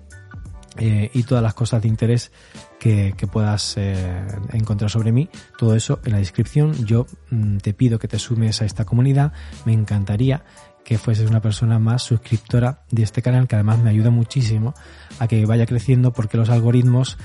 eh, 0.78 1.10
y 1.14 1.24
todas 1.24 1.44
las 1.44 1.54
cosas 1.54 1.82
de 1.82 1.90
interés 1.90 2.32
que, 2.80 3.14
puedas 3.30 3.76
eh, 3.78 4.26
encontrar 4.54 4.90
sobre 4.90 5.12
mí. 5.12 5.30
Todo 5.58 5.76
eso 5.76 6.00
en 6.06 6.14
la 6.14 6.20
descripción. 6.20 6.74
Yo 6.86 7.06
mm, 7.30 7.58
te 7.58 7.74
pido 7.74 8.00
que 8.00 8.08
te 8.08 8.18
sumes 8.18 8.62
a 8.62 8.66
esta 8.66 8.86
comunidad. 8.86 9.34
Me 9.66 9.74
encantaría 9.74 10.46
que 10.84 10.98
fueses 10.98 11.30
una 11.30 11.42
persona 11.42 11.80
más 11.80 12.04
suscriptora 12.04 12.84
de 12.92 13.04
este 13.04 13.22
canal, 13.22 13.48
que 13.48 13.56
además 13.56 13.80
me 13.80 13.90
ayuda 13.90 14.10
muchísimo 14.10 14.74
a 15.20 15.28
que 15.28 15.46
vaya 15.46 15.66
creciendo 15.66 16.12
porque 16.14 16.38
los 16.38 16.50
algoritmos 16.50 17.18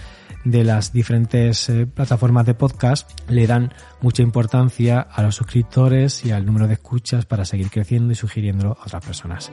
de 0.45 0.63
las 0.63 0.93
diferentes 0.93 1.69
eh, 1.69 1.87
plataformas 1.87 2.47
de 2.47 2.55
podcast 2.55 3.11
le 3.29 3.47
dan 3.47 3.75
mucha 4.01 4.23
importancia 4.23 5.01
a 5.01 5.23
los 5.23 5.35
suscriptores 5.35 6.25
y 6.25 6.31
al 6.31 6.47
número 6.47 6.69
de 6.69 6.75
escuchas 6.75 7.27
para 7.27 7.45
seguir 7.45 7.71
creciendo 7.71 8.13
y 8.13 8.17
sugiriéndolo 8.17 8.77
a 8.81 8.85
otras 8.85 9.05
personas. 9.05 9.53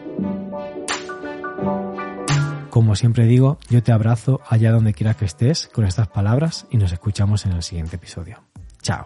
Como 2.69 2.95
siempre 2.95 3.25
digo, 3.27 3.59
yo 3.69 3.83
te 3.83 3.91
abrazo 3.91 4.41
allá 4.49 4.71
donde 4.71 4.93
quiera 4.93 5.13
que 5.13 5.25
estés 5.25 5.67
con 5.67 5.85
estas 5.85 6.07
palabras 6.07 6.65
y 6.71 6.77
nos 6.77 6.91
escuchamos 6.91 7.45
en 7.45 7.51
el 7.51 7.61
siguiente 7.61 7.97
episodio. 7.97 8.43
Chao. 8.81 9.05